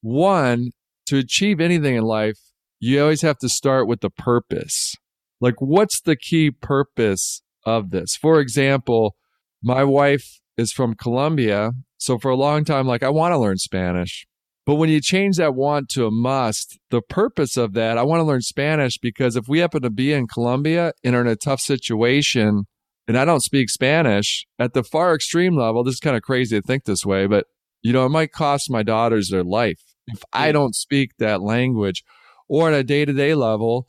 One, 0.00 0.70
to 1.06 1.18
achieve 1.18 1.60
anything 1.60 1.94
in 1.94 2.02
life, 2.02 2.36
you 2.80 3.00
always 3.00 3.22
have 3.22 3.38
to 3.38 3.48
start 3.48 3.86
with 3.86 4.00
the 4.00 4.10
purpose. 4.10 4.96
Like, 5.40 5.54
what's 5.60 6.00
the 6.00 6.16
key 6.16 6.50
purpose 6.50 7.42
of 7.64 7.90
this? 7.90 8.16
For 8.16 8.40
example, 8.40 9.14
my 9.62 9.84
wife 9.84 10.40
is 10.56 10.72
from 10.72 10.96
Colombia. 10.96 11.70
So 11.96 12.18
for 12.18 12.32
a 12.32 12.36
long 12.36 12.64
time, 12.64 12.88
like, 12.88 13.04
I 13.04 13.10
want 13.10 13.32
to 13.32 13.38
learn 13.38 13.58
Spanish. 13.58 14.26
But 14.66 14.74
when 14.74 14.90
you 14.90 15.00
change 15.00 15.36
that 15.36 15.54
want 15.54 15.90
to 15.90 16.06
a 16.06 16.10
must, 16.10 16.80
the 16.90 17.02
purpose 17.02 17.56
of 17.56 17.72
that, 17.74 17.98
I 17.98 18.02
want 18.02 18.18
to 18.18 18.24
learn 18.24 18.42
Spanish 18.42 18.98
because 18.98 19.36
if 19.36 19.46
we 19.46 19.60
happen 19.60 19.82
to 19.82 19.90
be 19.90 20.12
in 20.12 20.26
Colombia 20.26 20.92
and 21.04 21.14
are 21.14 21.20
in 21.20 21.28
a 21.28 21.36
tough 21.36 21.60
situation 21.60 22.64
and 23.10 23.18
I 23.18 23.24
don't 23.24 23.42
speak 23.42 23.70
Spanish 23.70 24.46
at 24.60 24.72
the 24.72 24.84
far 24.84 25.16
extreme 25.16 25.56
level, 25.56 25.82
this 25.82 25.94
is 25.94 26.00
kind 26.00 26.14
of 26.14 26.22
crazy 26.22 26.60
to 26.60 26.64
think 26.64 26.84
this 26.84 27.04
way, 27.04 27.26
but 27.26 27.46
you 27.82 27.92
know, 27.92 28.06
it 28.06 28.10
might 28.10 28.30
cost 28.30 28.70
my 28.70 28.84
daughters 28.84 29.30
their 29.30 29.42
life 29.42 29.82
if 30.06 30.22
I 30.32 30.52
don't 30.52 30.76
speak 30.76 31.16
that 31.18 31.42
language. 31.42 32.04
Or 32.48 32.68
at 32.68 32.78
a 32.78 32.84
day 32.84 33.04
to 33.04 33.12
day 33.12 33.34
level, 33.34 33.88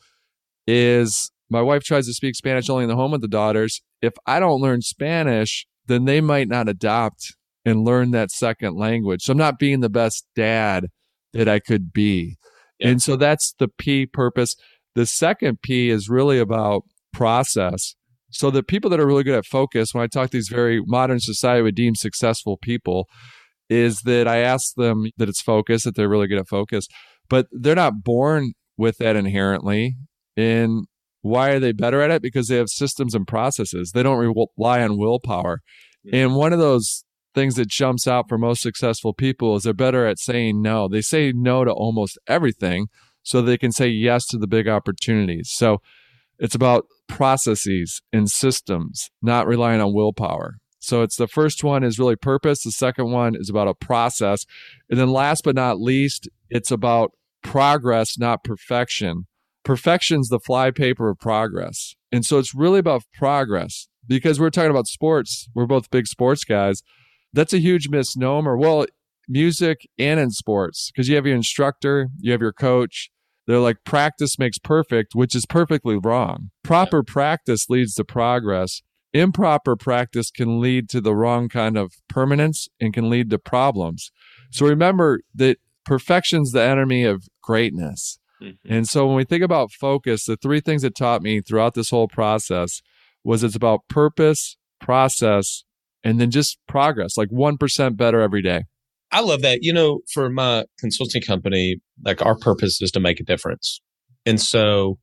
is 0.66 1.32
my 1.52 1.62
wife 1.62 1.84
tries 1.84 2.08
to 2.08 2.14
speak 2.16 2.36
Spanish 2.36 2.68
only 2.68 2.86
in 2.86 2.90
the 2.90 2.96
home 2.96 3.12
with 3.12 3.22
the 3.22 3.28
daughters. 3.28 3.84
If 4.02 4.14
I 4.26 4.40
don't 4.40 4.60
learn 4.60 4.82
Spanish, 4.82 5.68
then 5.86 6.06
they 6.06 6.20
might 6.20 6.48
not 6.48 6.68
adopt 6.68 7.36
and 7.64 7.86
learn 7.86 8.10
that 8.12 8.32
second 8.32 8.76
language. 8.76 9.22
So 9.22 9.34
I'm 9.34 9.38
not 9.38 9.60
being 9.60 9.82
the 9.82 9.90
best 9.90 10.26
dad 10.36 10.88
that 11.34 11.48
I 11.48 11.60
could 11.60 11.94
be. 11.94 12.38
Yeah. 12.80 12.90
And 12.90 13.04
so 13.04 13.18
that's 13.18 13.54
the 13.60 13.68
P 13.68 14.08
purpose. 14.08 14.56
The 14.96 15.06
second 15.06 15.62
P 15.62 15.92
is 15.92 16.10
really 16.10 16.40
about 16.40 16.86
process. 17.14 17.94
So 18.32 18.50
the 18.50 18.64
people 18.64 18.90
that 18.90 19.00
are 19.00 19.06
really 19.06 19.24
good 19.24 19.38
at 19.38 19.46
focus, 19.46 19.94
when 19.94 20.04
I 20.04 20.08
talk 20.08 20.30
to 20.30 20.38
these 20.38 20.50
very 20.50 20.82
modern 20.86 21.20
society 21.20 21.62
would 21.62 21.76
deem 21.76 21.96
successful 21.96 22.58
people, 22.58 23.08
is 23.70 24.02
that 24.02 24.28
I 24.28 24.38
ask 24.40 24.74
them 24.76 25.06
that 25.18 25.30
it's 25.30 25.42
focus, 25.42 25.84
that 25.84 25.96
they're 25.96 26.10
really 26.10 26.28
good 26.28 26.40
at 26.40 26.48
focus, 26.48 26.88
but 27.30 27.48
they're 27.52 27.76
not 27.76 28.04
born 28.04 28.54
with 28.78 28.98
that 28.98 29.16
inherently. 29.16 29.96
And 30.36 30.86
why 31.22 31.52
are 31.52 31.60
they 31.60 31.72
better 31.72 32.02
at 32.02 32.12
it? 32.12 32.22
Because 32.22 32.48
they 32.48 32.58
have 32.58 32.70
systems 32.70 33.14
and 33.14 33.28
processes. 33.28 33.92
They 33.92 34.04
don't 34.04 34.18
rely 34.58 34.82
on 34.82 34.98
willpower. 34.98 35.62
And 36.12 36.36
one 36.36 36.52
of 36.52 36.60
those 36.60 37.04
things 37.34 37.56
that 37.56 37.70
jumps 37.70 38.08
out 38.08 38.28
for 38.28 38.38
most 38.38 38.62
successful 38.62 39.14
people 39.14 39.56
is 39.56 39.64
they're 39.64 39.74
better 39.74 40.06
at 40.06 40.20
saying 40.20 40.62
no. 40.62 40.88
They 40.88 41.02
say 41.02 41.32
no 41.32 41.64
to 41.64 41.72
almost 41.72 42.18
everything 42.28 42.88
so 43.24 43.42
they 43.42 43.58
can 43.58 43.72
say 43.72 43.88
yes 43.88 44.26
to 44.28 44.38
the 44.38 44.48
big 44.48 44.68
opportunities. 44.68 45.50
So 45.54 45.82
it's 46.42 46.56
about 46.56 46.88
processes 47.08 48.02
and 48.12 48.30
systems, 48.30 49.10
not 49.22 49.48
relying 49.48 49.80
on 49.80 49.94
willpower. 49.94 50.56
So 50.80 51.04
it's 51.04 51.16
the 51.16 51.28
first 51.28 51.64
one 51.64 51.84
is 51.84 52.00
really 52.00 52.16
purpose. 52.16 52.64
The 52.64 52.72
second 52.72 53.12
one 53.12 53.36
is 53.36 53.48
about 53.48 53.68
a 53.68 53.76
process. 53.76 54.46
And 54.90 55.00
then 55.00 55.12
last 55.12 55.44
but 55.44 55.56
not 55.56 55.80
least, 55.80 56.28
it's 56.50 56.72
about 56.72 57.12
progress, 57.44 58.18
not 58.18 58.44
perfection. 58.44 59.28
Perfection's 59.64 60.30
the 60.30 60.40
flypaper 60.40 61.12
of 61.12 61.20
progress. 61.20 61.94
And 62.12 62.26
so 62.26 62.40
it's 62.40 62.56
really 62.56 62.80
about 62.80 63.04
progress 63.14 63.88
because 64.08 64.40
we're 64.40 64.50
talking 64.50 64.72
about 64.72 64.88
sports. 64.88 65.48
We're 65.54 65.68
both 65.68 65.92
big 65.92 66.08
sports 66.08 66.44
guys. 66.44 66.82
That's 67.32 67.54
a 67.54 67.60
huge 67.60 67.88
misnomer. 67.88 68.58
Well, 68.58 68.88
music 69.28 69.88
and 70.00 70.20
in 70.20 70.32
sports 70.32 70.92
because 70.92 71.08
you 71.08 71.16
have 71.16 71.28
your 71.28 71.36
instructor, 71.36 72.10
you 72.20 72.32
have 72.32 72.42
your 72.42 72.52
coach. 72.52 73.12
They're 73.48 73.60
like 73.60 73.84
practice 73.86 74.38
makes 74.38 74.58
perfect, 74.58 75.16
which 75.16 75.36
is 75.36 75.46
perfectly 75.46 75.98
wrong. 75.98 76.52
Proper 76.64 77.04
practice 77.04 77.70
leads 77.70 77.96
to 77.96 78.06
progress. 78.06 78.82
Improper 79.14 79.76
practice 79.76 80.32
can 80.32 80.62
lead 80.62 80.88
to 80.90 81.02
the 81.02 81.16
wrong 81.16 81.50
kind 81.50 81.78
of 81.78 81.94
permanence 82.08 82.70
and 82.80 82.94
can 82.94 83.10
lead 83.10 83.30
to 83.32 83.40
problems. 83.40 84.12
So 84.52 84.66
remember 84.66 85.22
that 85.36 85.58
perfection's 85.86 86.52
the 86.52 86.62
enemy 86.62 87.04
of 87.04 87.28
greatness. 87.42 88.20
Mhm. 88.42 88.58
And 88.66 88.88
so 88.88 89.08
when 89.08 89.16
we 89.18 89.26
think 89.26 89.44
about 89.44 89.72
focus, 89.72 90.26
the 90.26 90.38
three 90.38 90.62
things 90.62 90.84
it 90.84 90.96
taught 90.96 91.22
me 91.22 91.42
throughout 91.42 91.74
this 91.74 91.90
whole 91.90 92.08
process 92.08 92.82
was 93.24 93.44
it's 93.44 93.56
about 93.56 93.88
purpose, 93.88 94.58
process, 94.80 95.64
and 96.04 96.20
then 96.20 96.32
just 96.32 96.58
progress, 96.68 97.18
like 97.18 97.30
1% 97.30 97.98
better 97.98 98.22
every 98.22 98.42
day. 98.42 98.64
I 99.12 99.22
love 99.22 99.42
that. 99.42 99.60
You 99.62 99.74
know, 99.74 100.00
for 100.14 100.30
my 100.30 100.66
consulting 100.80 101.22
company, 101.22 101.78
like 102.06 102.26
our 102.26 102.36
purpose 102.36 102.82
is 102.82 102.92
to 102.92 103.00
make 103.00 103.20
a 103.20 103.24
difference. 103.24 103.82
And 104.26 104.40
so 104.40 104.98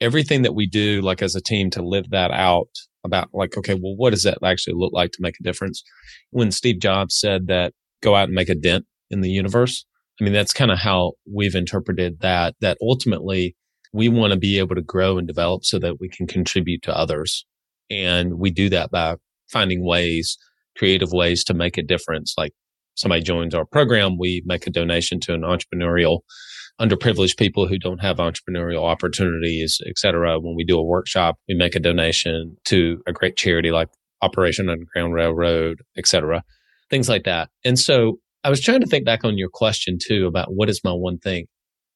everything 0.00 0.42
that 0.42 0.54
we 0.54 0.66
do, 0.66 1.00
like 1.02 1.22
as 1.22 1.34
a 1.34 1.40
team 1.40 1.70
to 1.70 1.82
live 1.82 2.10
that 2.10 2.30
out 2.30 2.68
about 3.04 3.28
like, 3.32 3.56
okay, 3.56 3.74
well, 3.74 3.94
what 3.96 4.10
does 4.10 4.22
that 4.22 4.38
actually 4.42 4.74
look 4.76 4.92
like 4.92 5.12
to 5.12 5.22
make 5.22 5.36
a 5.38 5.42
difference? 5.42 5.82
When 6.30 6.50
Steve 6.50 6.80
Jobs 6.80 7.18
said 7.18 7.46
that 7.48 7.72
go 8.02 8.14
out 8.14 8.24
and 8.28 8.34
make 8.34 8.48
a 8.48 8.54
dent 8.54 8.86
in 9.10 9.20
the 9.20 9.30
universe, 9.30 9.84
I 10.20 10.24
mean, 10.24 10.32
that's 10.32 10.52
kind 10.52 10.70
of 10.70 10.78
how 10.78 11.12
we've 11.30 11.54
interpreted 11.54 12.20
that, 12.20 12.54
that 12.60 12.78
ultimately 12.80 13.56
we 13.92 14.08
want 14.08 14.32
to 14.32 14.38
be 14.38 14.58
able 14.58 14.74
to 14.74 14.82
grow 14.82 15.18
and 15.18 15.26
develop 15.26 15.64
so 15.64 15.78
that 15.78 16.00
we 16.00 16.08
can 16.08 16.26
contribute 16.26 16.82
to 16.82 16.96
others. 16.96 17.44
And 17.90 18.38
we 18.38 18.50
do 18.50 18.68
that 18.70 18.90
by 18.90 19.16
finding 19.50 19.84
ways, 19.84 20.38
creative 20.76 21.12
ways 21.12 21.44
to 21.44 21.54
make 21.54 21.76
a 21.76 21.82
difference. 21.82 22.34
Like 22.38 22.52
somebody 22.94 23.22
joins 23.22 23.54
our 23.54 23.64
program, 23.64 24.16
we 24.18 24.42
make 24.44 24.66
a 24.66 24.70
donation 24.70 25.20
to 25.20 25.34
an 25.34 25.42
entrepreneurial, 25.42 26.20
underprivileged 26.80 27.36
people 27.36 27.68
who 27.68 27.78
don't 27.78 28.02
have 28.02 28.16
entrepreneurial 28.16 28.82
opportunities, 28.84 29.80
et 29.86 29.98
cetera. 29.98 30.40
When 30.40 30.56
we 30.56 30.64
do 30.64 30.78
a 30.78 30.84
workshop, 30.84 31.36
we 31.48 31.54
make 31.54 31.74
a 31.74 31.80
donation 31.80 32.56
to 32.64 33.02
a 33.06 33.12
great 33.12 33.36
charity 33.36 33.70
like 33.70 33.88
Operation 34.22 34.68
Underground 34.68 35.14
Railroad, 35.14 35.82
et 35.96 36.06
cetera, 36.06 36.42
things 36.90 37.08
like 37.08 37.24
that. 37.24 37.50
And 37.64 37.78
so 37.78 38.18
I 38.42 38.50
was 38.50 38.60
trying 38.60 38.80
to 38.80 38.86
think 38.86 39.04
back 39.04 39.24
on 39.24 39.38
your 39.38 39.48
question 39.48 39.98
too 40.00 40.26
about 40.26 40.54
what 40.54 40.68
is 40.68 40.82
my 40.82 40.92
one 40.92 41.18
thing. 41.18 41.46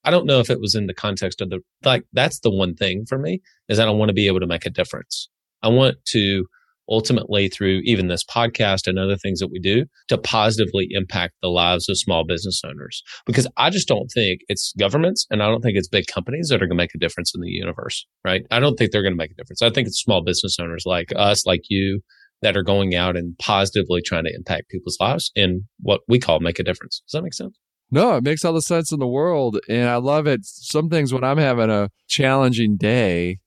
I 0.04 0.10
don't 0.10 0.26
know 0.26 0.38
if 0.38 0.48
it 0.48 0.60
was 0.60 0.74
in 0.74 0.86
the 0.86 0.94
context 0.94 1.40
of 1.40 1.50
the, 1.50 1.60
like, 1.84 2.04
that's 2.12 2.40
the 2.40 2.50
one 2.50 2.74
thing 2.74 3.04
for 3.06 3.18
me 3.18 3.42
is 3.68 3.78
I 3.78 3.84
don't 3.84 3.98
want 3.98 4.10
to 4.10 4.14
be 4.14 4.26
able 4.26 4.40
to 4.40 4.46
make 4.46 4.64
a 4.64 4.70
difference. 4.70 5.28
I 5.62 5.68
want 5.68 5.96
to 6.12 6.46
ultimately 6.88 7.48
through 7.48 7.80
even 7.84 8.08
this 8.08 8.24
podcast 8.24 8.86
and 8.86 8.98
other 8.98 9.16
things 9.16 9.40
that 9.40 9.50
we 9.50 9.58
do 9.58 9.84
to 10.08 10.18
positively 10.18 10.88
impact 10.90 11.34
the 11.42 11.48
lives 11.48 11.88
of 11.88 11.98
small 11.98 12.24
business 12.24 12.62
owners. 12.64 13.02
Because 13.26 13.46
I 13.56 13.70
just 13.70 13.88
don't 13.88 14.08
think 14.14 14.40
it's 14.48 14.72
governments 14.78 15.26
and 15.30 15.42
I 15.42 15.48
don't 15.48 15.60
think 15.60 15.76
it's 15.76 15.88
big 15.88 16.06
companies 16.06 16.48
that 16.48 16.56
are 16.56 16.66
going 16.66 16.70
to 16.70 16.74
make 16.74 16.94
a 16.94 16.98
difference 16.98 17.32
in 17.34 17.40
the 17.40 17.50
universe, 17.50 18.06
right? 18.24 18.42
I 18.50 18.60
don't 18.60 18.76
think 18.76 18.90
they're 18.90 19.02
going 19.02 19.12
to 19.12 19.18
make 19.18 19.32
a 19.32 19.34
difference. 19.34 19.62
I 19.62 19.70
think 19.70 19.88
it's 19.88 20.00
small 20.00 20.22
business 20.22 20.56
owners 20.60 20.84
like 20.86 21.12
us, 21.16 21.46
like 21.46 21.62
you, 21.68 22.00
that 22.42 22.56
are 22.56 22.62
going 22.62 22.94
out 22.94 23.16
and 23.16 23.36
positively 23.38 24.00
trying 24.00 24.24
to 24.24 24.34
impact 24.34 24.68
people's 24.68 24.96
lives 25.00 25.30
in 25.34 25.64
what 25.80 26.00
we 26.08 26.18
call 26.18 26.40
make 26.40 26.58
a 26.58 26.64
difference. 26.64 27.02
Does 27.06 27.12
that 27.12 27.22
make 27.22 27.34
sense? 27.34 27.58
No, 27.90 28.16
it 28.16 28.24
makes 28.24 28.44
all 28.44 28.52
the 28.52 28.62
sense 28.62 28.92
in 28.92 28.98
the 28.98 29.06
world. 29.06 29.58
And 29.68 29.88
I 29.88 29.96
love 29.96 30.26
it. 30.26 30.40
Some 30.44 30.88
things 30.88 31.12
when 31.12 31.24
I'm 31.24 31.38
having 31.38 31.70
a 31.70 31.90
challenging 32.06 32.76
day 32.76 33.38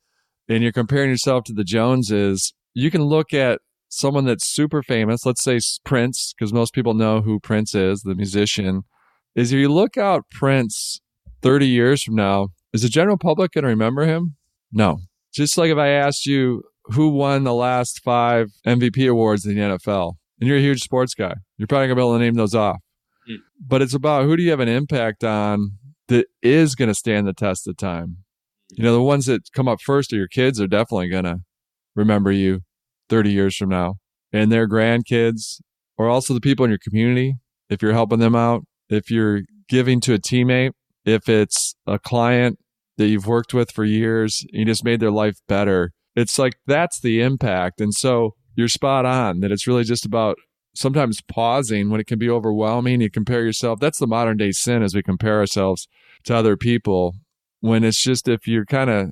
and 0.50 0.64
you're 0.64 0.72
comparing 0.72 1.10
yourself 1.10 1.44
to 1.46 1.54
the 1.54 1.64
Joneses, 1.64 2.54
you 2.74 2.92
can 2.92 3.04
look 3.04 3.34
at 3.34 3.62
someone 3.90 4.26
that's 4.26 4.48
super 4.48 4.82
famous, 4.82 5.26
let's 5.26 5.44
say 5.44 5.60
Prince, 5.84 6.34
because 6.34 6.54
most 6.54 6.74
people 6.74 6.94
know 6.94 7.22
who 7.22 7.40
Prince 7.40 7.76
is, 7.76 8.02
the 8.02 8.16
musician. 8.16 8.84
Is 9.36 9.52
if 9.52 9.60
you 9.60 9.70
look 9.70 9.98
out 9.98 10.26
Prince 10.32 11.02
30 11.42 11.68
years 11.68 12.04
from 12.04 12.16
now, 12.16 12.50
is 12.74 12.82
the 12.82 12.90
general 12.90 13.18
public 13.18 13.52
going 13.52 13.64
to 13.64 13.70
remember 13.70 14.06
him? 14.06 14.36
No. 14.72 15.00
Just 15.34 15.58
like 15.58 15.72
if 15.72 15.78
I 15.78 15.90
asked 15.90 16.26
you 16.26 16.64
who 16.86 17.10
won 17.10 17.44
the 17.44 17.54
last 17.54 18.02
five 18.04 18.50
MVP 18.66 19.10
awards 19.10 19.46
in 19.46 19.56
the 19.56 19.62
NFL, 19.62 20.14
and 20.40 20.48
you're 20.48 20.58
a 20.58 20.62
huge 20.62 20.82
sports 20.82 21.14
guy, 21.14 21.36
you're 21.58 21.68
probably 21.68 21.88
going 21.88 21.96
to 21.98 22.02
be 22.02 22.02
able 22.02 22.18
to 22.18 22.24
name 22.24 22.34
those 22.34 22.56
off. 22.56 22.80
Hmm. 23.28 23.36
But 23.60 23.82
it's 23.82 23.94
about 23.94 24.26
who 24.26 24.36
do 24.36 24.44
you 24.44 24.50
have 24.50 24.60
an 24.60 24.68
impact 24.68 25.24
on 25.24 25.78
that 26.08 26.28
is 26.42 26.76
going 26.76 26.90
to 26.90 26.96
stand 26.96 27.28
the 27.28 27.34
test 27.34 27.68
of 27.68 27.78
time. 27.78 28.18
You 28.72 28.84
know, 28.84 28.94
the 28.94 29.02
ones 29.02 29.26
that 29.26 29.52
come 29.54 29.68
up 29.68 29.82
first 29.82 30.12
are 30.14 30.18
your 30.18 30.28
kids 30.28 30.60
are 30.60 30.68
definitely 30.68 31.10
going 31.10 31.26
to 31.26 31.42
remember 31.96 32.32
you 32.32 32.62
30 33.10 33.32
years 33.32 33.56
from 33.56 33.70
now 33.70 33.96
and 34.32 34.52
their 34.52 34.68
grandkids 34.68 35.62
or 35.98 36.10
also 36.10 36.34
the 36.34 36.42
people 36.42 36.66
in 36.66 36.72
your 36.72 36.80
community. 36.80 37.36
If 37.70 37.82
you're 37.82 37.94
helping 37.94 38.20
them 38.20 38.36
out, 38.36 38.64
if 38.90 39.12
you're 39.12 39.42
giving 39.68 40.00
to 40.02 40.14
a 40.14 40.20
teammate, 40.20 40.72
if 41.06 41.30
it's 41.30 41.76
a 41.88 42.00
client 42.00 42.60
that 42.98 43.08
you've 43.08 43.28
worked 43.28 43.54
with 43.54 43.72
for 43.72 43.84
years, 43.84 44.46
you 44.52 44.66
just 44.66 44.84
made 44.84 45.00
their 45.00 45.12
life 45.12 45.38
better. 45.48 45.92
It's 46.16 46.38
like 46.38 46.54
that's 46.68 47.00
the 47.00 47.22
impact. 47.22 47.82
And 47.82 47.94
so 47.94 48.36
you're 48.56 48.68
spot 48.68 49.06
on 49.06 49.40
that 49.40 49.52
it's 49.52 49.68
really 49.68 49.84
just 49.84 50.06
about 50.06 50.38
sometimes 50.76 51.22
pausing 51.22 51.90
when 51.90 52.00
it 52.00 52.08
can 52.08 52.20
be 52.20 52.30
overwhelming. 52.30 53.02
You 53.02 53.10
compare 53.10 53.44
yourself. 53.44 53.80
That's 53.80 54.00
the 54.00 54.08
modern 54.08 54.38
day 54.38 54.52
sin 54.52 54.84
as 54.84 54.94
we 54.94 55.04
compare 55.04 55.40
ourselves 55.40 55.88
to 56.26 56.36
other 56.36 56.58
people. 56.58 57.16
When 57.60 57.84
it's 57.84 58.02
just 58.02 58.28
if 58.28 58.48
you're 58.48 58.66
kind 58.66 58.90
of 58.90 59.12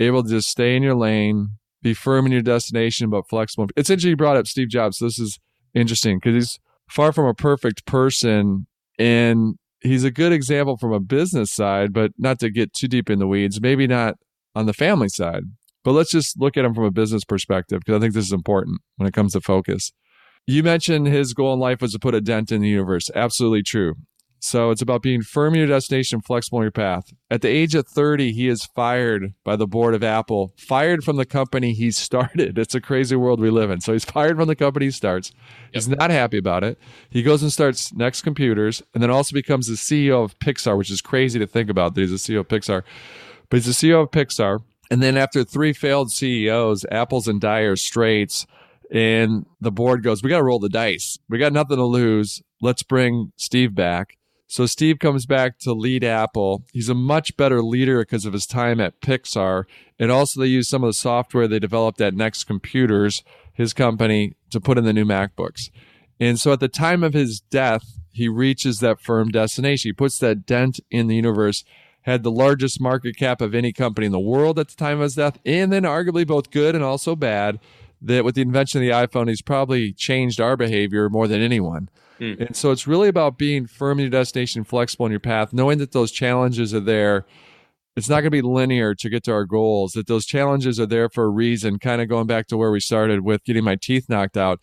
able 0.00 0.22
to 0.22 0.28
just 0.28 0.48
stay 0.48 0.76
in 0.76 0.82
your 0.82 0.94
lane, 0.94 1.50
be 1.84 1.94
firm 1.94 2.26
in 2.26 2.32
your 2.32 2.42
destination, 2.42 3.10
but 3.10 3.28
flexible. 3.28 3.68
It's 3.76 3.90
interesting 3.90 4.10
you 4.10 4.16
brought 4.16 4.38
up 4.38 4.48
Steve 4.48 4.70
Jobs. 4.70 4.98
This 4.98 5.20
is 5.20 5.38
interesting 5.74 6.18
because 6.18 6.34
he's 6.34 6.58
far 6.88 7.12
from 7.12 7.26
a 7.26 7.34
perfect 7.34 7.86
person 7.86 8.66
and 8.98 9.56
he's 9.80 10.02
a 10.02 10.10
good 10.10 10.32
example 10.32 10.76
from 10.78 10.92
a 10.92 10.98
business 10.98 11.52
side, 11.52 11.92
but 11.92 12.12
not 12.18 12.40
to 12.40 12.50
get 12.50 12.72
too 12.72 12.88
deep 12.88 13.10
in 13.10 13.18
the 13.18 13.26
weeds, 13.26 13.60
maybe 13.60 13.86
not 13.86 14.16
on 14.54 14.66
the 14.66 14.72
family 14.72 15.08
side. 15.08 15.42
But 15.84 15.92
let's 15.92 16.10
just 16.10 16.40
look 16.40 16.56
at 16.56 16.64
him 16.64 16.74
from 16.74 16.84
a 16.84 16.90
business 16.90 17.24
perspective 17.24 17.80
because 17.80 17.96
I 17.96 18.00
think 18.00 18.14
this 18.14 18.24
is 18.24 18.32
important 18.32 18.80
when 18.96 19.06
it 19.06 19.12
comes 19.12 19.34
to 19.34 19.42
focus. 19.42 19.92
You 20.46 20.62
mentioned 20.62 21.06
his 21.06 21.34
goal 21.34 21.52
in 21.52 21.60
life 21.60 21.82
was 21.82 21.92
to 21.92 21.98
put 21.98 22.14
a 22.14 22.20
dent 22.22 22.50
in 22.50 22.62
the 22.62 22.68
universe. 22.68 23.10
Absolutely 23.14 23.62
true. 23.62 23.94
So 24.44 24.70
it's 24.70 24.82
about 24.82 25.00
being 25.00 25.22
firm 25.22 25.54
in 25.54 25.60
your 25.60 25.68
destination, 25.68 26.20
flexible 26.20 26.58
in 26.58 26.64
your 26.64 26.70
path. 26.70 27.14
At 27.30 27.40
the 27.40 27.48
age 27.48 27.74
of 27.74 27.88
30, 27.88 28.32
he 28.32 28.46
is 28.46 28.66
fired 28.66 29.32
by 29.42 29.56
the 29.56 29.66
board 29.66 29.94
of 29.94 30.04
Apple, 30.04 30.52
fired 30.58 31.02
from 31.02 31.16
the 31.16 31.24
company 31.24 31.72
he 31.72 31.90
started. 31.90 32.58
It's 32.64 32.74
a 32.74 32.80
crazy 32.80 33.16
world 33.16 33.40
we 33.40 33.48
live 33.48 33.70
in. 33.70 33.80
So 33.80 33.94
he's 33.94 34.04
fired 34.04 34.36
from 34.36 34.48
the 34.48 34.54
company 34.54 34.86
he 34.86 34.90
starts. 34.90 35.32
Yep. 35.32 35.72
He's 35.72 35.88
not 35.88 36.10
happy 36.10 36.36
about 36.36 36.62
it. 36.62 36.78
He 37.08 37.22
goes 37.22 37.42
and 37.42 37.50
starts 37.50 37.94
Next 37.94 38.20
Computers 38.20 38.82
and 38.92 39.02
then 39.02 39.10
also 39.10 39.32
becomes 39.32 39.66
the 39.66 39.76
CEO 39.76 40.22
of 40.22 40.38
Pixar, 40.40 40.76
which 40.76 40.90
is 40.90 41.00
crazy 41.00 41.38
to 41.38 41.46
think 41.46 41.70
about 41.70 41.94
that 41.94 42.02
he's 42.02 42.10
the 42.10 42.34
CEO 42.34 42.40
of 42.40 42.48
Pixar. 42.48 42.82
But 43.48 43.56
he's 43.62 43.78
the 43.78 43.88
CEO 43.88 44.02
of 44.02 44.10
Pixar. 44.10 44.58
And 44.90 45.02
then 45.02 45.16
after 45.16 45.42
three 45.42 45.72
failed 45.72 46.10
CEOs, 46.10 46.84
Apple's 46.90 47.28
in 47.28 47.38
dire 47.38 47.76
straits 47.76 48.46
and 48.90 49.46
the 49.62 49.72
board 49.72 50.02
goes, 50.02 50.22
"We 50.22 50.28
got 50.28 50.38
to 50.38 50.44
roll 50.44 50.58
the 50.58 50.68
dice. 50.68 51.18
We 51.30 51.38
got 51.38 51.54
nothing 51.54 51.78
to 51.78 51.86
lose. 51.86 52.42
Let's 52.60 52.82
bring 52.82 53.32
Steve 53.36 53.74
back." 53.74 54.18
So 54.46 54.66
Steve 54.66 54.98
comes 54.98 55.26
back 55.26 55.58
to 55.60 55.72
lead 55.72 56.04
Apple. 56.04 56.64
He's 56.72 56.88
a 56.88 56.94
much 56.94 57.36
better 57.36 57.62
leader 57.62 58.00
because 58.00 58.24
of 58.26 58.32
his 58.32 58.46
time 58.46 58.80
at 58.80 59.00
Pixar, 59.00 59.64
and 59.98 60.10
also 60.10 60.40
they 60.40 60.46
use 60.46 60.68
some 60.68 60.84
of 60.84 60.88
the 60.88 60.94
software 60.94 61.48
they 61.48 61.58
developed 61.58 62.00
at 62.00 62.14
Next 62.14 62.44
Computers, 62.44 63.22
his 63.52 63.72
company, 63.72 64.36
to 64.50 64.60
put 64.60 64.78
in 64.78 64.84
the 64.84 64.92
new 64.92 65.04
MacBooks. 65.04 65.70
And 66.20 66.38
so 66.38 66.52
at 66.52 66.60
the 66.60 66.68
time 66.68 67.02
of 67.02 67.14
his 67.14 67.40
death, 67.40 67.98
he 68.12 68.28
reaches 68.28 68.78
that 68.78 69.00
firm 69.00 69.30
destination. 69.30 69.88
He 69.88 69.92
puts 69.92 70.18
that 70.18 70.46
dent 70.46 70.78
in 70.90 71.08
the 71.08 71.16
universe 71.16 71.64
had 72.04 72.22
the 72.22 72.30
largest 72.30 72.80
market 72.80 73.16
cap 73.16 73.40
of 73.40 73.54
any 73.54 73.72
company 73.72 74.04
in 74.06 74.12
the 74.12 74.20
world 74.20 74.58
at 74.58 74.68
the 74.68 74.76
time 74.76 74.98
of 74.98 75.04
his 75.04 75.14
death, 75.14 75.38
and 75.44 75.72
then 75.72 75.84
arguably 75.84 76.26
both 76.26 76.50
good 76.50 76.74
and 76.74 76.84
also 76.84 77.16
bad 77.16 77.58
that 78.00 78.24
with 78.24 78.34
the 78.34 78.42
invention 78.42 78.82
of 78.82 78.86
the 78.86 78.92
iPhone, 78.92 79.28
he's 79.28 79.40
probably 79.40 79.92
changed 79.92 80.38
our 80.38 80.56
behavior 80.56 81.08
more 81.08 81.26
than 81.26 81.40
anyone. 81.40 81.88
Mm. 82.20 82.46
And 82.46 82.56
so 82.56 82.70
it's 82.70 82.86
really 82.86 83.08
about 83.08 83.38
being 83.38 83.66
firm 83.66 83.98
in 83.98 84.04
your 84.04 84.10
destination, 84.10 84.64
flexible 84.64 85.06
in 85.06 85.12
your 85.12 85.20
path, 85.20 85.52
knowing 85.52 85.78
that 85.78 85.92
those 85.92 86.12
challenges 86.12 86.72
are 86.72 86.80
there. 86.80 87.26
It's 87.96 88.08
not 88.08 88.16
going 88.16 88.24
to 88.24 88.30
be 88.30 88.42
linear 88.42 88.94
to 88.94 89.08
get 89.08 89.22
to 89.24 89.32
our 89.32 89.44
goals, 89.44 89.92
that 89.92 90.06
those 90.06 90.26
challenges 90.26 90.80
are 90.80 90.86
there 90.86 91.08
for 91.08 91.24
a 91.24 91.28
reason. 91.28 91.78
Kind 91.78 92.02
of 92.02 92.08
going 92.08 92.26
back 92.26 92.48
to 92.48 92.56
where 92.56 92.70
we 92.70 92.80
started 92.80 93.20
with 93.20 93.44
getting 93.44 93.64
my 93.64 93.76
teeth 93.76 94.08
knocked 94.08 94.36
out, 94.36 94.60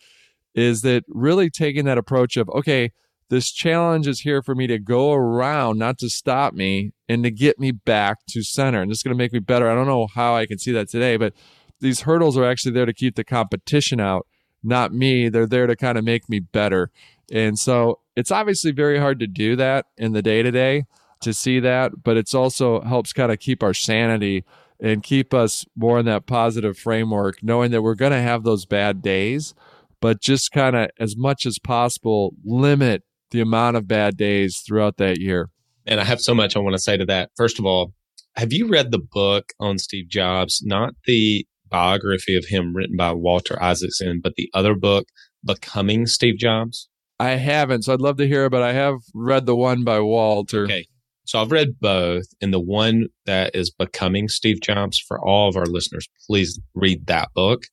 is 0.54 0.82
that 0.82 1.06
really 1.08 1.50
taking 1.50 1.86
that 1.86 1.98
approach 1.98 2.36
of, 2.36 2.50
okay, 2.50 2.92
this 3.30 3.50
challenge 3.50 4.08
is 4.08 4.20
here 4.20 4.42
for 4.42 4.54
me 4.54 4.68
to 4.68 4.78
go 4.78 5.14
around, 5.14 5.78
not 5.78 5.98
to 6.00 6.10
stop 6.10 6.54
me 6.54 6.92
and 7.08 7.24
to 7.24 7.32
get 7.32 7.58
me 7.58 7.72
back 7.72 8.18
to 8.28 8.44
center. 8.44 8.82
And 8.82 8.92
it's 8.92 9.04
going 9.04 9.16
to 9.16 9.18
make 9.18 9.32
me 9.32 9.40
better. 9.40 9.72
I 9.72 9.76
don't 9.76 9.88
know 9.88 10.08
how 10.14 10.36
I 10.36 10.46
can 10.46 10.58
see 10.58 10.74
that 10.74 10.90
today, 10.90 11.16
but 11.16 11.34
these 11.80 12.02
hurdles 12.02 12.38
are 12.38 12.44
actually 12.44 12.74
there 12.74 12.86
to 12.86 12.94
keep 12.94 13.16
the 13.16 13.24
competition 13.24 14.02
out, 14.02 14.28
not 14.62 14.94
me. 14.94 15.30
They're 15.30 15.48
there 15.48 15.68
to 15.68 15.78
kind 15.78 15.98
of 15.98 16.04
make 16.04 16.28
me 16.28 16.40
better. 16.42 16.92
And 17.32 17.58
so 17.58 18.00
it's 18.16 18.32
obviously 18.32 18.72
very 18.72 19.00
hard 19.00 19.20
to 19.20 19.28
do 19.28 19.56
that 19.56 19.86
in 19.98 20.12
the 20.12 20.22
day 20.22 20.44
to 20.44 20.52
day 20.52 20.86
to 21.22 21.34
see 21.34 21.60
that, 21.60 22.04
but 22.04 22.18
it's 22.18 22.34
also 22.34 22.82
helps 22.82 23.14
kind 23.14 23.32
of 23.32 23.40
keep 23.40 23.64
our 23.64 23.74
sanity 23.74 24.44
and 24.80 25.04
keep 25.04 25.34
us 25.34 25.64
more 25.76 26.00
in 26.00 26.06
that 26.08 26.26
positive 26.26 26.78
framework, 26.78 27.44
knowing 27.44 27.72
that 27.72 27.84
we're 27.84 27.96
going 27.96 28.12
to 28.12 28.22
have 28.22 28.44
those 28.44 28.66
bad 28.66 29.02
days, 29.02 29.54
but 30.02 30.20
just 30.20 30.52
kind 30.52 30.76
of 30.76 30.90
as 31.00 31.16
much 31.16 31.46
as 31.46 31.60
possible 31.60 32.34
limit 32.44 33.04
the 33.30 33.40
amount 33.40 33.78
of 33.78 33.88
bad 33.88 34.18
days 34.18 34.58
throughout 34.66 34.98
that 34.98 35.20
year. 35.20 35.50
And 35.86 36.00
I 36.00 36.04
have 36.04 36.20
so 36.20 36.34
much 36.34 36.56
I 36.56 36.60
want 36.60 36.74
to 36.74 36.82
say 36.82 36.98
to 36.98 37.06
that. 37.06 37.30
First 37.38 37.60
of 37.60 37.66
all, 37.66 37.94
have 38.36 38.52
you 38.52 38.68
read 38.68 38.92
the 38.92 39.00
book 39.00 39.54
on 39.60 39.78
Steve 39.78 40.08
Jobs? 40.10 40.62
Not 40.66 40.96
the 41.06 41.46
biography 41.70 42.36
of 42.36 42.46
him 42.46 42.76
written 42.76 42.98
by 42.98 43.14
Walter 43.14 43.62
Isaacson, 43.62 44.20
but 44.22 44.36
the 44.36 44.50
other 44.54 44.74
book, 44.74 45.06
Becoming 45.46 46.06
Steve 46.08 46.38
Jobs? 46.38 46.90
I 47.22 47.36
haven't, 47.36 47.84
so 47.84 47.94
I'd 47.94 48.02
love 48.02 48.18
to 48.18 48.28
hear, 48.28 48.46
it, 48.46 48.50
but 48.50 48.64
I 48.64 48.74
have 48.74 48.96
read 49.14 49.46
the 49.46 49.56
one 49.56 49.84
by 49.84 50.00
Walter. 50.00 50.64
Okay. 50.64 50.88
So 51.24 51.40
I've 51.40 51.52
read 51.52 51.80
both, 51.80 52.26
and 52.42 52.52
the 52.52 52.60
one 52.60 53.10
that 53.28 53.56
is 53.56 53.70
Becoming 53.70 54.28
Steve 54.28 54.60
Jobs 54.60 54.98
for 54.98 55.24
all 55.24 55.48
of 55.48 55.56
our 55.56 55.68
listeners, 55.68 56.10
please 56.28 56.60
read 56.74 57.06
that 57.06 57.30
book. 57.36 57.66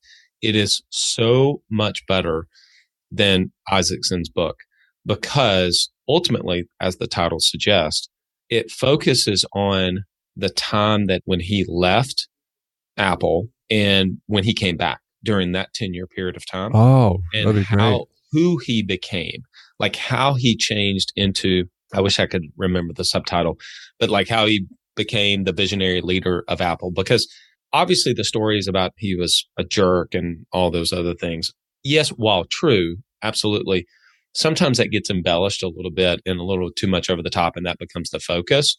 It 0.43 0.55
is 0.55 0.83
so 0.89 1.63
much 1.69 2.05
better 2.07 2.45
than 3.11 3.51
Isaacson's 3.71 4.29
book 4.29 4.57
because 5.03 5.89
ultimately, 6.07 6.65
as 6.79 6.97
the 6.97 7.07
title 7.07 7.39
suggests, 7.39 8.07
it 8.49 8.69
focuses 8.69 9.45
on 9.53 10.03
the 10.35 10.49
time 10.49 11.07
that 11.07 11.23
when 11.25 11.39
he 11.39 11.65
left 11.67 12.27
Apple 12.97 13.47
and 13.71 14.19
when 14.27 14.43
he 14.43 14.53
came 14.53 14.77
back 14.77 14.99
during 15.23 15.53
that 15.53 15.73
10 15.73 15.95
year 15.95 16.05
period 16.05 16.37
of 16.37 16.45
time. 16.45 16.75
Oh, 16.75 17.19
and 17.33 17.65
how, 17.65 18.05
who 18.31 18.59
he 18.63 18.83
became, 18.83 19.43
like 19.79 19.95
how 19.95 20.33
he 20.33 20.55
changed 20.55 21.11
into, 21.15 21.65
I 21.93 22.01
wish 22.01 22.19
I 22.19 22.27
could 22.27 22.43
remember 22.57 22.93
the 22.93 23.05
subtitle, 23.05 23.57
but 23.99 24.09
like 24.09 24.27
how 24.27 24.45
he 24.45 24.67
became 24.95 25.43
the 25.43 25.53
visionary 25.53 26.01
leader 26.01 26.43
of 26.47 26.61
Apple 26.61 26.91
because 26.91 27.27
obviously 27.71 28.13
the 28.13 28.23
stories 28.23 28.67
about 28.67 28.91
he 28.97 29.15
was 29.15 29.47
a 29.57 29.63
jerk 29.63 30.13
and 30.13 30.45
all 30.51 30.71
those 30.71 30.91
other 30.91 31.13
things. 31.13 31.51
Yes, 31.83 32.09
while 32.09 32.45
true, 32.45 32.97
absolutely. 33.23 33.85
Sometimes 34.33 34.77
that 34.77 34.91
gets 34.91 35.09
embellished 35.09 35.63
a 35.63 35.69
little 35.69 35.91
bit 35.91 36.21
and 36.25 36.39
a 36.39 36.43
little 36.43 36.69
too 36.71 36.87
much 36.87 37.09
over 37.09 37.21
the 37.21 37.29
top 37.29 37.55
and 37.55 37.65
that 37.65 37.79
becomes 37.79 38.09
the 38.09 38.19
focus 38.19 38.75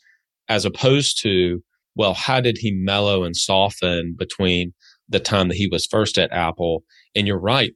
as 0.48 0.64
opposed 0.64 1.20
to 1.22 1.62
well, 1.96 2.14
how 2.14 2.40
did 2.40 2.56
he 2.58 2.72
mellow 2.72 3.24
and 3.24 3.36
soften 3.36 4.14
between 4.16 4.72
the 5.08 5.20
time 5.20 5.48
that 5.48 5.56
he 5.56 5.66
was 5.66 5.86
first 5.86 6.18
at 6.18 6.32
Apple? 6.32 6.84
And 7.14 7.26
you're 7.26 7.40
right. 7.40 7.72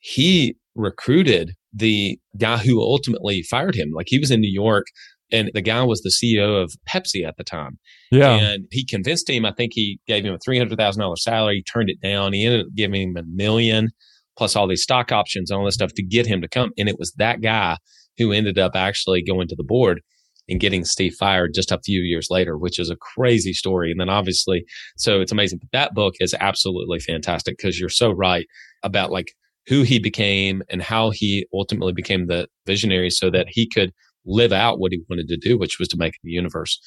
He 0.00 0.56
recruited 0.74 1.52
the 1.72 2.18
guy 2.38 2.58
who 2.58 2.80
ultimately 2.80 3.42
fired 3.42 3.74
him. 3.74 3.90
Like 3.94 4.06
he 4.08 4.18
was 4.18 4.30
in 4.30 4.40
New 4.40 4.52
York 4.52 4.86
and 5.32 5.50
the 5.54 5.62
guy 5.62 5.82
was 5.82 6.02
the 6.02 6.10
CEO 6.10 6.62
of 6.62 6.74
Pepsi 6.88 7.26
at 7.26 7.36
the 7.36 7.44
time. 7.44 7.78
Yeah. 8.10 8.34
And 8.34 8.66
he 8.70 8.84
convinced 8.84 9.28
him, 9.28 9.44
I 9.44 9.52
think 9.52 9.72
he 9.74 9.98
gave 10.06 10.24
him 10.24 10.34
a 10.34 10.38
$300,000 10.38 11.18
salary, 11.18 11.56
he 11.56 11.62
turned 11.62 11.90
it 11.90 12.00
down. 12.00 12.32
He 12.32 12.44
ended 12.44 12.66
up 12.66 12.74
giving 12.74 13.10
him 13.10 13.16
a 13.16 13.22
million 13.26 13.90
plus 14.36 14.56
all 14.56 14.68
these 14.68 14.82
stock 14.82 15.12
options 15.12 15.50
and 15.50 15.58
all 15.58 15.64
this 15.64 15.74
stuff 15.74 15.92
to 15.94 16.02
get 16.02 16.26
him 16.26 16.40
to 16.42 16.48
come. 16.48 16.70
And 16.76 16.88
it 16.88 16.98
was 16.98 17.12
that 17.18 17.40
guy 17.40 17.78
who 18.18 18.32
ended 18.32 18.58
up 18.58 18.72
actually 18.74 19.22
going 19.22 19.48
to 19.48 19.56
the 19.56 19.64
board 19.64 20.00
and 20.48 20.60
getting 20.60 20.84
Steve 20.84 21.14
fired 21.18 21.52
just 21.54 21.72
a 21.72 21.80
few 21.84 22.00
years 22.00 22.28
later, 22.30 22.58
which 22.58 22.78
is 22.78 22.90
a 22.90 22.96
crazy 22.96 23.52
story. 23.52 23.90
And 23.90 24.00
then 24.00 24.10
obviously, 24.10 24.64
so 24.96 25.20
it's 25.20 25.32
amazing. 25.32 25.58
But 25.60 25.70
that 25.72 25.94
book 25.94 26.14
is 26.20 26.34
absolutely 26.38 27.00
fantastic 27.00 27.56
because 27.56 27.80
you're 27.80 27.88
so 27.88 28.10
right 28.10 28.46
about 28.82 29.10
like 29.10 29.32
who 29.66 29.82
he 29.82 29.98
became 29.98 30.62
and 30.68 30.82
how 30.82 31.10
he 31.10 31.46
ultimately 31.52 31.92
became 31.92 32.26
the 32.26 32.48
visionary 32.66 33.10
so 33.10 33.30
that 33.30 33.46
he 33.48 33.68
could 33.68 33.92
live 34.26 34.52
out 34.52 34.78
what 34.78 34.92
he 34.92 35.02
wanted 35.08 35.28
to 35.28 35.36
do, 35.36 35.58
which 35.58 35.78
was 35.78 35.88
to 35.88 35.96
make 35.96 36.14
the 36.22 36.30
universe. 36.30 36.80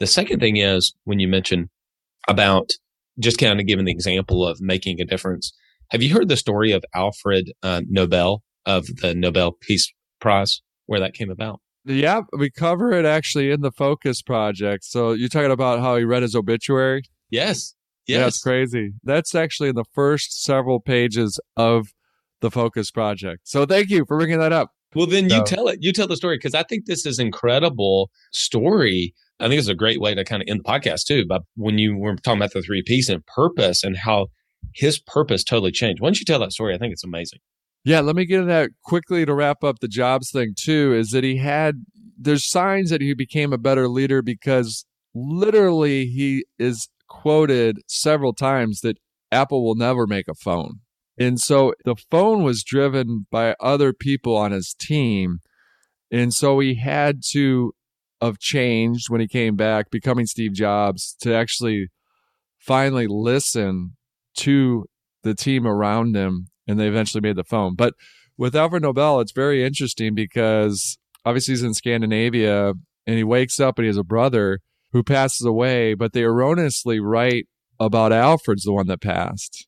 The 0.00 0.06
second 0.06 0.40
thing 0.40 0.56
is 0.56 0.94
when 1.04 1.20
you 1.20 1.28
mention 1.28 1.70
about 2.28 2.70
just 3.18 3.38
kind 3.38 3.60
of 3.60 3.66
giving 3.66 3.84
the 3.84 3.92
example 3.92 4.46
of 4.46 4.60
making 4.60 5.00
a 5.00 5.04
difference. 5.04 5.52
Have 5.90 6.02
you 6.02 6.12
heard 6.12 6.28
the 6.28 6.36
story 6.36 6.72
of 6.72 6.84
Alfred 6.94 7.52
uh, 7.62 7.82
Nobel 7.88 8.42
of 8.66 8.86
the 9.00 9.14
Nobel 9.14 9.52
Peace 9.52 9.92
Prize, 10.20 10.62
where 10.86 11.00
that 11.00 11.14
came 11.14 11.30
about? 11.30 11.60
Yeah, 11.84 12.22
we 12.36 12.50
cover 12.50 12.92
it 12.92 13.04
actually 13.04 13.50
in 13.50 13.60
the 13.60 13.70
Focus 13.70 14.22
Project. 14.22 14.84
So 14.84 15.12
you're 15.12 15.28
talking 15.28 15.50
about 15.50 15.80
how 15.80 15.96
he 15.96 16.04
read 16.04 16.22
his 16.22 16.34
obituary? 16.34 17.02
Yes. 17.30 17.74
Yes. 18.06 18.20
That's 18.20 18.40
crazy. 18.40 18.92
That's 19.02 19.34
actually 19.34 19.70
in 19.70 19.76
the 19.76 19.84
first 19.92 20.42
several 20.42 20.80
pages 20.80 21.38
of 21.56 21.88
the 22.44 22.50
Focus 22.50 22.90
Project. 22.90 23.48
So 23.48 23.66
thank 23.66 23.90
you 23.90 24.04
for 24.06 24.16
bringing 24.16 24.38
that 24.38 24.52
up. 24.52 24.70
Well, 24.94 25.06
then 25.06 25.28
so. 25.28 25.36
you 25.36 25.44
tell 25.44 25.68
it. 25.68 25.78
You 25.80 25.92
tell 25.92 26.06
the 26.06 26.16
story 26.16 26.36
because 26.36 26.54
I 26.54 26.62
think 26.62 26.86
this 26.86 27.04
is 27.04 27.18
incredible 27.18 28.10
story 28.32 29.12
I 29.40 29.48
think 29.48 29.58
it's 29.58 29.68
a 29.68 29.74
great 29.74 30.00
way 30.00 30.14
to 30.14 30.24
kind 30.24 30.42
of 30.42 30.48
end 30.48 30.60
the 30.60 30.64
podcast 30.64 31.04
too. 31.06 31.24
But 31.26 31.42
when 31.56 31.78
you 31.78 31.96
were 31.96 32.16
talking 32.16 32.38
about 32.38 32.52
the 32.52 32.62
three 32.62 32.82
P's 32.82 33.08
and 33.08 33.24
purpose 33.26 33.82
and 33.82 33.96
how 33.96 34.28
his 34.74 34.98
purpose 34.98 35.44
totally 35.44 35.72
changed. 35.72 36.00
Why 36.00 36.06
don't 36.06 36.18
you 36.18 36.24
tell 36.24 36.38
that 36.38 36.52
story? 36.52 36.74
I 36.74 36.78
think 36.78 36.92
it's 36.92 37.04
amazing. 37.04 37.40
Yeah, 37.84 38.00
let 38.00 38.16
me 38.16 38.24
get 38.24 38.40
into 38.40 38.52
that 38.52 38.70
quickly 38.82 39.26
to 39.26 39.34
wrap 39.34 39.62
up 39.62 39.80
the 39.80 39.88
jobs 39.88 40.30
thing 40.30 40.54
too. 40.56 40.94
Is 40.94 41.10
that 41.10 41.24
he 41.24 41.36
had 41.36 41.84
there's 42.16 42.48
signs 42.48 42.90
that 42.90 43.00
he 43.00 43.12
became 43.12 43.52
a 43.52 43.58
better 43.58 43.88
leader 43.88 44.22
because 44.22 44.86
literally 45.14 46.06
he 46.06 46.46
is 46.58 46.88
quoted 47.08 47.80
several 47.86 48.32
times 48.32 48.80
that 48.80 48.98
Apple 49.30 49.64
will 49.64 49.74
never 49.74 50.06
make 50.06 50.28
a 50.28 50.34
phone. 50.34 50.80
And 51.18 51.38
so 51.38 51.74
the 51.84 51.96
phone 52.10 52.42
was 52.42 52.64
driven 52.64 53.26
by 53.30 53.54
other 53.60 53.92
people 53.92 54.36
on 54.36 54.52
his 54.52 54.74
team. 54.78 55.38
And 56.10 56.32
so 56.34 56.58
he 56.58 56.74
had 56.74 57.22
to 57.30 57.72
have 58.20 58.38
changed 58.38 59.08
when 59.08 59.20
he 59.20 59.28
came 59.28 59.56
back, 59.56 59.90
becoming 59.90 60.26
Steve 60.26 60.52
Jobs, 60.52 61.16
to 61.20 61.34
actually 61.34 61.88
finally 62.58 63.06
listen 63.08 63.96
to 64.38 64.86
the 65.22 65.34
team 65.34 65.66
around 65.66 66.16
him. 66.16 66.48
And 66.66 66.80
they 66.80 66.88
eventually 66.88 67.20
made 67.20 67.36
the 67.36 67.44
phone. 67.44 67.74
But 67.74 67.94
with 68.36 68.56
Alfred 68.56 68.82
Nobel, 68.82 69.20
it's 69.20 69.32
very 69.32 69.64
interesting 69.64 70.14
because 70.14 70.98
obviously 71.24 71.52
he's 71.52 71.62
in 71.62 71.74
Scandinavia 71.74 72.72
and 73.06 73.16
he 73.16 73.24
wakes 73.24 73.60
up 73.60 73.78
and 73.78 73.84
he 73.84 73.88
has 73.88 73.96
a 73.96 74.04
brother 74.04 74.60
who 74.92 75.02
passes 75.02 75.46
away, 75.46 75.94
but 75.94 76.12
they 76.12 76.22
erroneously 76.22 77.00
write 77.00 77.46
about 77.78 78.12
Alfred's 78.12 78.62
the 78.62 78.72
one 78.72 78.86
that 78.86 79.00
passed. 79.00 79.66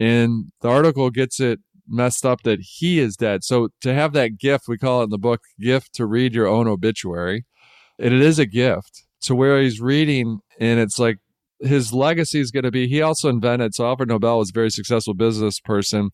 And 0.00 0.52
the 0.60 0.68
article 0.68 1.10
gets 1.10 1.40
it 1.40 1.60
messed 1.86 2.24
up 2.24 2.42
that 2.42 2.60
he 2.60 2.98
is 2.98 3.16
dead. 3.16 3.44
So 3.44 3.68
to 3.82 3.94
have 3.94 4.12
that 4.14 4.38
gift, 4.38 4.64
we 4.68 4.78
call 4.78 5.00
it 5.00 5.04
in 5.04 5.10
the 5.10 5.18
book, 5.18 5.42
gift 5.60 5.94
to 5.94 6.06
read 6.06 6.34
your 6.34 6.46
own 6.46 6.66
obituary. 6.66 7.44
And 7.98 8.12
it 8.12 8.20
is 8.20 8.38
a 8.38 8.46
gift 8.46 9.04
to 9.22 9.34
where 9.34 9.60
he's 9.60 9.80
reading 9.80 10.40
and 10.60 10.80
it's 10.80 10.98
like 10.98 11.18
his 11.60 11.92
legacy 11.92 12.40
is 12.40 12.50
going 12.50 12.64
to 12.64 12.70
be 12.70 12.86
he 12.86 13.00
also 13.00 13.28
invented 13.30 13.74
so 13.74 13.86
Alfred 13.86 14.08
Nobel 14.08 14.38
was 14.38 14.50
a 14.50 14.52
very 14.52 14.70
successful 14.70 15.14
business 15.14 15.60
person 15.60 16.10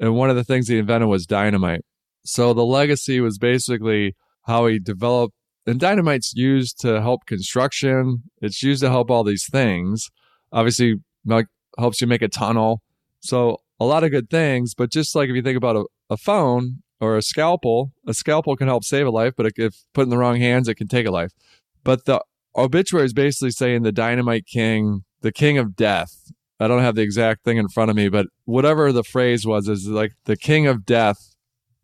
and 0.00 0.14
one 0.14 0.30
of 0.30 0.36
the 0.36 0.44
things 0.44 0.68
he 0.68 0.78
invented 0.78 1.08
was 1.08 1.26
dynamite. 1.26 1.82
So 2.24 2.54
the 2.54 2.64
legacy 2.64 3.20
was 3.20 3.36
basically 3.36 4.16
how 4.42 4.66
he 4.66 4.78
developed 4.78 5.34
and 5.66 5.80
dynamite's 5.80 6.34
used 6.34 6.80
to 6.80 7.00
help 7.00 7.26
construction. 7.26 8.24
It's 8.40 8.62
used 8.62 8.82
to 8.82 8.90
help 8.90 9.10
all 9.10 9.24
these 9.24 9.46
things. 9.50 10.10
Obviously, 10.52 10.96
helps 11.78 12.00
you 12.00 12.06
make 12.06 12.22
a 12.22 12.28
tunnel. 12.28 12.82
So 13.24 13.58
a 13.80 13.84
lot 13.84 14.04
of 14.04 14.10
good 14.10 14.30
things. 14.30 14.74
But 14.74 14.90
just 14.90 15.14
like 15.14 15.28
if 15.28 15.34
you 15.34 15.42
think 15.42 15.56
about 15.56 15.76
a, 15.76 15.84
a 16.10 16.16
phone 16.16 16.82
or 17.00 17.16
a 17.16 17.22
scalpel, 17.22 17.92
a 18.06 18.14
scalpel 18.14 18.56
can 18.56 18.68
help 18.68 18.84
save 18.84 19.06
a 19.06 19.10
life, 19.10 19.34
but 19.36 19.52
if 19.56 19.84
put 19.94 20.02
in 20.02 20.10
the 20.10 20.18
wrong 20.18 20.36
hands, 20.36 20.68
it 20.68 20.76
can 20.76 20.88
take 20.88 21.06
a 21.06 21.10
life. 21.10 21.32
But 21.82 22.04
the 22.04 22.22
obituary 22.56 23.06
is 23.06 23.12
basically 23.12 23.50
saying 23.50 23.82
the 23.82 23.92
dynamite 23.92 24.46
king, 24.46 25.04
the 25.22 25.32
king 25.32 25.58
of 25.58 25.74
death. 25.74 26.32
I 26.60 26.68
don't 26.68 26.82
have 26.82 26.94
the 26.94 27.02
exact 27.02 27.44
thing 27.44 27.56
in 27.56 27.68
front 27.68 27.90
of 27.90 27.96
me, 27.96 28.08
but 28.08 28.26
whatever 28.44 28.92
the 28.92 29.02
phrase 29.02 29.44
was 29.44 29.68
is 29.68 29.88
like 29.88 30.12
the 30.24 30.36
king 30.36 30.66
of 30.66 30.86
death 30.86 31.34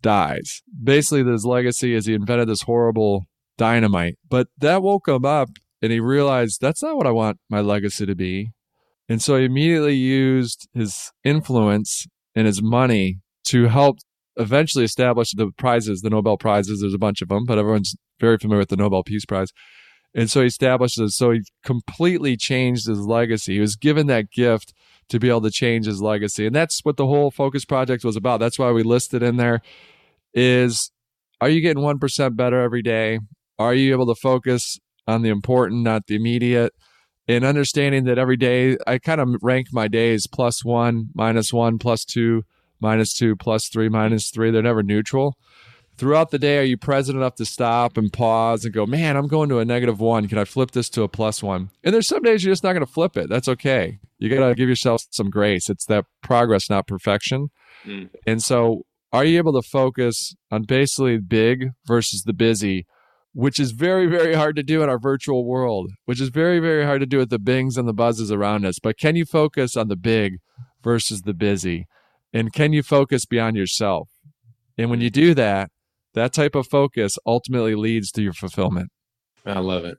dies. 0.01 0.63
Basically, 0.83 1.25
his 1.25 1.45
legacy 1.45 1.95
is 1.95 2.07
he 2.07 2.15
invented 2.15 2.49
this 2.49 2.63
horrible 2.63 3.27
dynamite. 3.59 4.19
But 4.29 4.49
that 4.59 4.83
woke 4.83 5.09
him 5.09 5.25
up 5.25 5.51
and 5.83 5.93
he 5.93 6.01
realized 6.01 6.61
that's 6.61 6.83
not 6.83 6.97
what 6.97 7.07
I 7.07 7.11
want 7.11 7.39
my 7.49 7.61
legacy 7.61 8.07
to 8.07 8.15
be. 8.15 8.53
And 9.11 9.21
so 9.21 9.37
he 9.37 9.45
immediately 9.45 9.97
used 9.97 10.69
his 10.73 11.11
influence 11.25 12.07
and 12.37 12.47
his 12.47 12.63
money 12.63 13.19
to 13.47 13.67
help 13.67 13.99
eventually 14.37 14.85
establish 14.85 15.33
the 15.33 15.51
prizes, 15.59 16.01
the 16.01 16.11
Nobel 16.11 16.37
Prizes. 16.37 16.81
There's 16.81 16.95
a 16.95 16.99
bunch 16.99 17.21
of 17.21 17.29
them, 17.29 17.45
but 17.45 17.59
everyone's 17.59 17.97
very 18.21 18.39
familiar 18.39 18.61
with 18.61 18.69
the 18.69 18.77
Nobel 18.77 19.03
Peace 19.03 19.25
Prize. 19.25 19.49
And 20.15 20.31
so 20.31 20.43
he 20.43 20.47
established 20.47 21.01
it. 21.01 21.11
So 21.11 21.33
he 21.33 21.41
completely 21.65 22.37
changed 22.37 22.87
his 22.87 23.01
legacy. 23.01 23.55
He 23.55 23.61
was 23.61 23.75
given 23.75 24.07
that 24.07 24.31
gift 24.31 24.73
to 25.09 25.19
be 25.19 25.29
able 25.29 25.41
to 25.41 25.51
change 25.51 25.87
his 25.87 26.01
legacy. 26.01 26.47
And 26.47 26.55
that's 26.55 26.85
what 26.85 26.97
the 26.97 27.07
whole 27.07 27.33
focus 27.33 27.65
project 27.65 28.05
was 28.05 28.15
about. 28.15 28.39
That's 28.39 28.61
why 28.61 28.71
we 28.71 28.85
listed 28.85 29.25
in 29.25 29.39
there 29.39 29.61
is 30.35 30.93
are 31.41 31.49
you 31.49 31.61
getting 31.61 31.83
1% 31.83 32.37
better 32.37 32.61
every 32.61 32.83
day? 32.83 33.19
Are 33.59 33.75
you 33.75 33.93
able 33.93 34.07
to 34.07 34.21
focus 34.21 34.79
on 35.09 35.23
the 35.23 35.31
important, 35.31 35.83
not 35.83 36.07
the 36.07 36.15
immediate? 36.15 36.73
And 37.31 37.45
understanding 37.45 38.07
that 38.07 38.19
every 38.19 38.37
day 38.37 38.77
I 38.89 38.99
kind 38.99 39.21
of 39.21 39.37
rank 39.41 39.69
my 39.71 39.87
days 39.87 40.27
plus 40.27 40.65
one, 40.65 41.11
minus 41.15 41.53
one, 41.53 41.79
plus 41.79 42.05
two, 42.05 42.43
minus 42.81 43.15
two, 43.15 43.37
plus 43.37 43.69
three, 43.69 43.89
minus 43.89 44.31
three. 44.31 44.51
They're 44.51 44.65
never 44.65 44.83
neutral. 44.83 45.39
Throughout 45.97 46.33
the 46.33 46.41
day, 46.41 46.59
are 46.59 46.65
you 46.65 46.77
present 46.77 47.17
enough 47.17 47.37
to 47.37 47.45
stop 47.45 47.97
and 47.97 48.13
pause 48.13 48.65
and 48.65 48.75
go, 48.75 48.85
man, 48.85 49.17
I'm 49.17 49.29
going 49.29 49.49
to 49.51 49.61
a 49.61 49.65
negative 49.65 50.01
one. 50.01 50.27
Can 50.27 50.39
I 50.39 50.45
flip 50.45 50.73
this 50.73 50.89
to 50.91 51.05
a 51.05 51.09
plus 51.09 51.41
one? 51.41 51.71
And 51.85 51.95
there's 51.95 52.09
some 52.09 52.23
days 52.25 52.43
you're 52.43 52.51
just 52.51 52.65
not 52.65 52.73
going 52.73 52.85
to 52.85 52.93
flip 52.93 53.17
it. 53.17 53.29
That's 53.29 53.47
okay. 53.47 54.01
You 54.19 54.29
got 54.29 54.49
to 54.49 54.55
give 54.57 54.69
yourself 54.69 55.07
some 55.11 55.31
grace. 55.31 55.71
It's 55.71 55.85
that 55.87 56.07
progress, 56.23 56.69
not 56.69 56.89
perfection. 56.89 57.51
Mm. 57.85 58.11
And 58.27 58.43
so, 58.43 58.87
are 59.13 59.25
you 59.25 59.39
able 59.39 59.53
to 59.53 59.63
focus 59.63 60.35
on 60.51 60.65
basically 60.65 61.19
big 61.19 61.71
versus 61.87 62.25
the 62.25 62.33
busy? 62.33 62.87
Which 63.33 63.61
is 63.61 63.71
very, 63.71 64.07
very 64.07 64.35
hard 64.35 64.57
to 64.57 64.63
do 64.63 64.83
in 64.83 64.89
our 64.89 64.99
virtual 64.99 65.45
world, 65.45 65.91
which 66.05 66.21
is 66.21 66.31
very, 66.31 66.59
very 66.59 66.85
hard 66.85 67.01
to 67.01 67.07
do 67.07 67.19
with 67.19 67.31
the 67.31 67.39
bings 67.39 67.77
and 67.77 67.89
the 67.89 67.93
buzzes 67.93 68.33
around 68.33 68.65
us. 68.65 68.79
But 68.79 68.99
can 68.99 69.17
you 69.17 69.25
focus 69.25 69.77
on 69.77 69.89
the 69.89 69.97
big 69.97 70.39
versus 70.83 71.23
the 71.23 71.35
busy? 71.35 71.87
And 72.33 72.53
can 72.53 72.73
you 72.73 72.83
focus 72.83 73.27
beyond 73.27 73.57
yourself? 73.57 74.09
And 74.77 74.91
when 74.91 75.01
you 75.01 75.11
do 75.11 75.35
that, 75.35 75.71
that 76.15 76.33
type 76.33 76.55
of 76.55 76.67
focus 76.67 77.19
ultimately 77.25 77.75
leads 77.75 78.11
to 78.13 78.23
your 78.23 78.33
fulfillment. 78.33 78.91
I 79.47 79.61
love 79.61 79.85
it. 79.85 79.99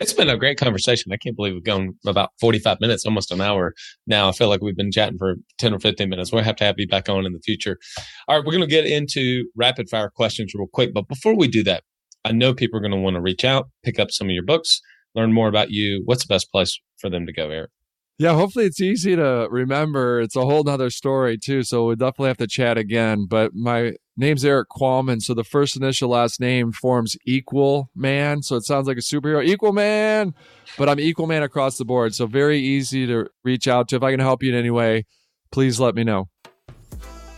It's 0.00 0.12
been 0.12 0.28
a 0.28 0.36
great 0.36 0.58
conversation. 0.58 1.12
I 1.12 1.16
can't 1.16 1.36
believe 1.36 1.54
we've 1.54 1.64
gone 1.64 1.94
about 2.06 2.30
45 2.40 2.80
minutes, 2.80 3.06
almost 3.06 3.30
an 3.30 3.40
hour 3.40 3.74
now. 4.06 4.28
I 4.28 4.32
feel 4.32 4.48
like 4.48 4.62
we've 4.62 4.76
been 4.76 4.90
chatting 4.90 5.18
for 5.18 5.36
10 5.58 5.74
or 5.74 5.78
15 5.78 6.08
minutes. 6.08 6.32
We'll 6.32 6.42
have 6.42 6.56
to 6.56 6.64
have 6.64 6.74
you 6.78 6.88
back 6.88 7.08
on 7.08 7.24
in 7.24 7.32
the 7.32 7.40
future. 7.40 7.78
All 8.26 8.36
right, 8.36 8.44
we're 8.44 8.52
going 8.52 8.68
to 8.68 8.70
get 8.70 8.86
into 8.86 9.44
rapid 9.56 9.88
fire 9.88 10.10
questions 10.10 10.52
real 10.54 10.66
quick. 10.72 10.92
But 10.92 11.08
before 11.08 11.36
we 11.36 11.46
do 11.46 11.62
that, 11.64 11.84
I 12.24 12.32
know 12.32 12.54
people 12.54 12.78
are 12.78 12.82
going 12.82 12.92
to 12.92 12.98
want 12.98 13.14
to 13.14 13.20
reach 13.20 13.44
out, 13.44 13.70
pick 13.82 13.98
up 13.98 14.10
some 14.10 14.28
of 14.28 14.32
your 14.32 14.42
books, 14.42 14.80
learn 15.14 15.32
more 15.32 15.48
about 15.48 15.70
you. 15.70 16.02
What's 16.04 16.24
the 16.24 16.32
best 16.32 16.50
place 16.52 16.78
for 16.98 17.08
them 17.08 17.26
to 17.26 17.32
go, 17.32 17.50
Erik? 17.50 17.70
Yeah, 18.18 18.34
hopefully 18.34 18.66
it's 18.66 18.82
easy 18.82 19.16
to 19.16 19.48
remember. 19.50 20.20
It's 20.20 20.36
a 20.36 20.42
whole 20.42 20.62
nother 20.62 20.90
story 20.90 21.38
too, 21.38 21.62
so 21.62 21.86
we 21.86 21.96
definitely 21.96 22.28
have 22.28 22.36
to 22.36 22.46
chat 22.46 22.76
again. 22.76 23.24
But 23.26 23.54
my 23.54 23.94
name's 24.14 24.44
Erik 24.44 24.68
Qualman, 24.68 25.20
so 25.20 25.32
the 25.32 25.42
first 25.42 25.74
initial 25.74 26.10
last 26.10 26.38
name 26.38 26.70
forms 26.70 27.16
Equalman, 27.26 28.44
so 28.44 28.56
it 28.56 28.64
sounds 28.64 28.86
like 28.86 28.98
a 28.98 29.00
superhero, 29.00 29.42
Equal 29.42 29.72
Man. 29.72 30.34
But 30.76 30.90
I'm 30.90 31.00
Equalman 31.00 31.42
across 31.42 31.78
the 31.78 31.86
board, 31.86 32.14
so 32.14 32.26
very 32.26 32.58
easy 32.58 33.06
to 33.06 33.26
reach 33.42 33.66
out 33.66 33.88
to. 33.88 33.96
If 33.96 34.02
I 34.02 34.10
can 34.10 34.20
help 34.20 34.42
you 34.42 34.52
in 34.52 34.58
any 34.58 34.70
way, 34.70 35.06
please 35.50 35.80
let 35.80 35.94
me 35.94 36.04
know. 36.04 36.28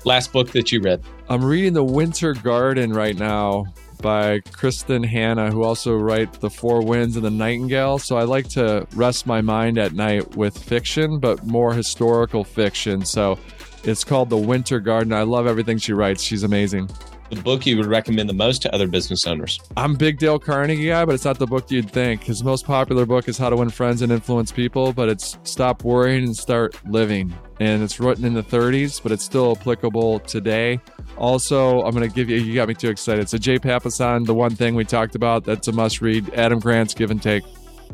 Last 0.05 0.33
book 0.33 0.51
that 0.51 0.73
you 0.73 0.81
read? 0.81 1.01
I'm 1.29 1.45
reading 1.45 1.75
The 1.75 1.85
Winter 1.85 2.35
Garden 2.35 2.93
right 2.93 3.17
now 3.17 3.67
by 4.03 4.41
Kristin 4.41 5.07
Hannah, 5.07 5.51
who 5.51 5.63
also 5.63 5.95
write 5.95 6.33
The 6.35 6.51
Four 6.51 6.85
Winds 6.85 7.17
and 7.17 7.25
The 7.25 7.31
Nightingale. 7.31 7.99
So 7.99 8.17
I 8.17 8.25
like 8.25 8.49
to 8.51 8.87
rest 8.95 9.27
my 9.27 9.41
mind 9.41 9.79
at 9.79 9.95
night 9.95 10.37
with 10.37 10.59
fiction, 10.59 11.19
but 11.19 11.47
more 11.47 11.73
historical 11.73 12.45
fiction. 12.45 13.05
So 13.05 13.39
it's 13.85 14.05
called 14.05 14.29
The 14.29 14.37
Winter 14.37 14.81
Garden. 14.81 15.13
I 15.13 15.23
love 15.23 15.47
everything 15.47 15.79
she 15.79 15.93
writes. 15.93 16.23
She's 16.23 16.43
amazing. 16.43 16.91
The 17.31 17.41
book 17.41 17.65
you 17.65 17.79
would 17.79 17.87
recommend 17.87 18.29
the 18.29 18.35
most 18.35 18.61
to 18.61 18.75
other 18.75 18.87
business 18.87 19.27
owners? 19.27 19.59
I'm 19.79 19.95
big 19.95 20.19
Dale 20.19 20.39
Carnegie 20.39 20.89
guy, 20.89 21.07
but 21.07 21.15
it's 21.15 21.25
not 21.25 21.39
the 21.39 21.47
book 21.47 21.71
you'd 21.71 21.91
think. 21.91 22.23
His 22.23 22.45
most 22.45 22.67
popular 22.67 23.07
book 23.07 23.27
is 23.27 23.39
How 23.39 23.49
to 23.49 23.57
Win 23.57 23.71
Friends 23.71 24.03
and 24.03 24.13
Influence 24.13 24.53
People, 24.53 24.93
but 24.93 25.09
it's 25.09 25.39
Stop 25.43 25.83
Worrying 25.83 26.25
and 26.25 26.37
Start 26.37 26.77
Living. 26.87 27.33
And 27.59 27.83
it's 27.83 27.99
written 27.99 28.27
in 28.27 28.35
the 28.35 28.43
30s, 28.43 29.03
but 29.03 29.13
it's 29.13 29.25
still 29.25 29.57
applicable 29.59 30.19
today. 30.21 30.79
Also, 31.23 31.83
I'm 31.85 31.95
going 31.95 32.07
to 32.07 32.13
give 32.13 32.29
you, 32.29 32.37
you 32.37 32.53
got 32.53 32.67
me 32.67 32.75
too 32.75 32.91
excited. 32.91 33.29
So, 33.29 33.39
Jay 33.39 33.57
Papasan, 33.57 34.27
the 34.27 34.35
one 34.35 34.57
thing 34.57 34.75
we 34.75 34.85
talked 34.85 35.15
about, 35.15 35.45
that's 35.45 35.69
a 35.69 35.73
must 35.73 36.01
read. 36.01 36.35
Adam 36.35 36.59
Grant's 36.59 36.95
Give 36.95 37.13
and 37.13 37.23
Take. 37.23 37.45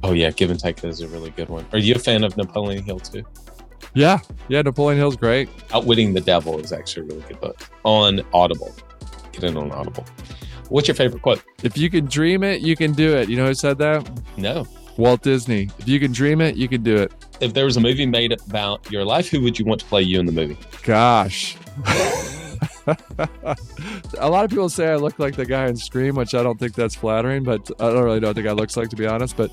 Oh, 0.03 0.13
yeah. 0.13 0.31
Give 0.31 0.51
and 0.51 0.59
Take 0.59 0.83
is 0.83 1.03
a 1.03 1.09
really 1.09 1.29
good 1.31 1.51
one. 1.51 1.67
Are 1.73 1.79
you 1.79 1.95
a 1.95 1.99
fan 1.99 2.25
of 2.25 2.39
Napoleon 2.39 2.83
Hill 2.83 3.01
too? 3.01 3.23
Yeah. 3.93 4.21
Yeah. 4.49 4.63
Napoleon 4.63 4.99
Hill's 4.99 5.17
great. 5.17 5.51
Outwitting 5.75 6.15
the 6.15 6.23
Devil 6.23 6.59
is 6.59 6.73
actually 6.73 7.03
a 7.03 7.09
really 7.11 7.29
good 7.29 7.39
book 7.39 7.59
on 7.85 8.23
Audible. 8.33 8.75
Get 9.33 9.45
it 9.45 9.57
on 9.59 9.71
Audible. 9.73 10.07
What's 10.71 10.89
your 10.89 10.95
favorite 10.95 11.21
quote? 11.21 11.45
If 11.63 11.77
you 11.77 11.91
can 11.91 12.07
dream 12.07 12.43
it, 12.43 12.63
you 12.63 12.77
can 12.77 12.93
do 12.93 13.15
it. 13.15 13.29
You 13.29 13.37
know 13.37 13.47
who 13.47 13.55
said 13.55 13.77
that? 13.77 14.11
No. 14.39 14.67
Walt 14.97 15.21
Disney. 15.21 15.69
If 15.79 15.87
you 15.87 16.01
can 16.01 16.13
dream 16.13 16.41
it, 16.41 16.57
you 16.57 16.67
can 16.67 16.83
do 16.83 16.97
it. 16.97 17.13
If 17.41 17.53
there 17.53 17.67
was 17.67 17.77
a 17.77 17.81
movie 17.81 18.07
made 18.07 18.33
about 18.33 18.91
your 18.91 19.05
life, 19.05 19.29
who 19.29 19.43
would 19.43 19.59
you 19.59 19.67
want 19.67 19.81
to 19.81 19.87
play 19.87 20.01
you 20.01 20.19
in 20.19 20.25
the 20.25 20.33
movie? 20.33 20.57
Gosh. 20.83 21.59
a 24.19 24.31
lot 24.31 24.45
of 24.45 24.51
people 24.51 24.69
say 24.69 24.89
I 24.89 24.97
look 24.97 25.19
like 25.19 25.37
the 25.37 25.47
guy 25.47 25.67
in 25.67 25.77
Scream, 25.77 26.15
which 26.15 26.35
I 26.35 26.43
don't 26.43 26.59
think 26.59 26.75
that's 26.75 26.95
flattering, 26.95 27.45
but 27.45 27.71
I 27.81 27.91
don't 27.91 28.03
really 28.03 28.21
know 28.21 28.29
what 28.29 28.37
the 28.37 28.43
guy 28.43 28.53
looks 28.53 28.77
like 28.77 28.89
to 28.91 28.97
be 28.97 29.07
honest. 29.07 29.37
But 29.37 29.51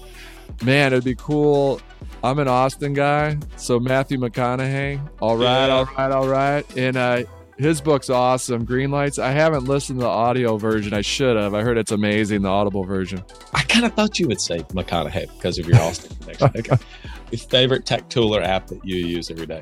man, 0.64 0.94
it'd 0.94 1.04
be 1.04 1.16
cool. 1.16 1.82
I'm 2.24 2.40
an 2.40 2.48
Austin 2.48 2.94
guy, 2.94 3.38
so 3.56 3.80
Matthew 3.80 4.18
McConaughey. 4.18 5.00
All 5.22 5.38
right, 5.38 5.68
yeah. 5.68 5.74
all 5.74 5.86
right, 5.86 6.12
all 6.12 6.28
right. 6.28 6.78
And 6.78 6.98
uh, 6.98 7.24
his 7.58 7.82
book's 7.82 8.10
awesome. 8.10 8.66
Green 8.66 8.92
Lights. 8.92 9.20
I 9.20 9.32
haven't 9.32 9.66
listened 9.66 10.00
to 10.00 10.04
the 10.04 10.10
audio 10.10 10.58
version. 10.58 10.94
I 10.94 11.02
should 11.02 11.38
have. 11.38 11.54
I 11.54 11.62
heard 11.62 11.78
it's 11.78 11.92
amazing, 11.92 12.42
the 12.42 12.50
Audible 12.50 12.84
version. 12.84 13.24
I 13.54 13.64
kind 13.64 13.86
of 13.86 13.94
thought 13.94 14.20
you 14.20 14.28
would 14.28 14.42
say 14.42 14.60
McConaughey 14.60 15.32
because 15.36 15.58
of 15.58 15.68
your 15.68 15.80
Austin 15.80 16.16
connection. 16.22 16.52
Okay. 16.56 16.84
Your 17.32 17.40
favorite 17.40 17.86
tech 17.86 18.10
tool 18.10 18.36
or 18.36 18.42
app 18.42 18.68
that 18.68 18.84
you 18.86 18.98
use 18.98 19.32
every 19.32 19.46
day? 19.46 19.62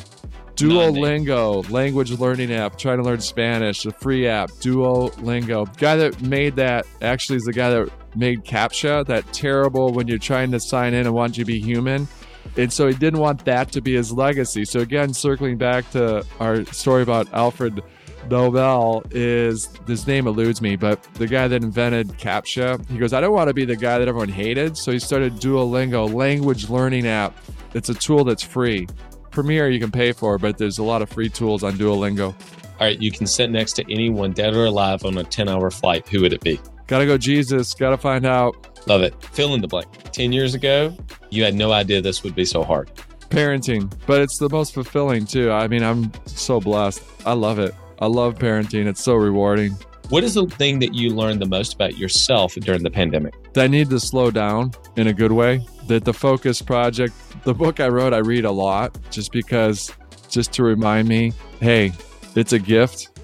Duolingo, 0.55 1.69
language 1.71 2.11
learning 2.11 2.53
app, 2.53 2.77
trying 2.77 2.97
to 2.97 3.03
learn 3.03 3.19
Spanish, 3.19 3.85
a 3.85 3.91
free 3.91 4.27
app, 4.27 4.49
Duolingo. 4.51 5.77
Guy 5.77 5.95
that 5.95 6.21
made 6.21 6.55
that 6.57 6.85
actually 7.01 7.37
is 7.37 7.43
the 7.43 7.53
guy 7.53 7.69
that 7.71 7.89
made 8.15 8.43
CAPTCHA, 8.45 9.07
that 9.07 9.31
terrible 9.33 9.91
when 9.91 10.07
you're 10.07 10.19
trying 10.19 10.51
to 10.51 10.59
sign 10.59 10.93
in 10.93 11.05
and 11.05 11.15
want 11.15 11.37
you 11.37 11.43
to 11.43 11.47
be 11.47 11.59
human. 11.59 12.07
And 12.55 12.71
so 12.71 12.87
he 12.87 12.93
didn't 12.93 13.19
want 13.19 13.45
that 13.45 13.71
to 13.71 13.81
be 13.81 13.95
his 13.95 14.11
legacy. 14.11 14.65
So 14.65 14.81
again, 14.81 15.13
circling 15.13 15.57
back 15.57 15.89
to 15.91 16.23
our 16.39 16.63
story 16.65 17.01
about 17.01 17.33
Alfred 17.33 17.81
Nobel 18.29 19.03
is 19.11 19.69
his 19.87 20.07
name 20.07 20.27
eludes 20.27 20.61
me, 20.61 20.75
but 20.75 21.01
the 21.15 21.27
guy 21.27 21.47
that 21.47 21.63
invented 21.63 22.09
CAPTCHA, 22.19 22.89
he 22.89 22.97
goes, 22.97 23.11
I 23.11 23.21
don't 23.21 23.33
want 23.33 23.47
to 23.47 23.53
be 23.53 23.65
the 23.65 23.75
guy 23.75 23.97
that 23.97 24.07
everyone 24.07 24.29
hated. 24.29 24.77
So 24.77 24.91
he 24.91 24.99
started 24.99 25.33
Duolingo, 25.35 26.13
language 26.13 26.69
learning 26.69 27.07
app. 27.07 27.35
It's 27.73 27.89
a 27.89 27.93
tool 27.93 28.23
that's 28.23 28.43
free. 28.43 28.87
Premiere 29.33 29.69
you 29.69 29.79
can 29.79 29.91
pay 29.91 30.11
for, 30.11 30.37
but 30.37 30.57
there's 30.57 30.77
a 30.77 30.83
lot 30.83 31.01
of 31.01 31.09
free 31.09 31.27
tools 31.27 31.63
on 31.63 31.73
Duolingo. 31.73 32.27
All 32.27 32.87
right, 32.87 33.01
you 33.01 33.11
can 33.11 33.25
sit 33.25 33.49
next 33.49 33.73
to 33.73 33.91
anyone 33.91 34.31
dead 34.31 34.53
or 34.53 34.65
alive 34.65 35.03
on 35.05 35.17
a 35.17 35.23
10 35.23 35.49
hour 35.49 35.71
flight. 35.71 36.07
Who 36.07 36.21
would 36.21 36.33
it 36.33 36.41
be? 36.41 36.59
Gotta 36.85 37.07
go, 37.07 37.17
Jesus. 37.17 37.73
Gotta 37.73 37.97
find 37.97 38.25
out. 38.25 38.87
Love 38.87 39.01
it. 39.01 39.15
Fill 39.23 39.55
in 39.55 39.61
the 39.61 39.67
blank. 39.67 39.87
10 40.11 40.31
years 40.31 40.53
ago, 40.53 40.95
you 41.31 41.43
had 41.43 41.55
no 41.55 41.71
idea 41.71 41.99
this 41.99 42.23
would 42.23 42.35
be 42.35 42.45
so 42.45 42.63
hard. 42.63 42.91
Parenting, 43.29 43.91
but 44.05 44.21
it's 44.21 44.37
the 44.37 44.49
most 44.49 44.75
fulfilling 44.75 45.25
too. 45.25 45.51
I 45.51 45.67
mean, 45.67 45.81
I'm 45.81 46.11
so 46.27 46.59
blessed. 46.59 47.01
I 47.25 47.33
love 47.33 47.57
it. 47.57 47.73
I 47.99 48.05
love 48.05 48.35
parenting. 48.35 48.85
It's 48.85 49.03
so 49.03 49.15
rewarding. 49.15 49.75
What 50.09 50.23
is 50.23 50.33
the 50.33 50.45
thing 50.45 50.79
that 50.79 50.93
you 50.93 51.09
learned 51.09 51.41
the 51.41 51.47
most 51.47 51.73
about 51.73 51.97
yourself 51.97 52.53
during 52.55 52.83
the 52.83 52.91
pandemic? 52.91 53.33
That 53.53 53.63
I 53.63 53.67
need 53.67 53.89
to 53.89 53.99
slow 53.99 54.31
down 54.31 54.71
in 54.95 55.07
a 55.07 55.13
good 55.13 55.31
way. 55.31 55.65
That 55.87 56.05
the 56.05 56.13
Focus 56.13 56.61
Project, 56.61 57.15
the 57.43 57.53
book 57.53 57.79
I 57.79 57.87
wrote, 57.87 58.13
I 58.13 58.19
read 58.19 58.45
a 58.45 58.51
lot 58.51 58.97
just 59.09 59.31
because, 59.31 59.91
just 60.29 60.51
to 60.53 60.63
remind 60.63 61.07
me, 61.07 61.33
hey, 61.61 61.93
it's 62.35 62.53
a 62.53 62.59
gift 62.59 63.19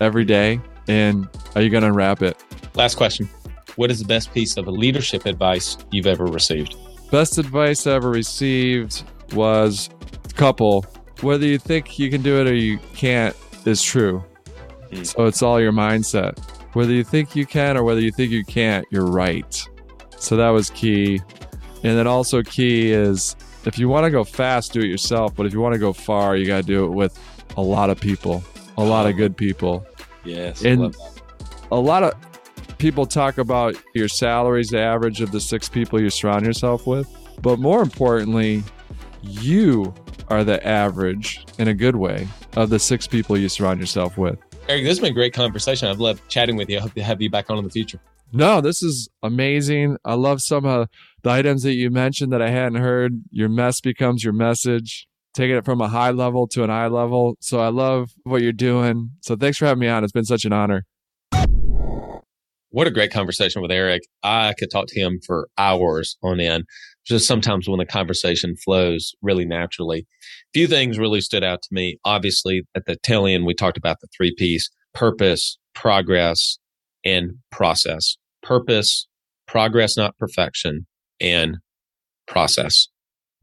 every 0.00 0.24
day. 0.24 0.60
And 0.88 1.28
are 1.54 1.62
you 1.62 1.68
going 1.68 1.82
to 1.82 1.88
unwrap 1.88 2.22
it? 2.22 2.36
Last 2.74 2.94
question. 2.94 3.28
What 3.76 3.90
is 3.90 3.98
the 3.98 4.06
best 4.06 4.32
piece 4.32 4.56
of 4.56 4.66
leadership 4.66 5.26
advice 5.26 5.76
you've 5.90 6.06
ever 6.06 6.24
received? 6.24 6.76
Best 7.10 7.38
advice 7.38 7.86
I 7.86 7.92
ever 7.94 8.10
received 8.10 9.02
was 9.32 9.90
a 10.28 10.32
couple. 10.32 10.82
Whether 11.20 11.46
you 11.46 11.58
think 11.58 11.98
you 11.98 12.10
can 12.10 12.22
do 12.22 12.40
it 12.40 12.46
or 12.46 12.54
you 12.54 12.78
can't 12.94 13.36
is 13.66 13.82
true. 13.82 14.24
Mm. 14.90 15.06
So 15.06 15.26
it's 15.26 15.42
all 15.42 15.60
your 15.60 15.72
mindset. 15.72 16.38
Whether 16.74 16.92
you 16.92 17.04
think 17.04 17.34
you 17.34 17.46
can 17.46 17.76
or 17.76 17.82
whether 17.82 18.00
you 18.00 18.12
think 18.12 18.30
you 18.30 18.44
can't, 18.44 18.86
you're 18.90 19.06
right. 19.06 19.68
So 20.18 20.36
that 20.36 20.50
was 20.50 20.70
key. 20.70 21.20
And 21.82 21.96
then 21.96 22.06
also 22.06 22.42
key 22.42 22.92
is 22.92 23.36
if 23.64 23.78
you 23.78 23.88
want 23.88 24.04
to 24.04 24.10
go 24.10 24.24
fast, 24.24 24.72
do 24.72 24.80
it 24.80 24.86
yourself. 24.86 25.34
But 25.34 25.46
if 25.46 25.52
you 25.52 25.60
want 25.60 25.74
to 25.74 25.78
go 25.78 25.92
far, 25.92 26.36
you 26.36 26.46
got 26.46 26.58
to 26.58 26.62
do 26.62 26.84
it 26.84 26.90
with 26.90 27.18
a 27.56 27.62
lot 27.62 27.90
of 27.90 28.00
people, 28.00 28.42
a 28.76 28.84
lot 28.84 29.08
of 29.08 29.16
good 29.16 29.36
people. 29.36 29.86
Yes. 30.24 30.62
And 30.64 30.94
a 31.72 31.78
lot 31.80 32.02
of 32.02 32.14
people 32.78 33.06
talk 33.06 33.38
about 33.38 33.76
your 33.94 34.08
salaries, 34.08 34.70
the 34.70 34.80
average 34.80 35.20
of 35.20 35.32
the 35.32 35.40
six 35.40 35.68
people 35.68 36.00
you 36.00 36.10
surround 36.10 36.44
yourself 36.46 36.86
with. 36.86 37.08
But 37.42 37.58
more 37.58 37.82
importantly, 37.82 38.62
you 39.22 39.94
are 40.28 40.44
the 40.44 40.64
average 40.66 41.44
in 41.58 41.68
a 41.68 41.74
good 41.74 41.96
way 41.96 42.28
of 42.56 42.70
the 42.70 42.78
six 42.78 43.06
people 43.06 43.36
you 43.36 43.48
surround 43.48 43.80
yourself 43.80 44.16
with. 44.16 44.38
Erik, 44.70 44.84
this 44.84 44.90
has 44.90 45.00
been 45.00 45.10
a 45.10 45.14
great 45.14 45.34
conversation. 45.34 45.88
I've 45.88 45.98
loved 45.98 46.22
chatting 46.28 46.54
with 46.54 46.70
you. 46.70 46.78
I 46.78 46.80
hope 46.82 46.94
to 46.94 47.02
have 47.02 47.20
you 47.20 47.28
back 47.28 47.50
on 47.50 47.58
in 47.58 47.64
the 47.64 47.70
future. 47.70 47.98
No, 48.32 48.60
this 48.60 48.84
is 48.84 49.08
amazing. 49.20 49.96
I 50.04 50.14
love 50.14 50.40
some 50.40 50.64
of 50.64 50.88
the 51.24 51.30
items 51.30 51.64
that 51.64 51.74
you 51.74 51.90
mentioned 51.90 52.32
that 52.32 52.40
I 52.40 52.50
hadn't 52.50 52.80
heard. 52.80 53.24
Your 53.32 53.48
mess 53.48 53.80
becomes 53.80 54.22
your 54.22 54.32
message, 54.32 55.08
taking 55.34 55.56
it 55.56 55.64
from 55.64 55.80
a 55.80 55.88
high 55.88 56.12
level 56.12 56.46
to 56.48 56.62
an 56.62 56.70
eye 56.70 56.86
level. 56.86 57.36
So 57.40 57.58
I 57.58 57.70
love 57.70 58.12
what 58.22 58.42
you're 58.42 58.52
doing. 58.52 59.10
So 59.22 59.34
thanks 59.34 59.58
for 59.58 59.66
having 59.66 59.80
me 59.80 59.88
on. 59.88 60.04
It's 60.04 60.12
been 60.12 60.24
such 60.24 60.44
an 60.44 60.52
honor. 60.52 60.86
What 62.72 62.86
a 62.86 62.92
great 62.92 63.10
conversation 63.10 63.62
with 63.62 63.72
Erik. 63.72 64.02
I 64.22 64.54
could 64.56 64.70
talk 64.70 64.86
to 64.88 65.00
him 65.00 65.18
for 65.26 65.48
hours 65.58 66.16
on 66.22 66.38
end. 66.38 66.64
Just 67.04 67.26
sometimes 67.26 67.68
when 67.68 67.78
the 67.78 67.84
conversation 67.84 68.54
flows 68.64 69.12
really 69.22 69.44
naturally. 69.44 70.00
A 70.00 70.52
few 70.54 70.68
things 70.68 70.96
really 70.96 71.20
stood 71.20 71.42
out 71.42 71.62
to 71.62 71.68
me. 71.72 71.98
Obviously, 72.04 72.62
at 72.76 72.86
the 72.86 72.96
tail 73.02 73.26
end, 73.26 73.44
we 73.44 73.54
talked 73.54 73.76
about 73.76 73.96
the 74.00 74.06
three 74.16 74.32
P's 74.36 74.70
purpose, 74.94 75.58
progress, 75.74 76.58
and 77.04 77.32
process. 77.50 78.16
Purpose, 78.40 79.08
progress, 79.48 79.96
not 79.96 80.16
perfection, 80.16 80.86
and 81.20 81.56
process. 82.28 82.86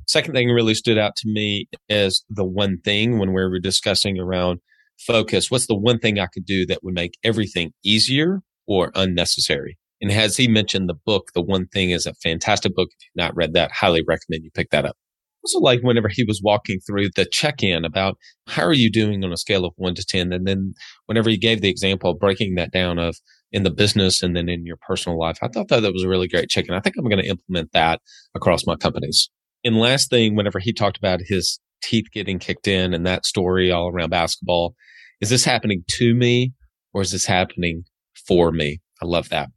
Second 0.08 0.36
thing 0.36 0.50
really 0.50 0.74
stood 0.74 0.98
out 0.98 1.18
to 1.18 1.30
me 1.30 1.68
is 1.90 2.24
the 2.30 2.46
one 2.46 2.80
thing 2.80 3.20
when 3.20 3.34
we 3.34 3.42
were 3.42 3.60
discussing 3.60 4.20
around 4.20 4.60
focus. 5.06 5.52
What's 5.52 5.68
the 5.68 5.76
one 5.76 6.00
thing 6.00 6.18
I 6.18 6.28
could 6.28 6.46
do 6.46 6.66
that 6.68 6.82
would 6.82 6.94
make 6.94 7.18
everything 7.26 7.74
easier 7.84 8.42
or 8.68 8.92
unnecessary? 8.96 9.78
And 10.02 10.12
has 10.12 10.38
he 10.38 10.48
mentioned 10.48 10.88
the 10.88 10.94
book, 11.06 11.32
The 11.34 11.42
One 11.42 11.68
Thing 11.68 11.90
is 11.92 12.06
a 12.06 12.14
fantastic 12.14 12.76
book. 12.76 12.90
If 12.92 13.06
you've 13.06 13.24
not 13.24 13.36
read 13.36 13.54
that, 13.54 13.72
highly 13.72 14.04
recommend 14.08 14.44
you 14.44 14.52
pick 14.54 14.70
that 14.70 14.86
up. 14.86 14.96
Also, 15.44 15.60
like 15.60 15.82
whenever 15.82 16.10
he 16.10 16.24
was 16.24 16.42
walking 16.44 16.80
through 16.80 17.10
the 17.16 17.26
check 17.26 17.64
in 17.64 17.86
about 17.86 18.18
how 18.48 18.64
are 18.64 18.74
you 18.74 18.92
doing 18.92 19.24
on 19.24 19.32
a 19.32 19.38
scale 19.38 19.66
of 19.66 19.74
one 19.78 19.96
to 19.96 20.06
10? 20.06 20.34
And 20.34 20.46
then 20.46 20.74
whenever 21.06 21.30
he 21.30 21.38
gave 21.38 21.62
the 21.62 21.70
example 21.70 22.12
of 22.12 22.20
breaking 22.20 22.56
that 22.56 22.72
down 22.72 23.00
of 23.00 23.16
in 23.52 23.64
the 23.64 23.72
business 23.72 24.22
and 24.22 24.36
then 24.36 24.50
in 24.50 24.66
your 24.66 24.78
personal 24.86 25.18
life, 25.18 25.38
I 25.42 25.48
thought 25.48 25.70
that, 25.70 25.82
that 25.82 25.94
was 25.94 26.04
a 26.04 26.10
really 26.10 26.28
great 26.28 26.50
check 26.50 26.68
in. 26.68 26.74
I 26.74 26.80
think 26.80 26.96
I'm 26.98 27.08
going 27.08 27.24
to 27.24 27.30
implement 27.30 27.72
that 27.72 28.02
across 28.36 28.68
my 28.68 28.76
companies. 28.76 29.30
And 29.64 29.80
last 29.80 30.10
thing, 30.10 30.36
whenever 30.36 30.60
he 30.60 30.74
talked 30.74 30.98
about 30.98 31.22
his 31.26 31.60
teeth 31.82 32.08
getting 32.14 32.40
kicked 32.40 32.68
in 32.68 32.94
and 32.94 33.06
that 33.06 33.26
story 33.26 33.72
all 33.72 33.88
around 33.88 34.10
basketball, 34.10 34.76
is 35.22 35.30
this 35.30 35.46
happening 35.46 35.84
to 35.92 36.14
me 36.14 36.54
or 36.94 37.02
is 37.02 37.12
this 37.12 37.26
happening 37.26 37.86
for 38.28 38.52
me? 38.52 38.80
I 39.02 39.06
love 39.06 39.30
that. 39.30 39.50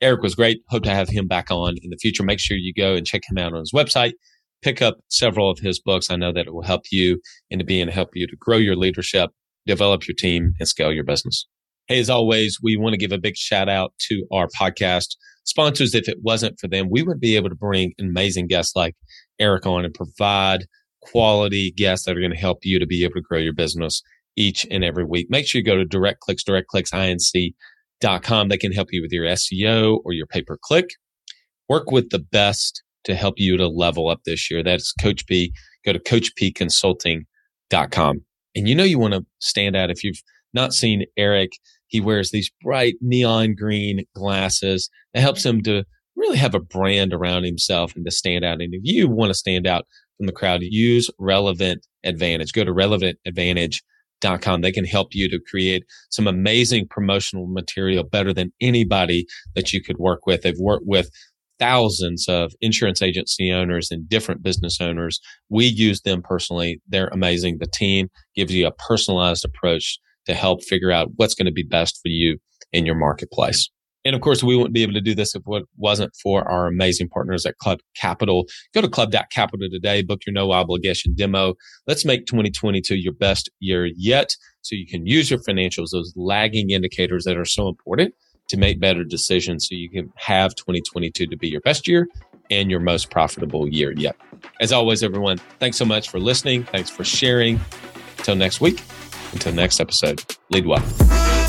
Erik 0.00 0.22
was 0.22 0.34
great. 0.34 0.60
Hope 0.68 0.82
to 0.84 0.90
have 0.90 1.08
him 1.08 1.26
back 1.26 1.50
on 1.50 1.74
in 1.82 1.90
the 1.90 1.96
future. 1.96 2.22
Make 2.22 2.40
sure 2.40 2.56
you 2.56 2.74
go 2.74 2.94
and 2.94 3.06
check 3.06 3.22
him 3.28 3.38
out 3.38 3.52
on 3.52 3.60
his 3.60 3.72
website. 3.72 4.12
Pick 4.62 4.82
up 4.82 4.98
several 5.08 5.50
of 5.50 5.58
his 5.58 5.80
books. 5.80 6.10
I 6.10 6.16
know 6.16 6.32
that 6.32 6.46
it 6.46 6.54
will 6.54 6.62
help 6.62 6.82
you 6.90 7.20
and 7.50 7.58
to 7.58 7.64
be 7.64 7.80
and 7.80 7.90
help 7.90 8.10
you 8.14 8.26
to 8.26 8.36
grow 8.38 8.56
your 8.56 8.76
leadership, 8.76 9.30
develop 9.66 10.06
your 10.06 10.14
team, 10.14 10.52
and 10.58 10.68
scale 10.68 10.92
your 10.92 11.04
business. 11.04 11.46
Hey, 11.86 12.00
as 12.00 12.08
always, 12.08 12.58
we 12.62 12.76
want 12.76 12.94
to 12.94 12.98
give 12.98 13.12
a 13.12 13.18
big 13.18 13.36
shout 13.36 13.68
out 13.68 13.92
to 14.08 14.26
our 14.32 14.48
podcast 14.48 15.16
sponsors. 15.44 15.94
If 15.94 16.08
it 16.08 16.18
wasn't 16.22 16.58
for 16.58 16.66
them, 16.66 16.88
we 16.90 17.02
wouldn't 17.02 17.20
be 17.20 17.36
able 17.36 17.50
to 17.50 17.54
bring 17.54 17.92
amazing 18.00 18.46
guests 18.46 18.74
like 18.74 18.94
Erik 19.38 19.66
on 19.66 19.84
and 19.84 19.94
provide 19.94 20.66
quality 21.02 21.72
guests 21.72 22.06
that 22.06 22.16
are 22.16 22.20
going 22.20 22.32
to 22.32 22.38
help 22.38 22.60
you 22.62 22.78
to 22.78 22.86
be 22.86 23.04
able 23.04 23.14
to 23.14 23.20
grow 23.20 23.38
your 23.38 23.52
business 23.52 24.02
each 24.36 24.66
and 24.70 24.82
every 24.82 25.04
week. 25.04 25.26
Make 25.28 25.46
sure 25.46 25.58
you 25.58 25.64
go 25.64 25.76
to 25.76 25.84
Direct 25.84 26.20
Clicks, 26.20 26.42
Direct 26.42 26.68
Clicks, 26.68 26.90
INC 26.90 27.54
com. 28.22 28.48
They 28.48 28.58
can 28.58 28.72
help 28.72 28.88
you 28.90 29.02
with 29.02 29.12
your 29.12 29.26
SEO 29.26 30.00
or 30.04 30.12
your 30.12 30.26
pay 30.26 30.42
per 30.42 30.58
click. 30.62 30.90
Work 31.68 31.90
with 31.90 32.10
the 32.10 32.18
best 32.18 32.82
to 33.04 33.14
help 33.14 33.34
you 33.38 33.56
to 33.56 33.68
level 33.68 34.08
up 34.08 34.20
this 34.24 34.50
year. 34.50 34.62
That's 34.62 34.92
Coach 34.92 35.26
P. 35.26 35.52
Go 35.84 35.92
to 35.92 35.98
coachpconsulting.com. 35.98 38.20
And 38.56 38.68
you 38.68 38.74
know, 38.74 38.84
you 38.84 38.98
want 38.98 39.14
to 39.14 39.24
stand 39.40 39.76
out. 39.76 39.90
If 39.90 40.04
you've 40.04 40.22
not 40.52 40.72
seen 40.72 41.04
Erik, 41.16 41.52
he 41.88 42.00
wears 42.00 42.30
these 42.30 42.50
bright 42.62 42.94
neon 43.00 43.54
green 43.54 44.04
glasses. 44.14 44.88
It 45.12 45.20
helps 45.20 45.44
him 45.44 45.62
to 45.62 45.84
really 46.16 46.38
have 46.38 46.54
a 46.54 46.60
brand 46.60 47.12
around 47.12 47.44
himself 47.44 47.96
and 47.96 48.04
to 48.04 48.10
stand 48.10 48.44
out. 48.44 48.60
And 48.60 48.74
if 48.74 48.80
you 48.84 49.08
want 49.08 49.30
to 49.30 49.34
stand 49.34 49.66
out 49.66 49.86
from 50.16 50.26
the 50.26 50.32
crowd, 50.32 50.62
use 50.62 51.10
Relevant 51.18 51.86
Advantage. 52.04 52.52
Go 52.52 52.64
to 52.64 52.72
Relevant 52.72 53.18
Advantage 53.26 53.82
Com. 54.40 54.60
They 54.60 54.72
can 54.72 54.84
help 54.84 55.08
you 55.14 55.28
to 55.28 55.38
create 55.38 55.84
some 56.10 56.26
amazing 56.26 56.88
promotional 56.88 57.46
material 57.46 58.04
better 58.04 58.32
than 58.32 58.52
anybody 58.60 59.26
that 59.54 59.72
you 59.72 59.82
could 59.82 59.98
work 59.98 60.26
with. 60.26 60.42
They've 60.42 60.58
worked 60.58 60.86
with 60.86 61.10
thousands 61.58 62.28
of 62.28 62.52
insurance 62.60 63.00
agency 63.00 63.52
owners 63.52 63.90
and 63.90 64.08
different 64.08 64.42
business 64.42 64.80
owners. 64.80 65.20
We 65.48 65.66
use 65.66 66.00
them 66.00 66.22
personally. 66.22 66.80
They're 66.88 67.08
amazing. 67.08 67.58
The 67.58 67.66
team 67.66 68.08
gives 68.34 68.52
you 68.52 68.66
a 68.66 68.72
personalized 68.72 69.44
approach 69.44 69.98
to 70.26 70.34
help 70.34 70.64
figure 70.64 70.90
out 70.90 71.10
what's 71.16 71.34
going 71.34 71.46
to 71.46 71.52
be 71.52 71.62
best 71.62 72.00
for 72.02 72.08
you 72.08 72.38
in 72.72 72.86
your 72.86 72.96
marketplace. 72.96 73.70
And 74.04 74.14
of 74.14 74.20
course, 74.20 74.42
we 74.42 74.56
wouldn't 74.56 74.74
be 74.74 74.82
able 74.82 74.92
to 74.94 75.00
do 75.00 75.14
this 75.14 75.34
if 75.34 75.42
it 75.46 75.64
wasn't 75.76 76.14
for 76.22 76.46
our 76.50 76.66
amazing 76.66 77.08
partners 77.08 77.46
at 77.46 77.58
Club 77.58 77.80
Capital. 77.96 78.46
Go 78.74 78.82
to 78.82 78.88
club.capital 78.88 79.68
today, 79.70 80.02
book 80.02 80.20
your 80.26 80.34
no 80.34 80.52
obligation 80.52 81.14
demo. 81.14 81.54
Let's 81.86 82.04
make 82.04 82.26
2022 82.26 82.96
your 82.96 83.14
best 83.14 83.50
year 83.60 83.86
yet 83.96 84.36
so 84.60 84.74
you 84.74 84.86
can 84.86 85.06
use 85.06 85.30
your 85.30 85.40
financials, 85.40 85.90
those 85.92 86.12
lagging 86.16 86.70
indicators 86.70 87.24
that 87.24 87.36
are 87.36 87.44
so 87.44 87.68
important 87.68 88.14
to 88.48 88.56
make 88.56 88.78
better 88.78 89.04
decisions 89.04 89.68
so 89.68 89.74
you 89.74 89.90
can 89.90 90.12
have 90.16 90.54
2022 90.54 91.26
to 91.26 91.36
be 91.36 91.48
your 91.48 91.60
best 91.62 91.88
year 91.88 92.06
and 92.50 92.70
your 92.70 92.80
most 92.80 93.10
profitable 93.10 93.66
year 93.66 93.92
yet. 93.92 94.16
As 94.60 94.70
always, 94.70 95.02
everyone, 95.02 95.38
thanks 95.58 95.78
so 95.78 95.84
much 95.84 96.10
for 96.10 96.20
listening. 96.20 96.64
Thanks 96.64 96.90
for 96.90 97.04
sharing. 97.04 97.58
Until 98.18 98.36
next 98.36 98.60
week, 98.60 98.82
Until 99.32 99.52
next 99.52 99.80
episode, 99.80 100.22
lead 100.50 100.66
well. 100.66 101.43